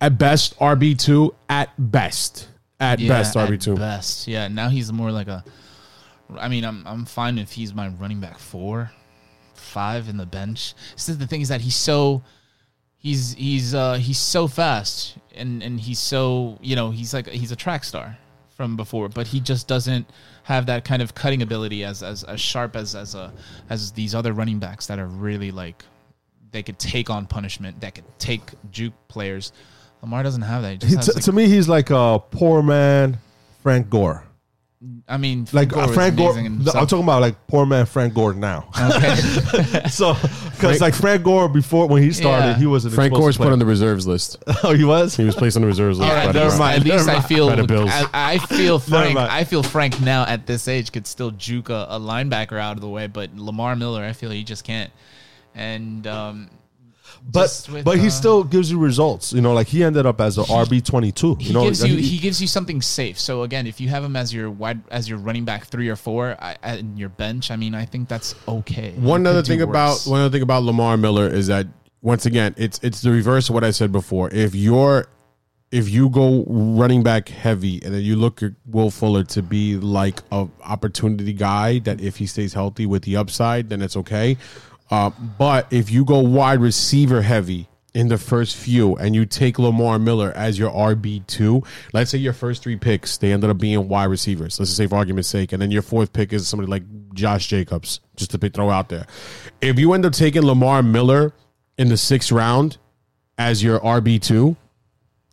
[0.00, 1.34] at best RB two.
[1.48, 2.48] At best,
[2.80, 3.76] at best RB two.
[3.76, 4.48] Best, yeah.
[4.48, 5.44] Now he's more like a.
[6.36, 8.90] I mean, I'm I'm fine if he's my running back four,
[9.54, 10.74] five in the bench.
[10.96, 12.22] So the thing is that he's so,
[13.02, 17.52] he's he's uh he's so fast and and he's so you know he's like he's
[17.52, 18.16] a track star
[18.56, 20.06] from before, but he just doesn't
[20.44, 23.32] have that kind of cutting ability as as, as sharp as as a
[23.70, 25.84] as these other running backs that are really like
[26.52, 29.52] they could take on punishment, that could take juke players.
[30.02, 30.82] Lamar doesn't have that.
[30.82, 33.18] He He, has, to, like- to me, he's like a poor man
[33.62, 34.24] Frank Gore.
[35.06, 36.32] I mean, Like Gore uh, Frank Gore.
[36.32, 38.68] amazing I'm talking about like poor man Frank Gore now.
[38.80, 39.14] Okay.
[39.88, 40.14] so
[40.50, 42.58] because like Frank Gore before when he started, Yeah.
[42.58, 44.42] he was an Frank explosive Gore's put on the reserves list.
[44.64, 45.14] oh, he was.
[45.16, 46.10] He was placed on the reserves list.
[46.10, 46.80] All right, never mind.
[46.80, 47.90] At least never I feel By the Bills.
[47.92, 49.16] I, I feel Frank.
[49.16, 52.80] I feel Frank now at this age could still juke a, a linebacker out of
[52.80, 54.90] the way, but Lamar Miller, I feel he just can't.
[55.54, 56.50] And um,
[57.24, 59.32] but with, but he uh, still gives you results.
[59.32, 61.36] You know, like he ended up as a RB twenty two.
[61.36, 63.18] he You know, gives you he- he gives you something safe.
[63.18, 65.96] So again, if you have him as your wide as your running back three or
[65.96, 68.92] four I, I- in your bench, I mean, I think that's okay.
[68.96, 71.66] One You other could do thing about one other thing about Lamar Miller is that
[72.02, 74.28] once again, it's it's the reverse of what I said before.
[74.30, 75.06] If you're
[75.70, 79.76] if you go running back heavy and then you look at Will Fuller to be
[79.78, 84.36] like a opportunity guy that if he stays healthy with the upside, then it's okay.
[84.92, 89.58] Uh, but if you go wide receiver heavy in the first few and you take
[89.58, 91.62] Lamar Miller as your RB two,
[91.94, 94.60] let's say your first three picks they ended up being wide receivers.
[94.60, 96.82] Let's just say for argument's sake, and then your fourth pick is somebody like
[97.14, 99.06] Josh Jacobs, just to throw out there.
[99.62, 101.32] If you end up taking Lamar Miller
[101.78, 102.76] in the sixth round
[103.38, 104.58] as your RB two,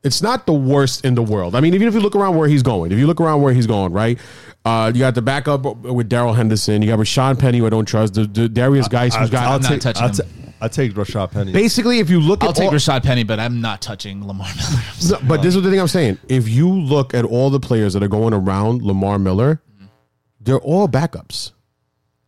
[0.03, 1.55] it's not the worst in the world.
[1.55, 3.53] I mean, even if you look around where he's going, if you look around where
[3.53, 4.17] he's going, right?
[4.65, 6.81] Uh, you got the backup with Darrell Henderson.
[6.81, 8.13] You got Rashaad Penny, who I don't trust.
[8.13, 9.45] The, the Derrius Guice, who's got.
[9.47, 10.15] I'll not take, touching I'll, him.
[10.15, 11.53] ta- I'll take Rashaad Penny.
[11.53, 14.25] basically, if you look at I'll at take all, Rashaad Penny, but I'm not touching
[14.27, 14.69] Lamar Miller.
[14.69, 15.23] No, sorry.
[15.27, 16.17] but this is the thing I'm saying.
[16.27, 19.61] If you look at all the players that are going around Lamar Miller,
[20.41, 21.51] they're all backups.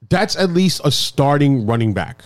[0.09, 2.23] That's at least a starting running back.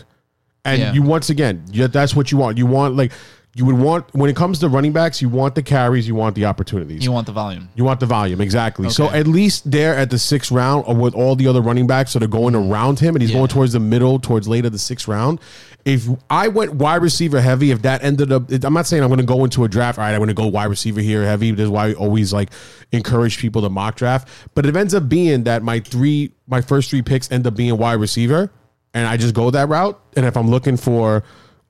[0.64, 0.94] And Yeah.
[0.94, 2.58] you once again, yeah, that's what you want.
[2.58, 3.12] You want like
[3.58, 6.36] you would want when it comes to running backs, you want the carries, you want
[6.36, 7.06] the opportunities.
[7.06, 7.70] you want the volume.
[7.74, 8.90] You want the volume, exactly.
[8.90, 12.12] So at least there at the sixth round, or with all the other running backs
[12.14, 13.38] that are going around him, and he's Yeah.
[13.38, 15.40] going towards the middle, towards later the sixth round.
[15.86, 19.20] If I went wide receiver heavy, if that ended up, I'm not saying I'm going
[19.20, 19.98] to go into a draft.
[20.00, 21.52] All right, I'm going to go wide receiver here heavy.
[21.52, 22.50] This is why I always like
[22.92, 24.28] encourage people to mock draft.
[24.54, 27.78] But it ends up being that my three, my first three picks end up being
[27.78, 28.52] wide receiver,
[28.94, 31.24] and I just go that route, and if I'm looking for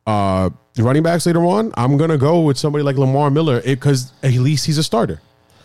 [0.07, 4.33] uh running backs later on, I'm gonna go with somebody like Lamar Miller because at
[4.33, 5.21] least he's a starter.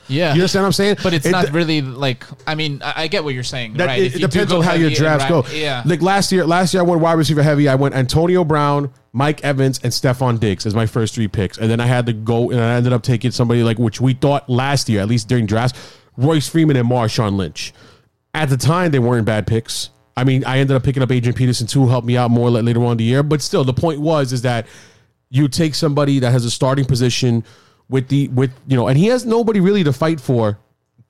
[0.09, 0.29] Yeah.
[0.35, 0.97] You understand what I'm saying?
[1.05, 2.25] But it's It- not really like.
[2.45, 3.75] I mean, I, I get what you're saying.
[3.75, 4.03] That, right?
[4.03, 5.45] it, it depends on how your drafts go.
[5.53, 5.83] Yeah.
[5.87, 7.69] Like last year, last year I went wide receiver heavy.
[7.69, 11.71] I went Antonio Brown, Mike Evans, and Stefon Diggs as my first three picks, and
[11.71, 14.51] then I had to go and I ended up taking somebody like which we thought
[14.51, 15.79] last year, at least during drafts,
[16.17, 17.73] Royce Freeman and Marshawn Lynch.
[18.35, 19.91] At the time, they weren't bad picks.
[20.17, 22.51] I mean, I ended up picking up Adrian Peterson too, who helped me out more
[22.51, 23.23] later on in the year.
[23.23, 24.67] But still, the point was is that
[25.31, 27.45] you take somebody that has a starting position
[27.89, 30.59] with the with you know, and he has nobody really to fight for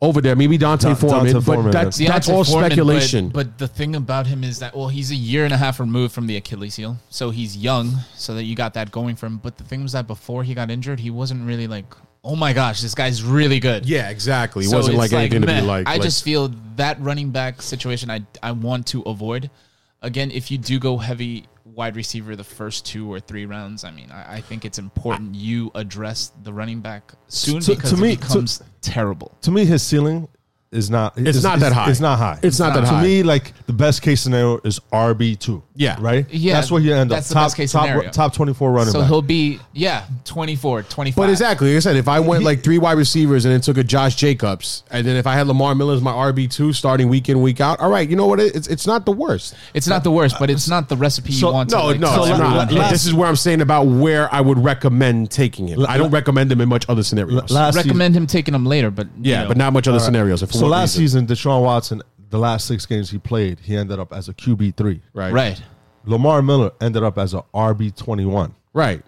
[0.03, 0.34] over there.
[0.34, 3.28] Maybe D'Onta Don- Foreman, D'Onta but Foreman, that's D'Onta that's all Foreman, but- speculation.
[3.28, 6.14] But, the thing about him is that well, he's a year and a half removed
[6.14, 9.38] from the Achilles heel, so he's young, so that you got that going for him.
[9.38, 11.84] But the thing was that before he got injured, he wasn't really like,
[12.24, 13.86] oh my gosh, this guy's really good.
[13.86, 14.64] yeah, exactly.
[14.64, 15.86] It So wasn't it's like anything to be like.
[15.88, 18.10] I like- just feel that running back situation.
[18.10, 19.50] I I want to avoid.
[20.02, 23.90] Again, if you do go heavy wide receiver the first two or three rounds, I
[23.90, 27.96] mean, I, I think it's important you address the running back soon To- because to
[27.96, 29.36] me- it becomes terrible.
[29.42, 30.26] to me, his ceiling
[30.72, 31.14] is not.
[31.16, 31.90] It's not that high.
[31.90, 32.38] It's not high.
[32.44, 33.02] It's not that to high.
[33.02, 35.62] me, like the best case scenario is RB two.
[35.74, 35.96] Yeah.
[35.98, 36.26] right.
[36.30, 37.16] Yeah, that's where he end up.
[37.16, 38.10] that's the top best case top, scenario.
[38.10, 39.08] top twenty four running So back.
[39.08, 41.16] he'll be yeah 24, 25.
[41.16, 43.78] But exactly, like I said, if I went like three wide receivers and then took
[43.78, 47.08] a Josh Jacobs, and then if I had Lamar Miller as my RB two starting
[47.08, 48.38] week in week out, all right, you know what?
[48.38, 49.56] It's it's not the worst.
[49.74, 51.70] It's not the worst, but it's not the recipe So- you want.
[51.72, 52.70] No, to, like, no, it's everyone, not.
[52.70, 55.84] hey, last- this is where I'm saying about where I would recommend taking him.
[55.88, 57.50] I don't recommend him in much other scenarios.
[57.50, 59.98] last season, recommend him taking them later, but you yeah, know, but not much other
[59.98, 60.42] scenarios.
[60.42, 61.26] For so what last reason?
[61.26, 64.76] season, Deshaun Watson, the last six games he played, he ended up as a QB
[64.76, 65.02] three.
[65.12, 65.62] right, right.
[66.04, 68.54] Lamar Miller ended up as a RB twenty one.
[68.72, 69.02] right.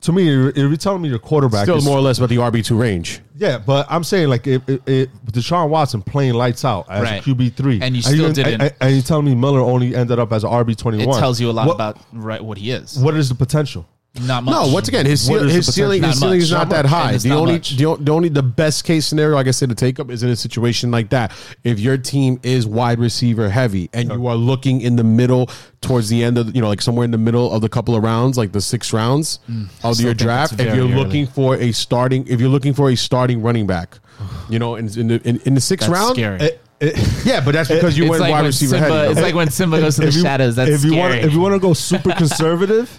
[0.00, 2.36] To me, if you're telling me your quarterback Still is more or less about the
[2.36, 3.20] RB two range.
[3.36, 7.26] Yeah, but I'm saying like if, if, if Deshaun Watson playing lights out as Right.
[7.26, 8.60] a QB three, And you still and, didn't.
[8.60, 11.16] and, and you telling me Miller only ended up as a RB twenty one.
[11.16, 12.98] It tells you a lot what, about right what he is.
[12.98, 13.86] what is the potential.
[14.20, 14.52] Not much.
[14.54, 17.16] No, once again, his ceil- is his ceiling his ceiling is not that high.
[17.16, 20.08] The only, the, the only the best case scenario, like I said, to take up
[20.10, 21.32] is in a situation like that.
[21.64, 25.50] If your team is wide receiver heavy and you are looking in the middle
[25.80, 28.04] towards the end of you know like somewhere in the middle of the couple of
[28.04, 29.68] rounds, like the six rounds of Mm.
[29.94, 33.42] still your draft, if you're looking for a starting, if you're looking for a starting
[33.42, 33.98] running back,
[34.48, 36.40] you know, in in the, in, in the sixth That's round, scary.
[36.40, 39.12] It- it- yeah, but that's because you went wide when receiver Simba, heavy.
[39.12, 40.56] It's like when Simba goes to the shadows.
[40.56, 41.26] That's if you want scary.
[41.26, 42.90] if you want to go super conservative,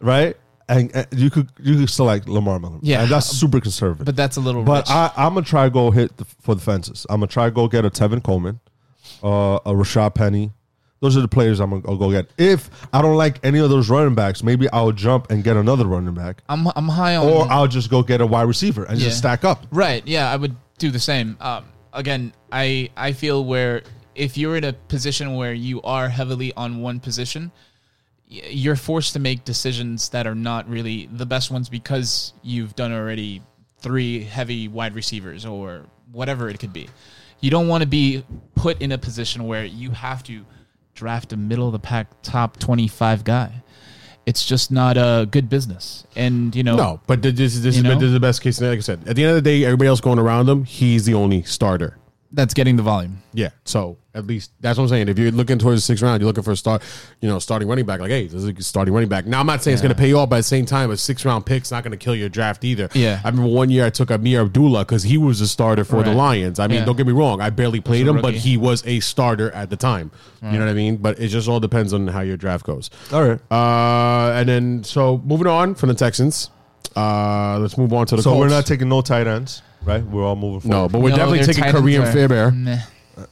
[0.00, 0.36] right?
[0.70, 2.78] And, and you could you could select Lamar Miller.
[2.82, 3.02] Yeah.
[3.02, 4.04] and that's super conservative.
[4.04, 4.62] but that's a little.
[4.64, 4.90] But rich.
[4.90, 7.06] I, I'm gonna try to go hit the, for the fences.
[7.08, 8.60] I'm gonna try to go get a Tevin Coleman,
[9.22, 10.52] uh, a Rashaad Penny.
[11.00, 12.28] Those are the players I'm gonna I'll go get.
[12.36, 15.86] If I don't like any of those running backs, maybe I'll jump and get another
[15.86, 17.26] running back, I'm I'm high on.
[17.26, 19.04] or I'll just go get a wide receiver and Yeah.
[19.06, 19.64] just stack up.
[19.70, 20.06] Right.
[20.06, 21.36] Yeah, I would do the same.
[21.40, 23.82] Um, again, I I feel where
[24.16, 27.52] if you're in a position where you are heavily on one position,
[28.28, 32.92] you're forced to make decisions that are not really the best ones because you've done
[32.92, 33.42] already
[33.80, 36.88] three heavy wide receivers or whatever it could be.
[37.40, 38.24] You don't want to be
[38.54, 40.44] put in a position where you have to
[40.94, 43.62] draft a middle of the pack top 25 guy.
[44.26, 46.04] It's just not a good business.
[46.14, 47.94] And, you know, No, but this is this, is, know?
[47.94, 48.72] this is the best case scenario.
[48.72, 51.06] Like I said, at the end of the day, everybody else going around him, he's
[51.06, 51.96] the only starter.
[52.32, 53.22] that's getting the volume.
[53.32, 55.08] Yeah, so at least that's what I'm saying.
[55.08, 56.82] If you're looking towards the sixth round, you're looking for a start,
[57.20, 58.00] you know, starting running back.
[58.00, 59.26] Like, hey, this is a starting running back.
[59.26, 60.90] Now, I'm not saying it's going to pay you off, but at the same time,
[60.90, 62.88] a six round pick's not going to kill your draft either.
[62.94, 63.20] Yeah.
[63.24, 66.12] I remember one year I took Ameer Abdullah because he was a starter for the
[66.12, 66.58] Lions.
[66.58, 66.84] I mean, Yeah.
[66.84, 69.76] don't get me wrong, I barely played him, but he was a starter at the
[69.76, 70.10] time.
[70.42, 70.96] You know what I mean?
[70.96, 72.90] But it just all depends on how your draft goes.
[73.12, 73.40] All right.
[73.52, 76.50] Uh, and then so moving on from the Texans,
[76.96, 78.40] uh, let's move on to the So Colts.
[78.40, 80.02] we're not taking no tight ends, right?
[80.04, 80.74] We're all moving forward.
[80.76, 82.64] no, but we're No, definitely taking tight ends Kareem are- Fairbairn.
[82.64, 82.80] Meh.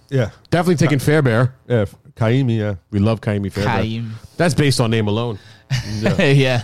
[0.09, 1.51] Yeah, Definitely taking Fairbairn.
[1.69, 1.87] yeah.
[2.15, 2.77] Kaimi, yeah.
[2.91, 3.65] We love Kaimi Fairbear.
[3.83, 4.13] Kaim.
[4.39, 5.39] That's based on name alone.
[6.19, 6.63] yeah.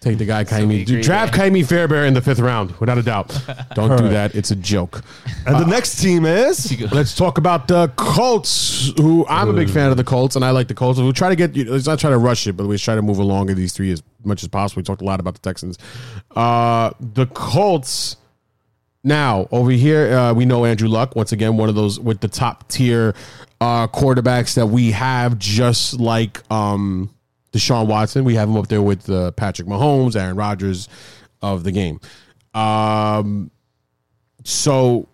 [0.00, 0.82] Take the guy Kaimi.
[0.82, 3.28] agree Draft Kaimi Fairbairn in the fifth round, without a doubt.
[3.74, 4.34] Don't do that.
[4.34, 5.02] It's a joke.
[5.46, 9.90] And the next team is Let's talk about the Colts, who I'm a big fan
[9.90, 10.98] of the Colts, and I like the Colts.
[10.98, 13.18] We'll try to get, let's not try to rush it, but we try to move
[13.18, 14.80] along in these three as much as possible.
[14.80, 15.78] We talked a lot about the Texans.
[16.34, 18.16] Uh, the Colts,
[19.04, 22.28] now over here, uh, we know Andrew Luck, once again, one of those with the
[22.28, 23.14] top tier
[23.60, 27.14] uh, quarterbacks that we have, just like um,
[27.52, 28.24] Deshaun Watson.
[28.24, 30.88] We have him up there with uh, Patrick Mahomes, Aaron Rodgers
[31.42, 32.00] of the game.
[32.54, 33.50] Um,
[34.44, 35.08] so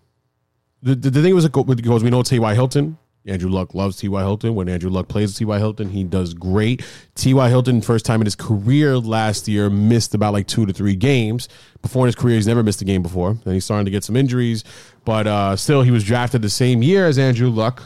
[0.83, 2.55] the, the, the thing was because we know T.Y.
[2.55, 2.97] Hilton.
[3.27, 4.21] Andrew Luck loves T.Y.
[4.21, 4.55] Hilton.
[4.55, 5.59] When Andrew Luck plays T.Y.
[5.59, 6.83] Hilton, he does great.
[7.15, 7.49] T.Y.
[7.51, 11.49] Hilton, first time in his career last year, missed about like two to three games.
[11.83, 13.31] Before in his career, he's never missed a game before.
[13.31, 14.65] And he's starting to get some injuries.
[15.05, 17.83] But uh, still, he was drafted the same year as Andrew Luck.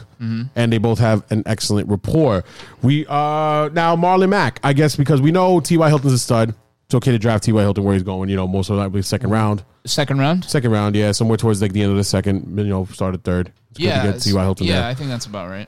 [0.55, 2.43] And they both have an excellent rapport.
[2.81, 5.87] We uh Now, Marlon Mack, I guess because we know T.Y.
[5.89, 6.55] Hilton's a stud.
[6.85, 7.59] It's okay to draft T.Y.
[7.61, 9.33] Hilton where he's going, you know, most of likely second mm-hmm.
[9.33, 9.65] round.
[9.85, 10.45] Second round.
[10.45, 13.51] Second round, yeah, somewhere towards like the end of the second, you know, started third.
[13.71, 14.43] It's good yeah, to get T.Y.
[14.43, 14.89] Hilton yeah, there.
[14.89, 15.67] I think that's about right.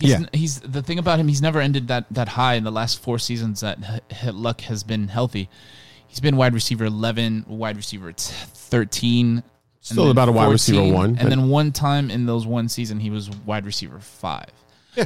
[0.00, 0.26] He's, Yeah.
[0.32, 1.28] he's the thing about him.
[1.28, 3.78] He's never ended that that high in the last four seasons that
[4.10, 5.48] H- Luck has been healthy.
[6.06, 9.42] He's been wide receiver eleven, wide receiver t- thirteen.
[9.80, 13.08] Still about a wide receiver one, and then one time in those one season he
[13.08, 14.50] was wide receiver five.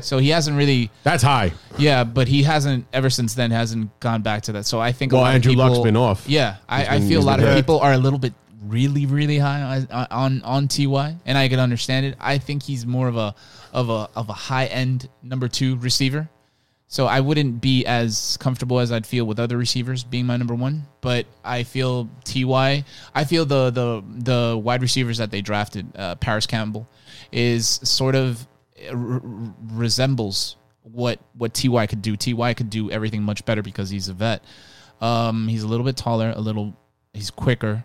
[0.03, 1.53] So he hasn't really, That's high.
[1.78, 4.66] yeah, but he hasn't ever since then hasn't gone back to that.
[4.66, 6.28] So I think a Well, lot Andrew of people, Luck's been off.
[6.28, 7.57] Yeah, I, I feel a lot of hurt.
[7.57, 8.34] people are a little bit
[8.64, 12.14] really really high on on, on Ty, and I can understand it.
[12.20, 13.34] I think he's more of a
[13.72, 16.28] of a of a high end number two receiver.
[16.86, 20.57] So I wouldn't be as comfortable as I'd feel with other receivers being my number
[20.57, 22.84] one, but I feel Ty.
[23.14, 26.88] I feel the the the wide receivers that they drafted, uh, Parris Campbell,
[27.32, 28.45] is sort of
[28.89, 28.95] uh,
[29.72, 32.16] resembles what what Ty could do.
[32.16, 34.45] Ty could do everything much better because he's a vet.
[35.01, 36.76] Um, he's a little bit taller, a little
[37.12, 37.85] he's quicker,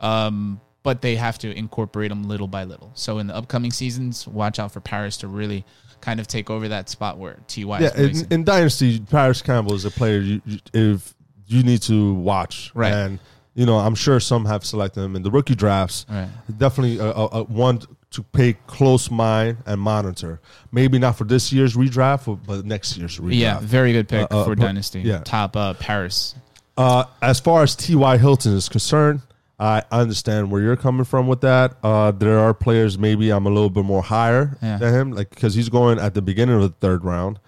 [0.00, 2.90] um, but they have to incorporate him little by little.
[2.94, 5.64] So in the upcoming seasons, watch out for Parris to really
[6.00, 7.94] kind of take over that spot where Ty yeah.
[7.94, 11.14] is In, in Dynasty, Parris Campbell is a player you, you if
[11.46, 12.92] you need to watch, Right.
[12.92, 13.18] And
[13.54, 16.06] you know, I'm sure some have selected him in the rookie drafts.
[16.08, 16.28] Right.
[16.58, 17.80] Definitely a, a, a one
[18.14, 20.40] to pay close mind and monitor.
[20.72, 23.38] Maybe not for this year's redraft, but next year's redraft.
[23.38, 25.00] Yeah, very good pick Uh, uh, for but- Dynasty.
[25.00, 25.18] yeah.
[25.24, 26.34] Top uh, Parris.
[26.76, 28.18] Uh, as far as T.Y.
[28.18, 29.20] Hilton is concerned,
[29.60, 31.76] I understand where you're coming from with that.
[31.84, 34.78] Uh, there are players maybe I'm a little bit more higher Yeah.
[34.78, 37.38] than him, like because he's going at the beginning of the third round,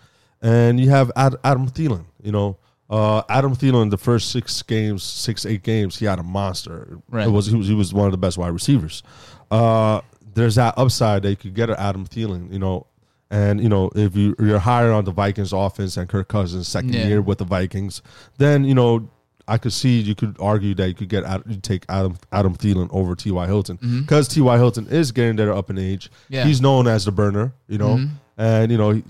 [0.41, 2.05] and you have Ad- Adam Thielen.
[2.23, 2.57] You know,
[2.89, 6.99] uh, Adam Thielen in the first six games, six eight games, he had a monster.
[7.11, 7.27] Right.
[7.27, 9.03] It was he was he was one of the best wide receivers.
[9.51, 10.01] Uh,
[10.37, 12.53] there's that upside that you could get at Adam Thielen.
[12.53, 12.87] You know.
[13.29, 16.95] And you know, if you you're higher on the Vikings offense and Kirk Cousins second
[16.95, 17.09] Yeah.
[17.09, 18.01] year with the Vikings,
[18.39, 19.09] then you know
[19.49, 22.55] I could see you could argue that you could get Ad- you take Adam Adam
[22.55, 23.45] Thielen over T.Y.
[23.47, 24.57] Hilton because T.Y.
[24.57, 26.05] Hilton is getting there up in age.
[26.09, 26.35] Mm-hmm.
[26.35, 26.45] Yeah.
[26.45, 27.99] He's known as the burner, you know,
[28.39, 29.05] and you know, he-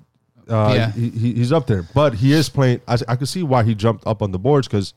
[0.48, 0.92] uh, Yeah.
[0.92, 1.82] he, he, he's up there.
[1.82, 2.80] But he is playing.
[2.88, 4.94] I, I could see why he jumped up on the boards because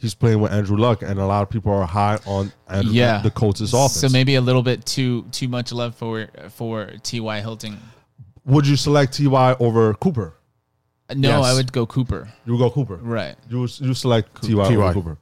[0.00, 3.20] he's playing with Andrew Luck, and a lot of people are high on Andrew, Yeah.
[3.22, 3.94] the Colts' offense.
[4.00, 7.78] So maybe a little bit too too much love for for Ty Hilton.
[8.44, 9.56] would you select T.Y.
[9.60, 10.34] over Cooper?
[11.14, 11.44] No, Yes.
[11.44, 12.28] I would go Cooper.
[12.46, 13.36] You would go Cooper, Right.
[13.48, 14.68] You would, you select T.Y.
[14.68, 14.84] T.Y..
[14.84, 15.18] over Cooper.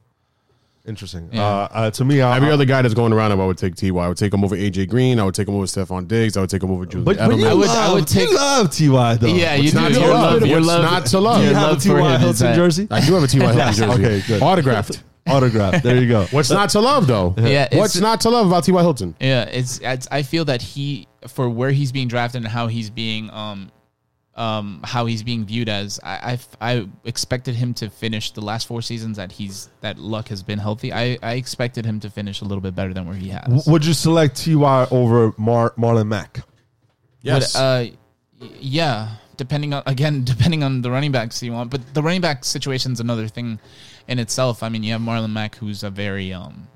[0.89, 1.29] Interesting.
[1.33, 1.45] Yeah.
[1.47, 3.59] Uh, uh, to me, I, Every I- other guy that's going around him, I would
[3.59, 3.89] take Ty.
[3.89, 5.21] I would take him over AJ Green.
[5.21, 6.37] I would take him over Stefon Diggs.
[6.37, 7.39] I would take him over Julian But, but Edelman.
[7.41, 9.27] you I would- love, I would take- you love Ty though.
[9.29, 9.81] Yeah, you What's do.
[9.81, 10.33] not to Your love?
[10.41, 11.37] love- your What's love- not to love?
[11.43, 12.89] Do you have a love for Ty him Hilton that- jersey?
[12.91, 13.45] I do have a T.Y.
[13.53, 13.85] Hilton jersey.
[13.85, 14.43] Okay, good.
[14.43, 15.03] Autographed.
[15.29, 15.83] Autograph.
[15.83, 16.25] There you go.
[16.31, 17.35] What's not to love though?
[17.37, 18.81] Yeah, it's- What's not to love about T.Y.
[18.81, 19.15] Hilton?
[19.21, 22.89] Yeah, it's, it's I feel that he for where he's being drafted and how he's
[22.89, 23.71] being um
[24.39, 28.67] um how he's being viewed as I I, I expected him to finish the last
[28.67, 30.93] four seasons that he's that luck has been healthy.
[30.93, 33.67] I I expected him to finish a little bit better than where he has.
[33.67, 36.41] Would you select Ty over Mar- Marlon Mack?
[37.21, 37.53] Yes.
[37.53, 37.87] But, uh,
[38.61, 41.71] yeah, depending on again, depending on the running backs you want.
[41.71, 43.59] But the running back situation is another thing
[44.07, 44.63] in itself.
[44.63, 46.69] I mean, you have Marlon Mack, who's a very um,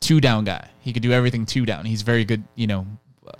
[0.00, 0.68] two down guy.
[0.80, 1.84] He could do everything two down.
[1.84, 2.44] He's very good.
[2.54, 2.86] You know,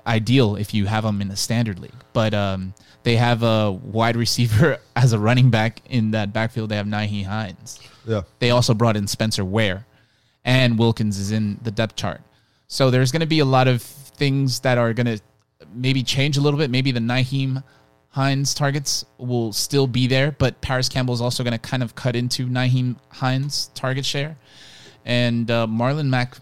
[0.06, 1.92] ideal if you have him in the standard league.
[2.12, 6.70] But um, they have a wide receiver as a running back in that backfield.
[6.70, 7.80] They have Nyheim Hines.
[8.06, 8.22] Yeah.
[8.38, 9.86] They also brought in Spencer Ware,
[10.44, 12.20] and Wilkins is in the depth chart.
[12.68, 15.20] So there's going to be a lot of things that are going to
[15.74, 16.70] maybe change a little bit.
[16.70, 17.62] Maybe the Nyheim
[18.10, 21.94] Hines targets will still be there, but Parris Campbell is also going to kind of
[21.94, 24.36] cut into Nyheim Hines' target share.
[25.04, 26.36] And uh, Marlon Mack,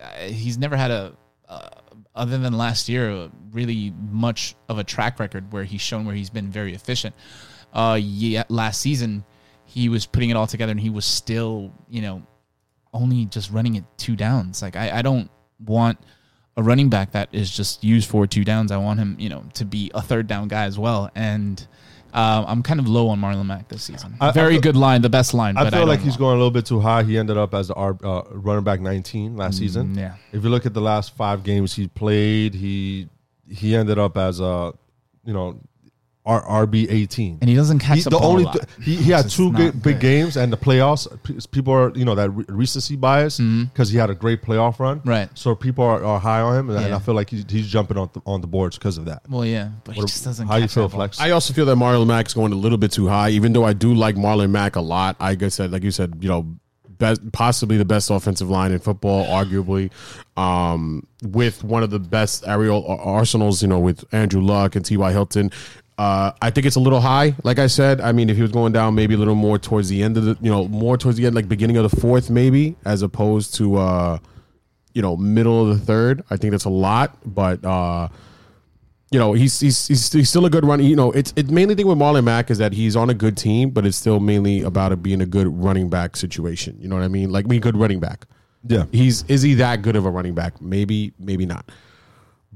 [0.00, 1.12] uh, he's never had a,
[1.48, 1.70] uh,
[2.14, 6.30] other than last year, really much of a track record where he's shown where he's
[6.30, 7.14] been very efficient.
[7.72, 8.00] Uh,
[8.48, 9.24] last season,
[9.64, 12.22] he was putting it all together, and he was still, you know,
[12.92, 14.62] only just running it two downs.
[14.62, 15.30] Like I, I don't
[15.64, 15.98] want
[16.56, 18.72] a running back that is just used for two downs.
[18.72, 21.10] I want him, you know, to be a third down guy as well.
[21.14, 21.64] And
[22.12, 24.14] uh, I'm kind of low on Marlon Mack this season.
[24.20, 25.56] I- I Very feel- good line, the best line.
[25.56, 27.02] I feel I like he's going a little bit too high.
[27.02, 29.94] He ended up as the uh, running back 19 last season.
[29.94, 30.14] Mm, yeah.
[30.32, 33.08] If you look at the last five games he played, he
[33.48, 34.72] he ended up as a
[35.24, 35.58] you know
[36.26, 37.38] R, RB 18.
[37.40, 38.52] and he doesn't catch He- the, the ball only a lot.
[38.54, 40.00] th- he, he had two not big, big good.
[40.00, 41.08] games and the playoffs.
[41.22, 44.78] p- People are you know that re- recency bias because he had a great playoff
[44.78, 44.98] run.
[45.00, 45.08] Mm-hmm.
[45.08, 45.28] Right.
[45.34, 47.96] So people are, are high on him, and, and I feel like he's, he's jumping
[47.96, 49.22] on the, on the boards because of that.
[49.30, 50.46] Well, yeah, but he just doesn't.
[50.46, 50.94] how you feel, that.
[50.94, 51.18] Flex?
[51.20, 53.72] I also feel that Marlon Mack's going a little bit too high, even though I
[53.72, 55.16] do like Marlon Mack a lot.
[55.20, 56.54] I guess that, like you said, you know,
[56.98, 59.90] best, possibly the best offensive line in football, arguably,
[60.36, 65.10] um, with one of the best aerial arsenals, you know, with Andrew Luck and T.Y.
[65.12, 65.50] Hilton.
[66.00, 67.34] Uh, I think it's a little high.
[67.44, 69.90] Like I said, I mean, if he was going down, maybe a little more towards
[69.90, 72.30] the end of the, you know, more towards the end, like beginning of the fourth,
[72.30, 74.18] maybe, as opposed to, uh,
[74.94, 76.24] you know, middle of the third.
[76.30, 78.08] I think that's a lot, but uh,
[79.10, 80.82] you know, he's he's he's, he's still a good run.
[80.82, 83.36] You know, it's it mainly thing with Marlon Mack is that he's on a good
[83.36, 86.78] team, but it's still mainly about it being a good running back situation.
[86.80, 87.28] You know what I mean?
[87.28, 88.24] Like, being a good running back.
[88.66, 88.86] Yeah.
[88.90, 90.62] He's is he that good of a running back?
[90.62, 91.70] Maybe, maybe not.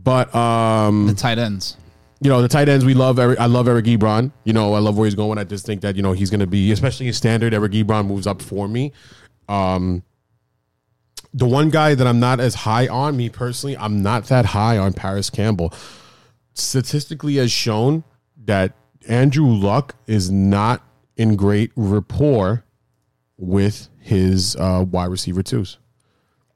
[0.02, 1.76] But um, The tight ends.
[2.20, 3.18] You know, the tight ends we love.
[3.18, 4.32] Eric, I love Eric Ebron.
[4.44, 5.38] You know, I love where he's going.
[5.38, 7.52] I just think that you know he's going to be, especially in standard.
[7.52, 8.92] Eric Ebron moves up for me.
[9.48, 10.02] Um,
[11.34, 14.78] the one guy that I'm not as high on, me personally, I'm not that high
[14.78, 15.72] on Parris Campbell.
[16.54, 18.04] Statistically, has shown
[18.44, 18.72] that
[19.08, 20.82] Andrew Luck is not
[21.16, 22.64] in great rapport
[23.36, 25.78] with his uh, wide receiver twos.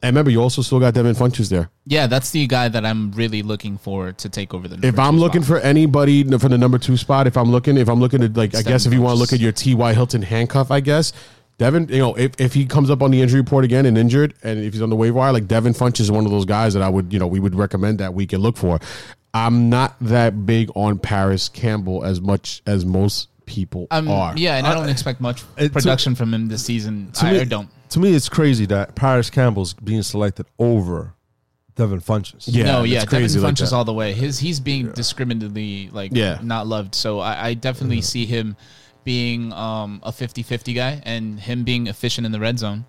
[0.02, 1.70] And remember, you also still got Devin Funchess there.
[1.88, 4.76] Yeah, that's the guy that I'm really looking for to take over the.
[4.76, 5.60] Number If I'm looking spot.
[5.62, 8.54] for anybody for the number two spot, if I'm looking, if I'm looking at like,
[8.54, 9.94] I guess if you want to look at your T.Y.
[9.94, 11.12] Hilton handcuff, I guess
[11.56, 14.34] Devin, you know, if, if he comes up on the injury report again and injured,
[14.42, 16.74] and if he's on the waiver wire, like Devin Funch is one of those guys
[16.74, 18.78] that I would, you know, we would recommend that we and look for.
[19.34, 24.34] I'm not that big on Parris Campbell as much as most people Um, are.
[24.36, 27.10] yeah, and I don't expect much to- production from him this season.
[27.14, 27.68] To I, me, I don't.
[27.90, 31.14] To me, it's crazy that Parris Campbell's being selected over
[31.78, 32.44] Devin Funchess.
[32.46, 33.72] Yeah, no, it's yeah, crazy Devin like Funch that.
[33.72, 34.12] all the way.
[34.12, 36.38] His he's being discriminately like Yeah.
[36.42, 36.94] not loved.
[36.94, 38.56] So I, I definitely see him
[39.04, 42.84] being um, a 50-50 guy and him being efficient in the red zone.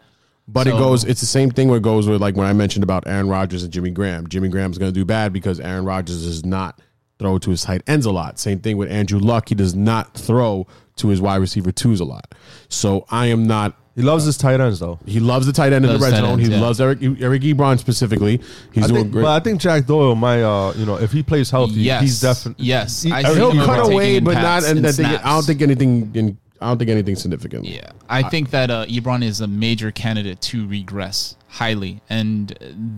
[0.47, 1.03] But it goes.
[1.05, 1.67] It's the same thing.
[1.67, 4.27] Where it goes with like when I mentioned about Aaron Rodgers and Jimmy Graham.
[4.27, 6.81] Jimmy Graham's going to do bad because Aaron Rodgers does not
[7.19, 8.39] throw to his tight ends a lot.
[8.39, 9.49] Same thing with Andrew Luck.
[9.49, 10.65] He does not throw
[10.95, 12.33] to his wide receiver twos a lot.
[12.67, 13.77] So I am not.
[13.99, 14.97] He loves his tight ends though.
[15.05, 16.39] He loves the tight end in the Loves red tight zone.
[16.39, 16.61] ends, he yeah.
[16.61, 18.39] loves Eric Eric Ebron specifically.
[18.71, 19.21] He's I doing think, great.
[19.23, 22.01] but I think Jack Doyle might, uh, you know, if he plays healthy, Yes.
[22.01, 23.01] he's definitely Yes.
[23.01, 24.41] He, I I see He'll him cut overtaking away, in but not.
[24.41, 25.45] pass And and I think I don't snaps.
[25.47, 26.11] think anything.
[26.15, 27.65] In, I don't think anything significant.
[27.65, 32.49] Yeah, I think that uh, Ebron is a major candidate to regress highly, and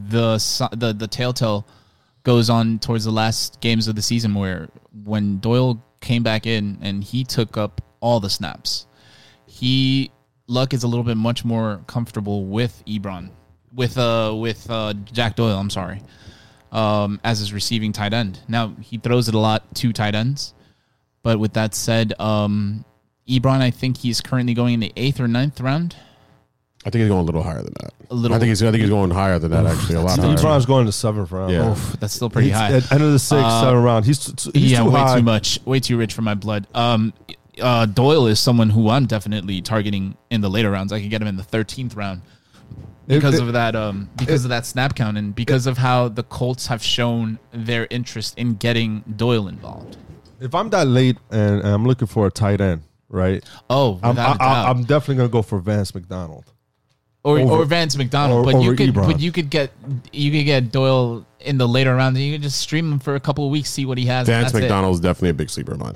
[0.09, 1.65] the so- the the telltale
[2.23, 4.69] goes on towards the last games of the season where
[5.03, 8.85] when Doyle came back in and he took up all the snaps,
[9.45, 10.11] he
[10.51, 13.29] Luck is a little bit much more comfortable with Ebron,
[13.73, 15.57] with uh with uh Jack Doyle.
[15.57, 16.01] I'm sorry,
[16.73, 18.39] um as his receiving tight end.
[18.49, 20.53] Now he throws it a lot to tight ends.
[21.23, 22.83] But with that said, um,
[23.29, 25.95] Ebron, I think he's currently going in the eighth or ninth round.
[26.83, 27.93] I think he's going a little higher than that.
[28.09, 28.63] A little- I think he's.
[28.63, 29.67] I think he's going higher than that.
[29.67, 30.35] Actually, a lot higher.
[30.35, 31.53] Ebron's going to seventh round.
[31.53, 31.71] Yeah.
[31.73, 32.73] Oof, that's still pretty He's high.
[32.73, 34.05] At end of the sixth, Uh, seventh round.
[34.05, 35.17] He's, t- he's yeah, too way high.
[35.17, 36.65] too much, way too rich for my blood.
[36.73, 37.13] Um,
[37.59, 40.93] uh, Doyle is someone who I'm definitely targeting in the later rounds.
[40.93, 42.21] I could get him in the thirteenth round
[43.07, 43.75] because It- it- of that.
[43.75, 47.87] Um, because of that snap count and because of how the Colts have shown their
[47.89, 49.97] interest in getting Doyle involved.
[50.39, 53.43] If I'm that late and, and I'm looking for a tight end, right?
[53.69, 54.65] Oh, I'm, without a I, doubt.
[54.65, 56.45] I, I'm definitely gonna go for Vance McDonald.
[57.23, 59.05] or, over- or Vance McDonald, or- but you could Ebron.
[59.07, 59.71] but you could get
[60.11, 63.13] you could get Doyle in the later rounds and you could just stream him for
[63.15, 64.25] a couple of weeks, see what he has.
[64.27, 64.61] Vance that's it.
[64.61, 65.95] McDonald is definitely a big sleeper of mine.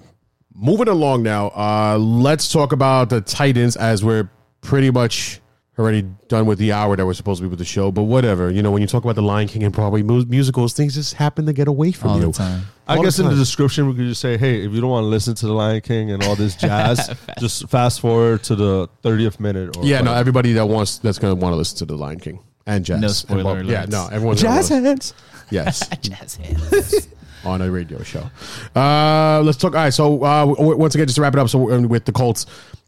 [0.56, 4.30] Moving along now, uh, let's talk about the Titans as we're
[4.62, 5.42] pretty much
[5.78, 7.92] already done with the hour that we're supposed to be with the show.
[7.92, 10.72] But whatever, you know, when you talk about the Lion King and Broadway mu- musicals,
[10.74, 12.26] things just happen to get away from all you.
[12.28, 12.62] the time.
[12.88, 14.90] I All guess the in the description we could just say, hey, if you don't
[14.90, 18.56] want to listen to the Lion King and all this jazz, just fast forward to
[18.56, 19.76] the 30th minute.
[19.76, 22.20] Or Yeah, no, everybody that wants that's going to want to listen to the Lion
[22.22, 23.02] King and jazz.
[23.02, 23.92] No And spoiler Bob- Yeah, alerts.
[23.92, 25.14] no, everyone's jazz hands.
[25.52, 25.86] Yes.
[26.02, 27.08] Jazz hands.
[27.46, 28.30] On a radio show.
[28.76, 29.74] Uh, let's talk.
[29.74, 29.94] All right.
[29.94, 31.50] So uh, once again, just to wrap it up.
[31.50, 32.46] So uh, with the Colts,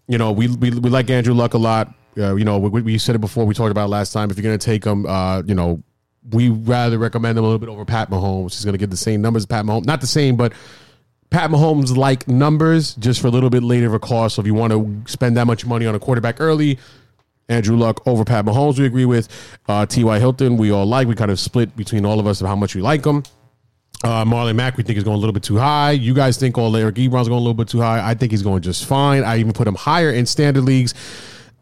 [0.08, 1.94] you know, we we, we like Andrew Luck a lot.
[2.18, 3.46] Uh, you know, we, we said it before.
[3.46, 4.32] We talked about last time.
[4.32, 5.84] If you're going to take him, uh, you know,
[6.32, 8.54] we rather recommend him a little bit over Pat Mahomes.
[8.54, 9.86] He's going to get the same numbers as Pat Mahomes.
[9.86, 10.54] Not the same, but
[11.30, 14.36] Pat Mahomes like numbers just for a little bit later of a cost.
[14.36, 16.80] So if you want to spend that much money on a quarterback early,
[17.50, 19.30] Andrew Luck over Pat Mahomes, we agree with.
[19.68, 20.20] Uh, T.Y.
[20.20, 21.08] Hilton, we all like.
[21.08, 23.24] We kind of split between all of us of how much we like him.
[24.04, 25.92] Uh, Marlon Mack, we think is going a little bit too high.
[25.92, 28.08] You guys think all Eric Ebron's going a little bit too high.
[28.08, 29.24] I think he's going just fine.
[29.24, 30.94] I even put him higher in standard leagues.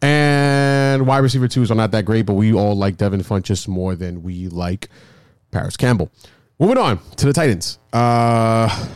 [0.02, 3.96] And wide receiver twos are not that great, but we all like Devin Funchess more
[3.96, 4.90] than we like
[5.52, 6.12] Parris Campbell.
[6.60, 7.80] Moving on to the Titans.
[7.94, 8.88] Uh,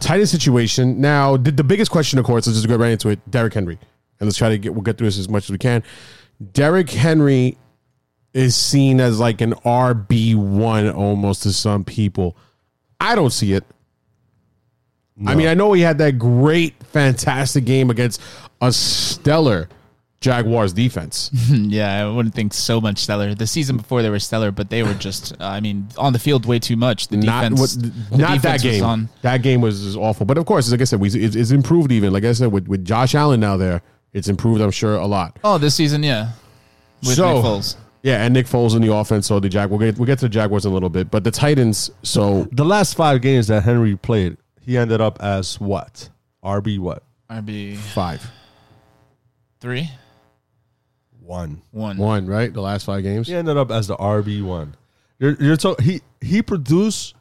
[0.00, 1.00] Titans situation.
[1.00, 3.18] Now, the, the biggest question, of course, let's just go right into it.
[3.30, 3.78] Derrick Henry,
[4.20, 5.82] and let's try to get we'll get through this as much as we can.
[6.52, 7.56] Derrick Henry
[8.34, 12.36] is seen as like an RB one almost to some people.
[13.04, 13.64] I don't see it.
[15.26, 18.20] I mean, I know he had that great, fantastic game against
[18.60, 19.68] a stellar
[20.20, 21.30] Jaguars defense.
[21.50, 23.34] yeah, I wouldn't think so much stellar.
[23.34, 26.46] The season before they were stellar, but they were just, I mean, on the field
[26.46, 27.08] way too much.
[27.08, 28.84] The not defense, what, the not that defense was game.
[28.84, 30.26] on- That game was, was awful.
[30.26, 32.12] But of course, like I said, we, it's, it's improved even.
[32.12, 33.82] Like I said, with, with Josh Allen now there,
[34.12, 34.62] it's improved.
[34.62, 35.38] I'm sure a lot.
[35.44, 36.30] Oh, this season, yeah.
[37.02, 37.76] With so, Nick Foles.
[38.04, 39.26] Yeah, and Nick Foles in the offense.
[39.26, 41.10] So the Jag, we'll get we'll get to the Jaguars in a little bit.
[41.10, 41.90] But the Titans.
[42.04, 46.10] So The last five games that Henry played, he ended up as what?
[46.44, 47.02] RB what?
[47.30, 48.22] RB five,
[49.60, 49.90] three,
[51.20, 51.62] One.
[51.70, 51.96] one.
[51.96, 52.52] one, right?
[52.52, 53.26] The last five games.
[53.28, 54.76] He ended up as the RB one.
[55.18, 57.14] You're you're so he he produced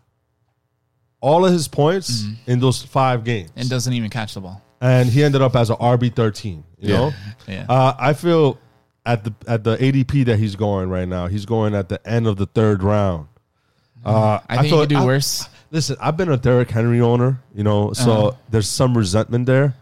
[1.21, 4.61] all of his points in those five games, And doesn't even catch the ball.
[4.81, 6.65] and he ended up as a RB thirteen.
[6.79, 6.97] You Yeah.
[6.97, 7.13] know,
[7.47, 7.65] Yeah.
[7.69, 8.57] uh, I feel
[9.05, 12.27] at the at the ADP that he's going right now, he's going at the end
[12.27, 13.27] of the third round.
[14.05, 15.47] Uh, I think he could do I- worse.
[15.71, 18.31] Listen, I've been a Derrick Henry owner, you know, so Uh-huh.
[18.51, 19.73] there's some resentment there,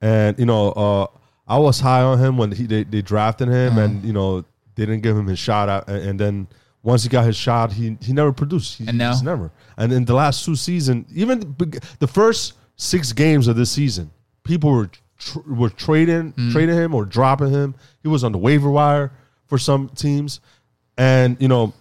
[0.00, 1.06] and you know, uh,
[1.46, 3.80] I was high on him when he they, they drafted him, Uh-huh.
[3.82, 4.40] and you know,
[4.74, 6.46] they didn't give him his shot, out, and, and then
[6.82, 8.78] once he got his shot, he he never produced.
[8.78, 9.12] He, And now?
[9.12, 9.50] he's never.
[9.76, 14.10] And in the last two seasons, even the the first six games of this season,
[14.42, 16.52] people were tr- were trading Mm.
[16.52, 17.74] trading him or dropping him.
[18.02, 19.12] He was on the waiver wire
[19.46, 20.40] for some teams,
[20.98, 21.72] and you know,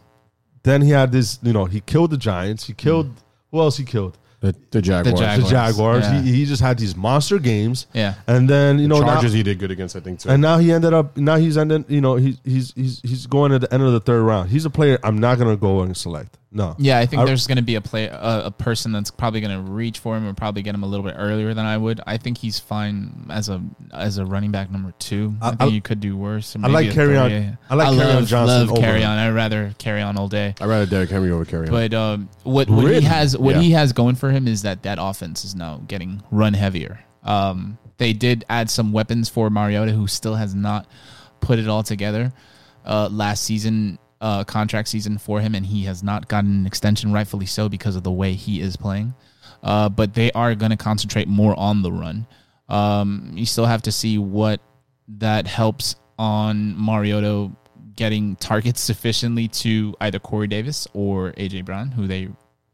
[0.64, 1.40] then he had this.
[1.44, 2.66] You know, he killed the Giants.
[2.66, 3.12] He killed
[3.52, 3.78] who else?
[3.78, 5.20] He killed The, the Jaguars.
[5.20, 6.04] Jag- the Jaguars.
[6.04, 6.22] Yeah.
[6.22, 7.88] He, he just had these monster games.
[7.94, 8.16] Yeah.
[8.28, 10.30] and then you know now- Chargers he did good against, I think too.
[10.30, 11.16] and now he ended up.
[11.18, 11.86] Now he's ended.
[11.88, 14.50] You know, he's he's he's he's going at the end of the third round.
[14.50, 16.38] He's a player I'm not gonna go and select.
[16.56, 16.74] No.
[16.80, 19.42] Yeah, I think I- there's going to be a play a, a person that's probably
[19.42, 21.76] going to reach for him and probably get him a little bit earlier than I
[21.78, 22.00] would.
[22.08, 23.62] I think he's fine as a
[23.94, 25.36] as a running back number two.
[25.42, 26.56] I, I- think I- you could do worse.
[26.56, 27.58] or I like Kerryon- three.
[27.70, 29.06] I like Carry On love, Johnson Love over Kerryon.
[29.06, 30.56] I'd rather Kerryon all day.
[30.62, 31.70] I'd rather Derrick Henry over Kerryon.
[31.70, 33.02] But um, what what Really?
[33.02, 33.62] he has what Yeah.
[33.62, 37.02] he has going for him is that that offense is now getting run heavier.
[37.24, 40.88] Um, they did add some weapons for Mariota, who still has not
[41.42, 42.32] put it all together.
[42.86, 47.14] Uh, last season, uh, contract season for him, and he has not gotten an extension,
[47.14, 49.14] rightfully so, because of the way he is playing.
[49.62, 52.26] Uh, but they are going to concentrate more on the run.
[52.68, 54.62] Um, you still have to see what
[55.20, 57.52] that helps on Mariota
[57.96, 62.30] getting targets sufficiently to either Corey Davis or AJ Brown, who they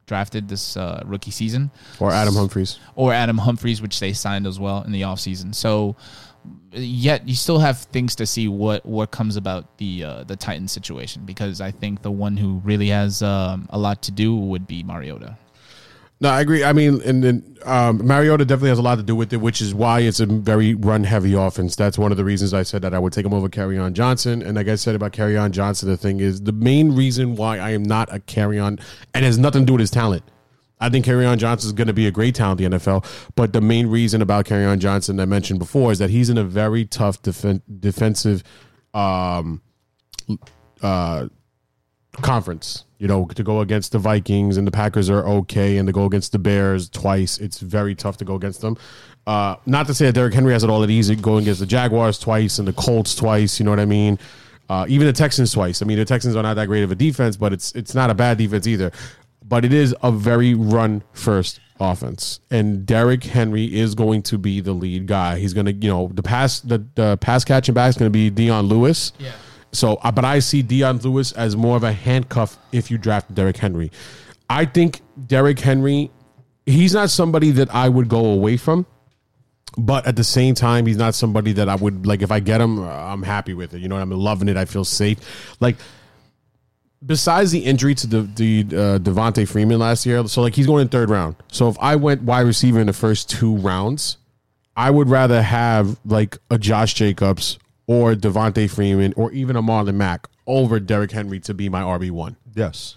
[0.08, 2.80] drafted this uh, rookie season, or Adam Humphries.
[2.96, 5.54] or Adam Humphries, which they signed as well in the offseason.
[5.56, 5.96] So
[6.74, 10.72] yet you still have things to see what what comes about the uh, the Titans
[10.72, 14.68] situation because I think the one who really has um, a lot to do would
[14.68, 15.38] be Mariota.
[16.22, 16.64] No, I agree.
[16.64, 19.60] I mean, and then um, Mariota definitely has a lot to do with it, which
[19.60, 21.76] is why it's a very run heavy offense.
[21.76, 24.44] That's one of the reasons I said that I would take him over Kerryon Johnson.
[24.44, 27.72] And like I said about Kerryon Johnson, the thing is the main reason why I
[27.72, 28.80] am not a Kerryon,
[29.16, 30.24] and has nothing to do with his talent.
[30.80, 33.04] I think Kerryon Johnson is going to be a great talent in the NFL.
[33.36, 36.44] But the main reason about Kerryon Johnson I mentioned before is that he's in a
[36.44, 38.44] very tough defen- defensive
[38.94, 39.62] um,
[40.84, 41.30] uh,
[42.14, 42.86] conference.
[43.02, 46.06] You know, to go against the Vikings and the Packers are okay, and to go
[46.06, 48.78] against the Bears twice, it's very tough to go against them.
[49.26, 51.66] Uh, not to say that Derrick Henry has it all that easy going against the
[51.66, 53.60] Jaguars twice and the Colts twice.
[53.60, 54.20] You know what I mean?
[54.70, 55.82] Uh, even the Texans twice.
[55.82, 58.12] I mean, the Texans are not that great of a defense, but it's it's not
[58.12, 58.92] a bad defense either.
[59.50, 64.62] But it is a very run first offense, and Derrick Henry is going to be
[64.62, 65.40] the lead guy.
[65.40, 68.14] He's going to, you know, the pass the, the pass catching back is going to
[68.14, 69.12] be Dion Lewis.
[69.18, 69.32] Yeah.
[69.72, 73.34] So, uh, but I see Dion Lewis as more of a handcuff if you draft
[73.34, 73.92] Derrick Henry.
[74.50, 76.12] I think Derrick Henry,
[76.66, 78.86] he's not somebody that I would go away from,
[79.78, 82.22] but at the same time, he's not somebody that I would like.
[82.22, 83.80] If I get him, uh, I'm happy with it.
[83.80, 84.58] You know, I'm loving it.
[84.58, 85.20] I feel safe.
[85.62, 85.78] Like,
[87.06, 90.82] besides the injury to the the uh, Devonta Freeman last year, so like he's going
[90.82, 91.36] in third round.
[91.52, 94.18] So if I went wide receiver in the first two rounds,
[94.76, 97.58] I would rather have like a Josh Jacobs
[97.92, 102.10] or Devonta Freeman or even a Marlon Mack over Derrick Henry to be my RB
[102.10, 102.38] one.
[102.56, 102.96] Yes.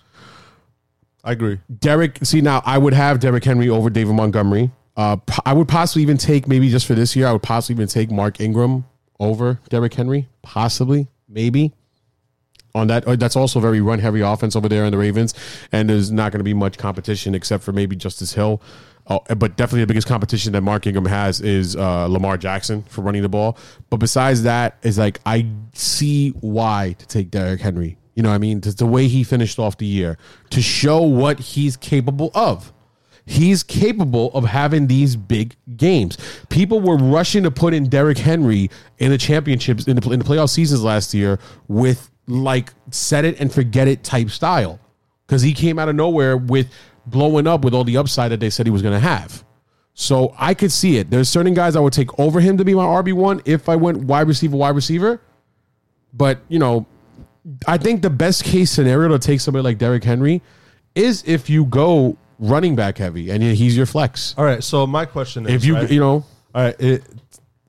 [1.25, 1.59] I agree.
[1.81, 4.71] Derek, see now, I would have Derrick Henry over David Montgomery.
[4.97, 7.27] Uh, I would possibly even take maybe just for this year.
[7.27, 8.85] I would possibly even take Mark Ingram
[9.19, 11.73] over Derrick Henry, possibly, maybe.
[12.77, 15.35] On that, uh, that's also very run heavy offense over there in the Ravens,
[15.73, 18.63] and there's not going to be much competition except for maybe Justice Hill.
[19.07, 23.03] Oh, but definitely the biggest competition that Mark Ingram has is uh, Lamar Jackson for
[23.03, 23.59] running the ball.
[23.91, 27.99] But besides that, is like I see why to take Derrick Henry.
[28.15, 28.61] You know what I mean?
[28.61, 30.17] The way he finished off the year
[30.51, 32.73] to show what he's capable of.
[33.27, 36.19] He's capable of having these big games.
[36.51, 40.25] People were rushing to put in Derrick Henry in the championships in the, in the
[40.25, 44.79] playoff seasons last year with like set it and forget it type style
[45.27, 46.71] because he came out of nowhere with
[47.07, 49.45] blowing up with all the upside that they said he was going to have.
[49.95, 51.11] So I could see it.
[51.11, 53.77] There's certain guys I would take over him to be my RB one if I
[53.77, 55.21] went wide receiver, wide receiver.
[56.13, 56.87] But you know,
[57.67, 60.43] I think the best case scenario to take somebody like Derrick Henry
[60.95, 64.35] is if you go running back heavy and he's your flex.
[64.37, 64.63] All right.
[64.63, 65.91] So my question is, If you right?
[65.91, 66.25] you know,
[66.55, 67.03] all right, it,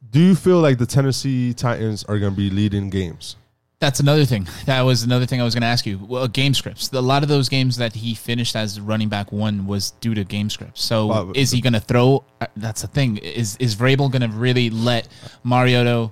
[0.09, 3.35] do you feel like the Tennessee Titans are going to be leading games?
[3.79, 4.47] That's another thing.
[4.65, 5.97] That was another thing I was going to ask you.
[5.99, 6.91] Well, game scripts.
[6.93, 10.23] A lot of those games that he finished as running back one was due to
[10.23, 10.81] game scripts.
[10.83, 12.23] So Uh, is he going to throw?
[12.41, 13.17] uh, That's the thing.
[13.17, 15.07] Is is Vrabel going to really let
[15.43, 16.11] Mariota?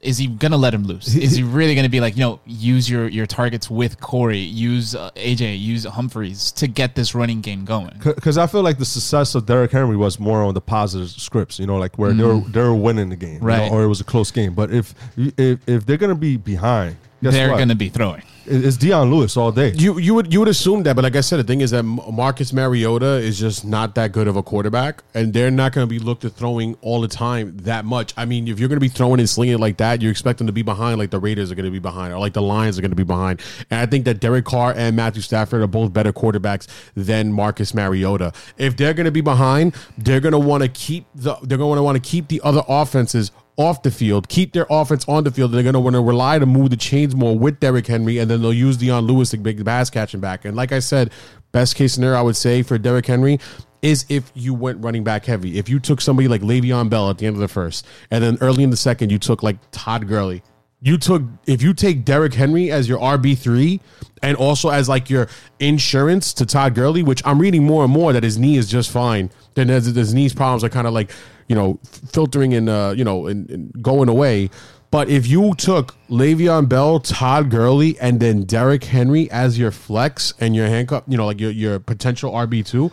[0.00, 1.12] Is he going to let him loose?
[1.14, 4.38] Is he really going to be like, you know, use your your targets with Corey,
[4.38, 7.98] use uh, AJ, use Humphries to get this running game going?
[8.04, 11.58] Because I feel like the success of Derrick Henry was more on the positive scripts,
[11.58, 13.72] you know, like where they're they're winning the game, you know, Right.
[13.72, 14.54] or it was a close game.
[14.54, 17.66] But if if if they're going to be behind, They're what?
[17.66, 18.22] to be throwing.
[18.48, 19.72] It- It's Dion Lewis all day.
[19.76, 21.82] You you would you would assume that, but like I said, the thing is that
[21.84, 25.88] Marcus Mariota is just not that good of a quarterback, and they're not going to
[25.88, 28.14] be looked at throwing all the time that much.
[28.16, 30.38] I mean, if you're going to be throwing and slinging it like that, you expect
[30.38, 32.42] them to be behind, like the Raiders are going to be behind, or like the
[32.42, 33.40] Lions are going to be behind.
[33.70, 37.74] And I think that Derek Carr and Matthew Stafford are both better quarterbacks than Marcus
[37.74, 38.32] Mariota.
[38.56, 41.76] If they're going to be behind, they're going to want to keep the they're going
[41.76, 45.30] to want to keep the other offenses off the field, keep their offense on the
[45.30, 45.52] field.
[45.52, 48.30] They're going to want to rely to move the chains more with Derrick Henry, and
[48.30, 50.44] then they'll use Dion Lewis to make the pass catching back.
[50.44, 51.10] And like I said,
[51.52, 53.40] best case scenario I would say for Derrick Henry
[53.82, 55.58] is if you went running back heavy.
[55.58, 58.38] If you took somebody like Le'Veon Bell at the end of the first, and then
[58.40, 60.42] early in the second you took like Todd Gurley.
[60.80, 63.80] You took if you take Derrick Henry as your RB three
[64.22, 65.26] and also as like your
[65.58, 68.90] insurance to Todd Gurley, which I'm reading more and more that his knee is just
[68.90, 69.30] fine.
[69.54, 71.10] Then his, his knees problems are kind of like
[71.48, 71.78] you know
[72.12, 74.50] filtering and uh, you know and, and going away.
[74.90, 80.32] But if you took Le'Veon Bell, Todd Gurley, and then Derrick Henry as your flex
[80.40, 82.90] and your handcuff, you know, like your your potential RB two,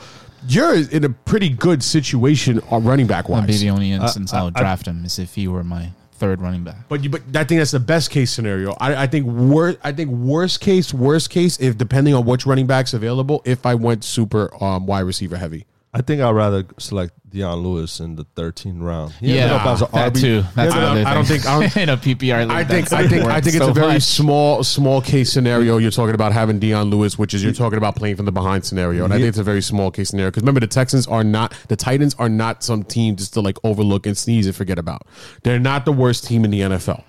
[0.48, 3.62] you're in a pretty good situation uh, running back That'd be wise.
[3.62, 6.42] the only instance I, I- would I- draft him is if he were my third
[6.42, 6.88] running back.
[6.90, 8.72] But you, but I think that's the best case scenario.
[8.80, 9.78] I, I think worst.
[9.84, 13.76] I think worst case, worst case, if depending on which running backs available, if I
[13.76, 15.66] went super um, wide receiver heavy.
[15.98, 19.14] I think I'd rather select Dion Lewis in the 13th round.
[19.14, 20.20] He Yeah, ended up as a that RB.
[20.22, 20.42] too.
[20.54, 22.52] That's I don't- another I don't think- I don't- in a PPR league.
[22.52, 24.04] I think I think I think it's so a very much.
[24.04, 25.76] small small case scenario.
[25.76, 25.82] Mm-hmm.
[25.84, 28.66] You're talking about having Dion Lewis, which is you're talking about playing from the behind
[28.66, 30.32] scenario, and I think it's a very small case scenario.
[30.32, 33.58] Because remember, the Texans are not the Titans are not some team just to like
[33.64, 35.04] overlook and sneeze and forget about.
[35.44, 37.04] They're not the worst team in the NFL.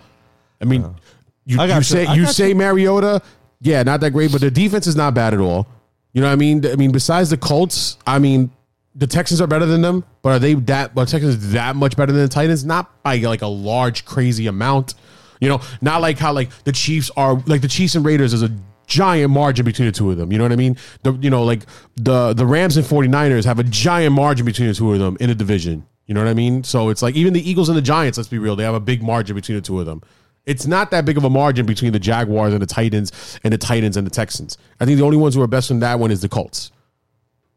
[0.61, 0.95] I mean,
[1.45, 1.83] you, I you you.
[1.83, 2.55] say I you say you.
[2.55, 3.21] Mariota,
[3.61, 5.67] yeah, not that great, but the defense is not bad at all.
[6.13, 6.65] You know what I mean?
[6.65, 8.51] I mean, besides the Colts, I mean,
[8.97, 10.95] the Texans are better than them, but are they that?
[10.95, 12.65] But Texans that much better than the Titans?
[12.65, 14.95] Not by like a large, crazy amount.
[15.41, 18.43] You know, not like how like the Chiefs are like the Chiefs and Raiders is
[18.43, 18.51] a
[18.87, 20.33] giant margin between the two of them.
[20.33, 20.77] You know what I mean?
[21.03, 21.63] The you know, like
[21.97, 25.29] the the Rams and 49ers have a giant margin between the two of them in
[25.29, 25.87] the division.
[26.07, 26.65] You know what I mean?
[26.65, 28.81] So it's like even the Eagles and the Giants, let's be real, they have a
[28.81, 30.03] big margin between the two of them.
[30.47, 33.59] It's not that big of a margin between the Jaguars and the Titans and the
[33.59, 34.57] Titans and the Texans.
[34.79, 36.71] I think the only ones who are best in that one is the Colts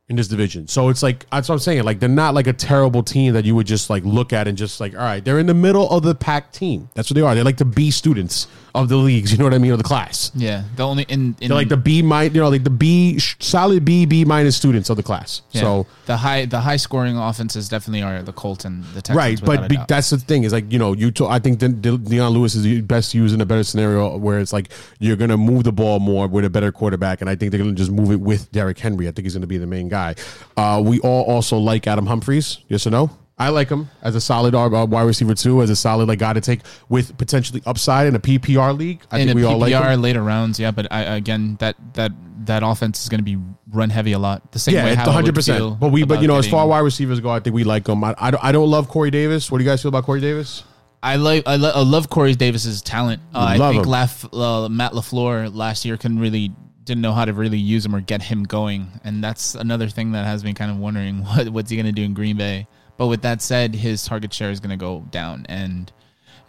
[0.09, 0.67] in this division.
[0.67, 1.83] So it's like that's what I'm saying.
[1.83, 4.57] Like they're not like a terrible team that you would just like look at and
[4.57, 6.89] just like, all right, they're in the middle of the pack team.
[6.95, 7.35] That's what they are.
[7.35, 9.31] They're like the B students of the leagues.
[9.31, 9.71] You know what I mean?
[9.71, 10.31] Of the class.
[10.35, 13.17] Yeah, the only in, in They're like the B minus, you know, like the B
[13.19, 15.41] solid B B minus students of the class.
[15.51, 19.17] yeah, So the high the high scoring offenses definitely are the Colts and the Texans.
[19.17, 19.87] right, without but a be, doubt.
[19.87, 21.11] that's the thing is like you know you.
[21.11, 24.17] To, I think De- De- Dion Lewis is the best used in a better scenario
[24.17, 24.69] where it's like
[24.99, 27.73] you're gonna move the ball more with a better quarterback, and I think they're gonna
[27.73, 29.07] just move it with Derrick Henry.
[29.07, 30.15] I think he's gonna be the main guy.
[30.57, 32.59] Uh, we all also like Adam Humphries.
[32.67, 33.09] Yes or no?
[33.39, 36.33] I like him as a solid uh, wide receiver too, as a solid like guy
[36.33, 36.59] to take
[36.89, 39.01] with potentially upside in a PPR league.
[39.11, 40.01] I in think a we all like PPR him.
[40.01, 40.71] later rounds, yeah.
[40.71, 42.11] But I, again, that that
[42.45, 43.37] that offense is going to be
[43.71, 44.51] run heavy a lot.
[44.51, 45.79] The same Yeah, way how hundred percent.
[45.79, 47.87] But we, but you know, as far getting- wide receivers go, I think we like
[47.87, 48.03] him.
[48.03, 49.49] I, I, don't, I don't love Corey Davis.
[49.51, 50.63] What do you guys feel about Corey Davis?
[51.01, 53.21] I like I, lo- I love Corey Davis's talent.
[53.33, 53.85] Uh, I think.
[53.85, 56.51] Laf, uh, Matt Lafleur last year couldn't really
[56.83, 60.11] didn't know how to really use him or get him going, and that's another thing
[60.11, 62.67] that has me kind of wondering what what's he going to do in Green Bay.
[62.99, 65.91] But with that said, his target share is going to go down, and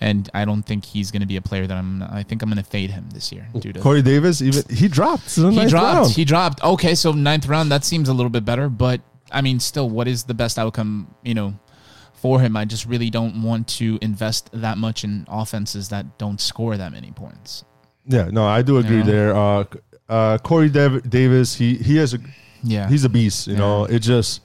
[0.01, 2.03] and I don't think he's going to be a player that I'm.
[2.03, 4.89] I think I'm going to fade him this year due to Corey Davis, even he
[4.89, 5.35] dropped.
[5.37, 5.73] he dropped.
[5.73, 6.11] round.
[6.11, 6.63] He dropped.
[6.65, 9.01] Okay, so ninth round that seems a little bit better, but
[9.31, 11.15] I mean, still, what is the best outcome?
[11.23, 11.55] You know,
[12.15, 16.41] for him, I just really don't want to invest that much in offenses that don't
[16.41, 17.65] score that many points.
[18.07, 19.13] Yeah, no, I do agree You know?
[19.13, 19.37] there.
[19.37, 19.65] Uh,
[20.09, 22.19] uh, Corey Dav- Davis, he he has a
[22.65, 22.89] Yeah.
[22.89, 23.47] he's a beast.
[23.47, 24.41] You know, it just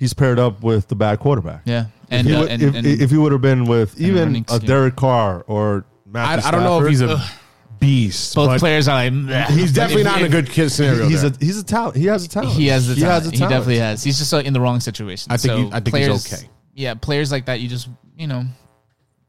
[0.00, 1.62] he's paired up with the bad quarterback.
[1.64, 4.00] Yeah, If and he uh, would, and, if, and if he would have been with
[4.00, 4.58] even a.
[4.58, 7.22] Derek Carr or I, Matthew I don't know if he's a
[7.78, 8.34] beast.
[8.34, 11.06] both players are like "Meh." He's definitely if- not in a good kid scenario.
[11.08, 11.30] he's there.
[11.30, 11.96] a he's a talent.
[11.96, 12.52] He has a talent.
[12.54, 13.22] He has the He talent.
[13.24, 14.02] has a He definitely has.
[14.02, 15.30] He's just uh, in the wrong situation.
[15.30, 16.48] I think So he- I think he's players, okay.
[16.74, 18.44] Yeah, players like that, you just you know,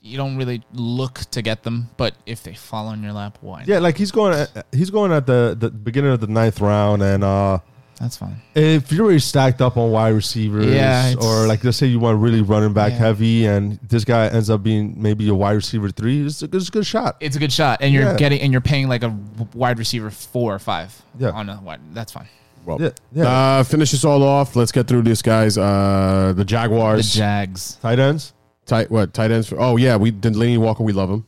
[0.02, 3.60] you don't really look to get them, but if they fall on your lap, why?
[3.60, 3.68] not?
[3.68, 4.34] Yeah, like he's going.
[4.34, 7.60] At, he's going at the the beginning of the ninth round, and uh,
[8.02, 8.36] That's fine.
[8.56, 12.20] if you're already stacked up on wide receivers, Yeah, or like let's say you want
[12.20, 12.98] really running back Yeah.
[12.98, 16.62] heavy, and this guy ends up being maybe a wide receiver three, it's a good,
[16.62, 17.18] it's a good shot.
[17.20, 18.18] It's a good shot, and you're Yeah.
[18.18, 19.16] getting and you're paying like a
[19.54, 21.00] wide receiver four or five.
[21.20, 21.30] Yeah.
[21.30, 21.80] on a wide.
[21.94, 22.28] That's fine.
[22.66, 23.24] Well, Yeah, yeah.
[23.60, 24.56] Uh, finish this all off.
[24.56, 25.58] Let's get through this, guys.
[25.58, 27.78] Uh, the Jaguars, The Jags.
[27.82, 28.34] Tight ends.
[28.66, 29.48] tight what tight ends?
[29.50, 30.84] For, oh yeah, we Delanie Walker.
[30.84, 31.26] We love him.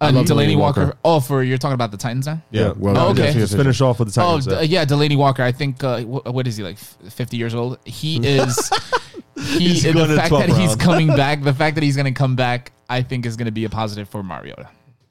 [0.00, 0.80] Uh, love Delanie Delanie Walker.
[0.84, 0.98] Walker.
[1.04, 2.40] Oh, for you're talking about the Titans now?
[2.52, 2.72] Yeah.
[2.76, 3.24] Well, Oh, okay.
[3.24, 3.60] yes, yes, Let's yes.
[3.60, 4.46] finish off with the Oh, Titans.
[4.46, 5.42] d- uh, yeah, Delanie Walker.
[5.42, 6.78] I think uh, wh- what is he like?
[6.78, 7.78] Fifty years old.
[7.84, 8.70] He is.
[9.34, 11.42] he He's the going to fact 12 that he's coming back.
[11.42, 13.68] The fact that he's going to come back, I think, is going to be a
[13.70, 14.68] positive for Mariota.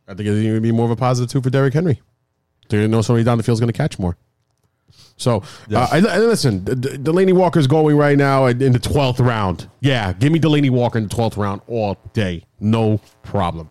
[0.07, 2.01] I think it's going to be more of a positive too for Derrick Henry.
[2.69, 4.15] They know somebody down the field is going to catch more.
[5.17, 5.41] So,
[5.73, 9.19] uh, I, I- listen, D- D- Delanie Walker's going right now in in the 12th
[9.19, 9.69] round.
[9.81, 12.45] Yeah, give me Delanie Walker in the 12th round all day.
[12.61, 13.69] No problem.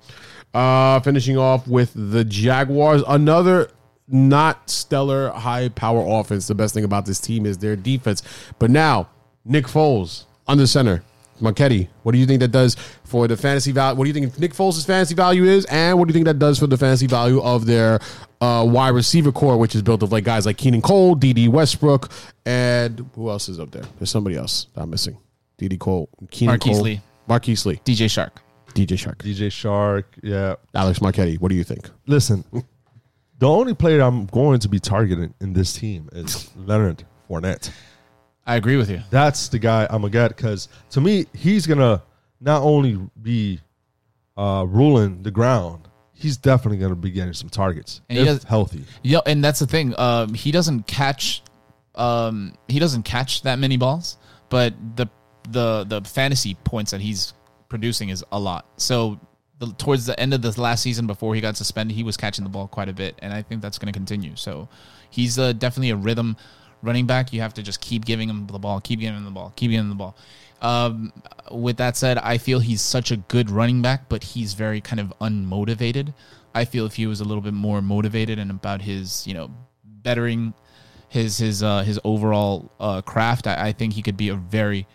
[0.56, 3.70] Uh, finishing off with the Jaguars, another
[4.08, 6.46] not stellar high power offense.
[6.46, 8.22] The best thing about this team is their defense.
[8.58, 9.10] But now,
[9.44, 11.02] Nick Foles under center.
[11.42, 12.74] Marchetti, what do you think that does
[13.04, 13.98] for the fantasy value?
[13.98, 15.66] What do you think Nick Foles' fantasy value is?
[15.66, 18.00] And what do you think that does for the fantasy value of their
[18.40, 22.10] uh, wide receiver core, which is built of like guys like Keelan Cole, Dede Westbrook,
[22.46, 23.84] and who else is up there?
[23.98, 25.18] There's somebody else that I'm missing.
[25.58, 27.00] DD Cole, Keelan Marquise Cole, Lee.
[27.26, 28.30] Marquise Lee, DJ Chark.
[28.76, 30.04] DJ Chark, DJ Chark.
[30.22, 30.56] Yeah.
[30.74, 31.38] Alex Marchetti.
[31.38, 31.88] What do you think?
[32.06, 32.44] Listen,
[33.38, 37.70] the only player I'm going to be targeting in this team is Leonard Fournette.
[38.46, 39.00] I agree with you.
[39.10, 42.02] That's the guy I'm gonna get because to me, he's gonna
[42.40, 43.60] not only be
[44.36, 48.84] uh, ruling the ground, he's definitely gonna be getting some targets And he if healthy.
[49.02, 49.98] Yeah, and that's the thing.
[49.98, 51.42] Um, he doesn't catch,
[51.94, 55.08] um, he doesn't catch that many balls, but the
[55.48, 57.32] the the fantasy points that he's
[57.68, 58.66] producing is a lot.
[58.76, 59.20] So
[59.58, 62.44] the, towards the end of the last season, before he got suspended, he was catching
[62.44, 64.36] the ball quite a bit, and I think that's going to continue.
[64.36, 64.68] So
[65.10, 66.36] he's uh, definitely a rhythm
[66.82, 67.32] running back.
[67.32, 69.70] You have to just keep giving him the ball, keep giving him the ball, keep
[69.70, 70.16] giving him the ball.
[70.62, 71.12] Um,
[71.50, 75.00] with that said, I feel he's such a good running back, but he's very kind
[75.00, 76.14] of unmotivated.
[76.54, 79.50] I feel if he was a little bit more motivated and about his, you know,
[79.84, 80.54] bettering
[81.08, 84.86] his his uh, his overall uh, craft, I, I think he could be a very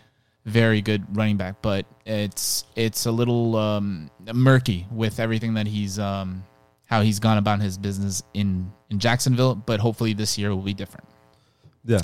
[0.44, 1.62] very good running back.
[1.62, 6.44] But it's it's a little um, murky with everything that he's um,
[6.86, 9.54] how he's gone about his business in in Jacksonville.
[9.54, 11.08] But hopefully this year will be different.
[11.84, 12.00] Yeah,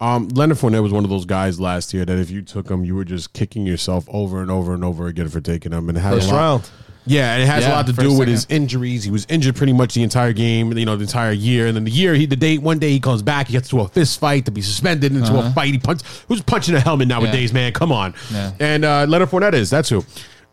[0.00, 2.84] Um, Leonard Fournette was one of those guys last year that if you took him,
[2.84, 5.88] you were just kicking yourself over and over and over again for taking him.
[5.88, 6.70] And it had first a lot, round.
[7.08, 9.04] Yeah, and it has a lot to do with his injuries.
[9.04, 11.66] He was injured pretty much the entire game, you know, the entire year.
[11.66, 13.80] And then the year, he the day one day he comes back, he gets to
[13.80, 15.52] a fist fight to be suspended into a Uh-huh.
[15.52, 15.72] fight.
[15.72, 17.72] He punch who's punching a helmet nowadays, man?
[17.72, 18.14] Come on.
[18.32, 18.52] Yeah.
[18.60, 20.04] And uh, Leonard Fournette is that's who.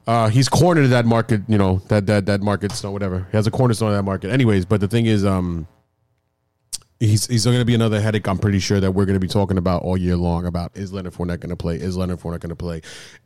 [0.07, 3.27] Uh, he's cornered that market, you know, that that that market stone, whatever.
[3.31, 4.29] He has a cornerstone of that market.
[4.31, 5.67] Anyways, but the thing is, um,
[6.99, 8.27] he's he's going to be another headache.
[8.27, 10.93] I'm pretty sure that we're going to be talking about all year long about is
[10.93, 11.75] Leonard Fournette going to play?
[11.75, 12.81] Is Leonard Fournette going to play?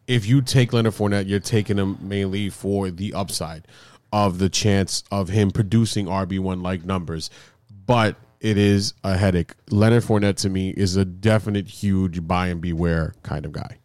[0.08, 3.68] If you take Leonard Fournette, you're taking him mainly for the upside
[4.12, 7.30] of the chance of him producing RB one like numbers,
[7.86, 9.54] but it is a headache.
[9.70, 13.78] Leonard Fournette to me is a definite huge buy and beware kind of guy.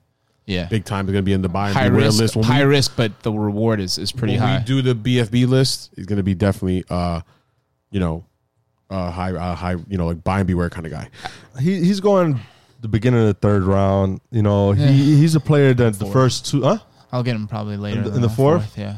[0.46, 2.36] Yeah, Big time is going to be in the buy and high beware risk, list.
[2.36, 4.58] When high we, risk, but the reward is is pretty when high.
[4.58, 7.22] we do the BFB list, it's going to be definitely, uh,
[7.90, 8.26] you know,
[8.90, 11.08] uh, high, uh, high, you know, like buy and beware kind of guy.
[11.60, 12.40] He he's going
[12.80, 14.20] the beginning of the third round.
[14.30, 16.62] You know, he he's a player that the first two.
[16.62, 16.78] Huh?
[17.12, 18.76] I'll get him probably later In the- in the that, fourth?
[18.76, 18.96] Yeah,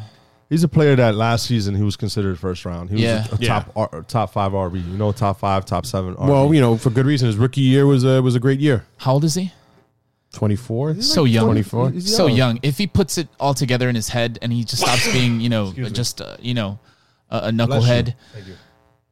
[0.48, 2.88] He's a player that last season he was considered first round.
[2.88, 3.26] He was Yeah.
[3.30, 3.48] a, a Yeah.
[3.48, 4.76] top R, top five RB.
[4.90, 6.14] You know, top five, top seven.
[6.14, 6.28] RB.
[6.28, 7.26] Well, you know, for good reason.
[7.26, 8.86] His rookie year was a was a great year.
[8.98, 9.52] how old is he?
[10.32, 11.90] Twenty four, so young, 24.
[11.92, 12.36] He's so young.
[12.36, 12.58] young.
[12.62, 15.48] If he puts it all together in his head and he just stops being, you
[15.48, 16.78] know, just uh, you know,
[17.30, 18.14] a, a knucklehead.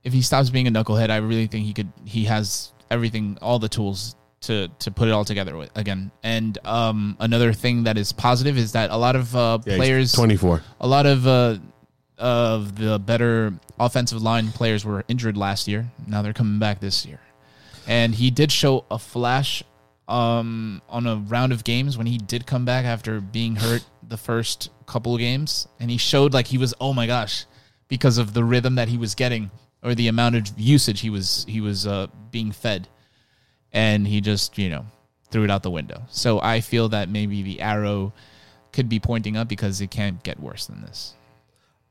[0.05, 1.90] If he stops being a knucklehead, I really think he could.
[2.05, 6.10] He has everything, all the tools to to put it all together with, again.
[6.22, 10.12] And um, another thing that is positive is that a lot of uh, Yeah, players,
[10.12, 10.62] 24.
[10.81, 11.56] a lot of uh,
[12.18, 15.90] of the better offensive line players were injured last year.
[16.06, 17.20] Now they're coming back this year,
[17.86, 19.62] and he did show a flash
[20.06, 24.18] um, on a round of games when he did come back after being hurt the
[24.18, 27.47] first couple of games, and he showed like he was oh my gosh
[27.89, 29.51] because of the rhythm that he was getting
[29.85, 32.89] or the amount of usage he was he was uh, being fed,
[33.73, 34.86] and he just you know
[35.31, 36.02] threw it out the window.
[36.11, 38.12] So I feel that maybe the arrow
[38.73, 41.15] could be pointing up because it can't get worse than this.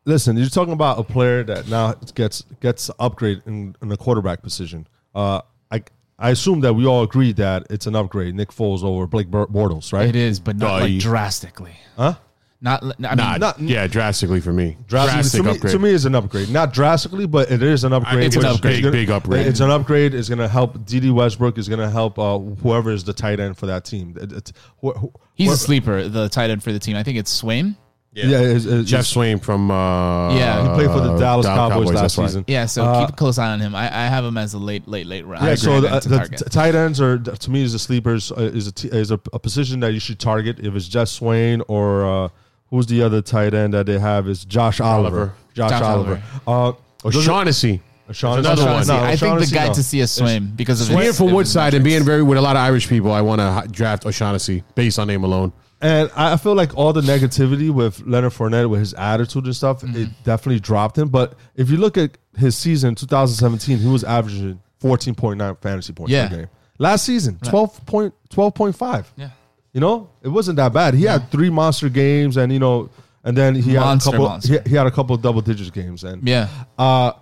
[0.05, 4.41] Listen, you're talking about a player that now gets gets upgrade in, in the quarterback
[4.41, 4.87] position.
[5.15, 5.41] Uh,
[5.71, 5.83] I
[6.19, 8.35] I assume that we all agree that it's an upgrade.
[8.35, 10.09] Nick Foles over Blake Bor- Bortles, right?
[10.09, 11.75] It is, but not like drastically.
[11.95, 12.15] Huh?
[12.63, 14.77] Not, I mean, Nah, not- yeah, drastically for me.
[14.87, 15.73] Drastically, Drastic to, me, upgrade.
[15.73, 16.49] to me, is an upgrade.
[16.49, 18.23] Not drastically, but it is an upgrade.
[18.23, 18.81] it's an which is upgrade.
[18.83, 19.47] gonna- Big, big upgrade.
[19.47, 20.13] It's an upgrade.
[20.13, 20.85] It's going to help.
[20.85, 24.15] Dede Westbrook is going to help uh, whoever is the tight end for that team.
[24.15, 26.95] It- it's- wh- wh- he's wh- a sleeper, the tight end for the team.
[26.95, 27.75] I think it's Swaim.
[28.15, 30.61] Yeah, it's- it's- Geoff Swaim from uh, Yeah.
[30.69, 32.27] He played for the Dallas Cowboys, last that's right.
[32.27, 32.45] season.
[32.47, 33.75] Yeah, so Uh, keep a close eye on him.
[33.75, 35.43] I, I have him as a late, late, late round.
[35.45, 36.37] Yeah, so the, tight to the target.
[36.39, 39.19] t- tight ends are to me is the sleepers uh, is a t- is a,
[39.33, 42.29] a position that you should target if it's Geoff Swaim or uh,
[42.73, 45.17] who's the other tight end that they have is Josh Oliver.
[45.17, 45.33] Oliver.
[45.53, 46.23] Josh, Josh Oliver.
[46.47, 46.71] Uh,
[47.03, 47.81] those O'Shaughnessy.
[48.09, 48.47] O'Shaughnessy.
[48.51, 48.87] another one.
[48.87, 49.73] No, I think the guy no.
[49.75, 52.41] to see is Swaim because of Being his, from Woodside and being very with a
[52.41, 55.53] lot of Irish people, I want to draft O'Shaughnessy based on name alone.
[55.81, 59.55] And I I feel like all the negativity with Leonard Fournette, with his attitude and
[59.55, 60.01] stuff, Mm-hmm.
[60.01, 61.09] it definitely dropped him.
[61.09, 66.27] But if you look at his season, 2017, he was averaging 14.9 fantasy points Yeah.
[66.29, 66.47] per game.
[66.79, 69.05] Last season, 12 point, 12.5.
[69.15, 69.29] Yeah.
[69.73, 70.93] You know, it wasn't that bad.
[70.93, 72.89] He had three monster games, and you know,
[73.23, 74.29] and then he Monster, had a couple.
[74.29, 74.61] monster.
[74.63, 76.47] He, he had a couple of double digit games, and Yeah.
[76.77, 77.13] uh,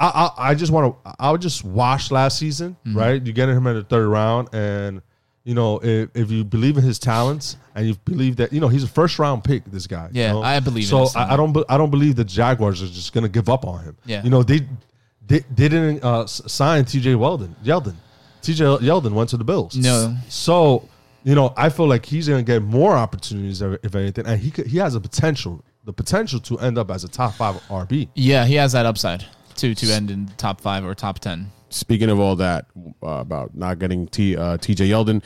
[0.00, 1.14] I, I I just want to.
[1.20, 2.98] I would just watch last season, Mm-hmm.
[2.98, 3.22] right?
[3.24, 5.00] You get him in the third round, and
[5.44, 8.66] you know if, if you believe in his talents and you believe that you know
[8.68, 10.08] he's a first round pick, this guy.
[10.12, 10.42] you Yeah, know?
[10.42, 11.52] I believe in So his I, I don't.
[11.52, 13.96] be- I don't believe the Jaguars are just going to give up on him.
[14.06, 14.24] Yeah.
[14.24, 14.66] You know they
[15.28, 17.14] they, they didn't uh, s- sign T.J.
[17.14, 17.54] Weldon.
[17.64, 17.94] Yeldon.
[18.42, 18.64] T.J.
[18.64, 19.76] Yeldon went to the Bills.
[19.76, 20.16] No.
[20.28, 20.88] So
[21.24, 24.40] you know I feel like he's going to get more opportunities if if anything, and
[24.40, 25.64] he could, he has a potential.
[25.84, 28.08] The potential to end up as a top five RB.
[28.14, 29.24] Yeah, he has that upside
[29.56, 31.50] to to end in top five or top ten.
[31.70, 32.66] Speaking of all that
[33.02, 35.22] uh, about not getting T, uh, TJ Yeldon,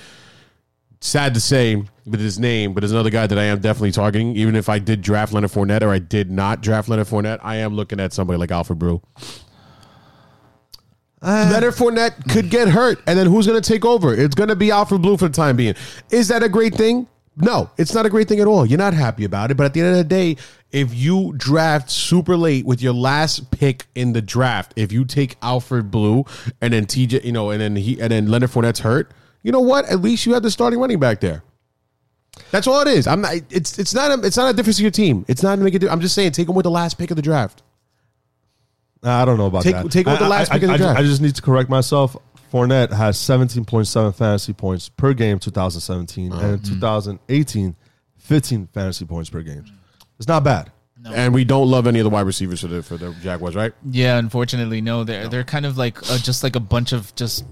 [1.01, 4.37] sad to say with his name, but there's another guy that I am definitely targeting.
[4.37, 7.57] Even if I did draft Leonard Fournette or I did not draft Leonard Fournette, I
[7.57, 9.03] am looking at somebody like Alfred Blue.
[11.23, 14.15] Uh, Leonard Fournette could get hurt, and then who's going to take over?
[14.15, 15.75] It's going to be Alfred Blue for the time being.
[16.11, 17.09] Is that a great thing?
[17.39, 18.65] No, it's not a great thing at all.
[18.65, 20.37] You're not happy about it, but at the end of the day,
[20.73, 25.37] if you draft super late with your last pick in the draft, if you take
[25.43, 26.25] Alfred Blue
[26.61, 29.13] and then TJ, you know, and then he and then Leonard Fournette's hurt,
[29.43, 29.85] you know what?
[29.87, 31.43] At least you have the starting running back there.
[32.51, 33.07] That's all it is.
[33.07, 33.35] I'm not.
[33.51, 34.19] It's it's not.
[34.19, 35.25] A, it's not a difference in your team.
[35.29, 35.85] It's not to make it.
[35.91, 37.63] I'm just saying, take him with the last pick of the draft.
[39.03, 39.91] I don't know about Take- that.
[39.91, 40.99] take with the I- last I, pick of the I, I, just, draft.
[41.01, 42.17] I just need to correct myself.
[42.53, 46.41] Fournette has 17.7 fantasy points per game 2017 Uh-huh.
[46.45, 47.77] and in 2018
[48.19, 49.65] 15 fantasy points per game.
[50.19, 50.71] It's not bad.
[51.13, 53.73] And we don't love any of the wide receivers for the for the Jaguars, right?
[53.89, 55.05] Yeah, unfortunately, no.
[55.05, 57.45] They're they're kind of like uh, just like a bunch of just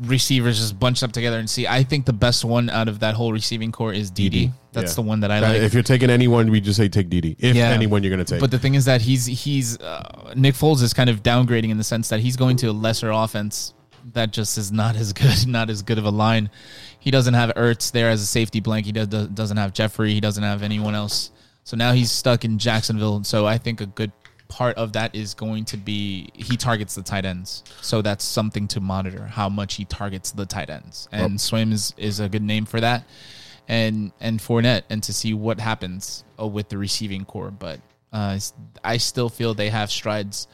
[0.00, 1.38] receivers just bunched up together.
[1.38, 4.52] And see, I think the best one out of that whole receiving core is Dede.
[4.72, 4.94] That's Yeah.
[4.96, 5.62] the one that I like.
[5.62, 7.36] If you're taking anyone, we just say take Dede.
[7.38, 7.70] If Yeah.
[7.70, 8.40] anyone you're going to take.
[8.40, 11.78] But the thing is that he's he's uh, Nick Foles is kind of downgrading in
[11.78, 13.72] the sense that he's going to a lesser offense
[14.12, 16.50] that just is not as good, not as good of a line.
[16.98, 18.84] He doesn't have Ertz there as a safety blank.
[18.86, 20.12] He does, doesn't have Jeffery.
[20.12, 21.30] He doesn't have anyone else.
[21.64, 23.24] So now he's stuck in Jacksonville.
[23.24, 24.12] So I think a good
[24.48, 27.64] part of that is going to be he targets the tight ends.
[27.80, 31.08] So that's something to monitor how much he targets the tight ends.
[31.12, 33.04] And Swaim is, is a good name for that.
[33.68, 37.50] And and Fournette and to see what happens uh, with the receiving core.
[37.50, 37.80] But
[38.12, 38.38] uh,
[38.84, 40.46] I still feel they have strides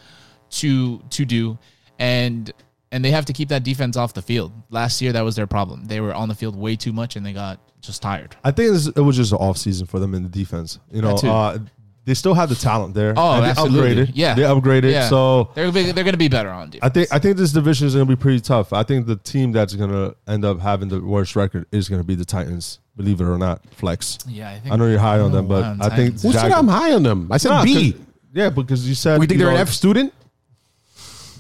[0.50, 1.58] to to do,
[1.98, 2.50] and
[2.90, 4.52] and they have to keep that defense off the field.
[4.70, 5.84] Last year, that was their problem.
[5.84, 8.36] They were on the field way too much, and they got just tired.
[8.44, 10.78] I think it was just an off season for them in the defense.
[10.90, 11.58] You know, uh,
[12.04, 13.14] they still have the talent there.
[13.16, 14.06] Oh, and they absolutely.
[14.06, 14.10] upgraded.
[14.14, 14.90] Yeah, they upgraded.
[14.92, 15.08] Yeah.
[15.08, 16.90] So they're big, they're going to be better on defense.
[16.90, 18.72] I think I think this division is going to be pretty tough.
[18.72, 22.00] I think the team that's going to end up having the worst record is going
[22.00, 22.78] to be the Titans.
[22.96, 24.18] Believe it or not, flex.
[24.26, 26.52] Yeah, I think- I know you're high on them, but on I think Who said
[26.52, 27.28] I'm high on them?
[27.30, 27.92] I said Nah, B.
[27.92, 28.00] 'cause-
[28.34, 30.12] Yeah, because you said We think they're an F student.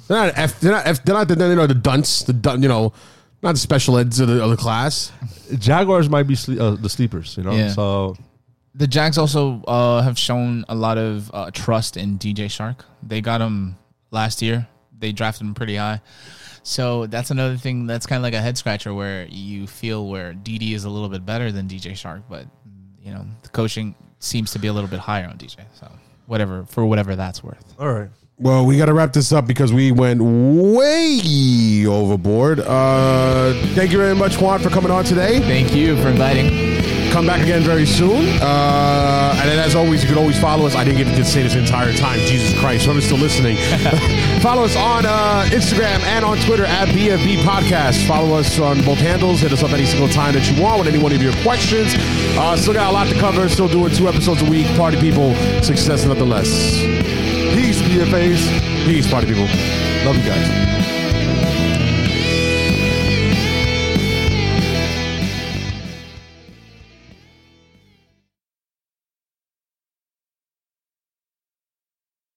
[0.08, 0.60] They're not F.
[0.60, 1.04] They're not F.
[1.04, 2.22] They're not the you know the dunce.
[2.22, 2.92] The dun, you know,
[3.42, 5.10] not the special eds of the, of the class.
[5.58, 7.36] Jaguars might be sle- uh, the sleepers.
[7.36, 7.68] You know, Yeah.
[7.72, 8.16] so
[8.74, 12.80] the Jags also uh, have shown a lot of uh, trust in DJ Chark.
[13.02, 13.76] They got him
[14.10, 14.66] last year.
[14.98, 16.00] They drafted him pretty high.
[16.62, 20.32] So that's another thing that's kind of like a head scratcher where you feel where
[20.32, 22.46] Dede is a little bit better than DJ Chark, but
[23.02, 25.58] you know the coaching seems to be a little bit higher on DJ.
[25.74, 25.90] So
[26.26, 27.74] whatever for whatever that's worth.
[27.78, 28.10] All right.
[28.38, 32.60] Well, we got to wrap this up because we went way overboard.
[32.60, 35.38] Uh, thank you very much, Juan, for coming on today.
[35.40, 36.71] Thank you for inviting.
[37.12, 38.26] Come back again very soon.
[38.40, 40.74] Uh, and then, as always, you can always follow us.
[40.74, 42.18] I didn't get to say this entire time.
[42.20, 42.86] Jesus Christ.
[42.86, 43.56] Whoever's still listening,
[44.40, 48.06] follow us on uh, Instagram and on Twitter at BFB Podcast.
[48.08, 49.40] Follow us on both handles.
[49.40, 51.92] Hit us up any single time that you want with any one of your questions.
[52.38, 53.46] Uh, still got a lot to cover.
[53.50, 54.66] Still doing two episodes a week.
[54.78, 56.48] Party people, success nonetheless.
[57.54, 58.86] Peace, BFAs.
[58.86, 59.44] Peace, party people.
[60.06, 61.01] Love you guys.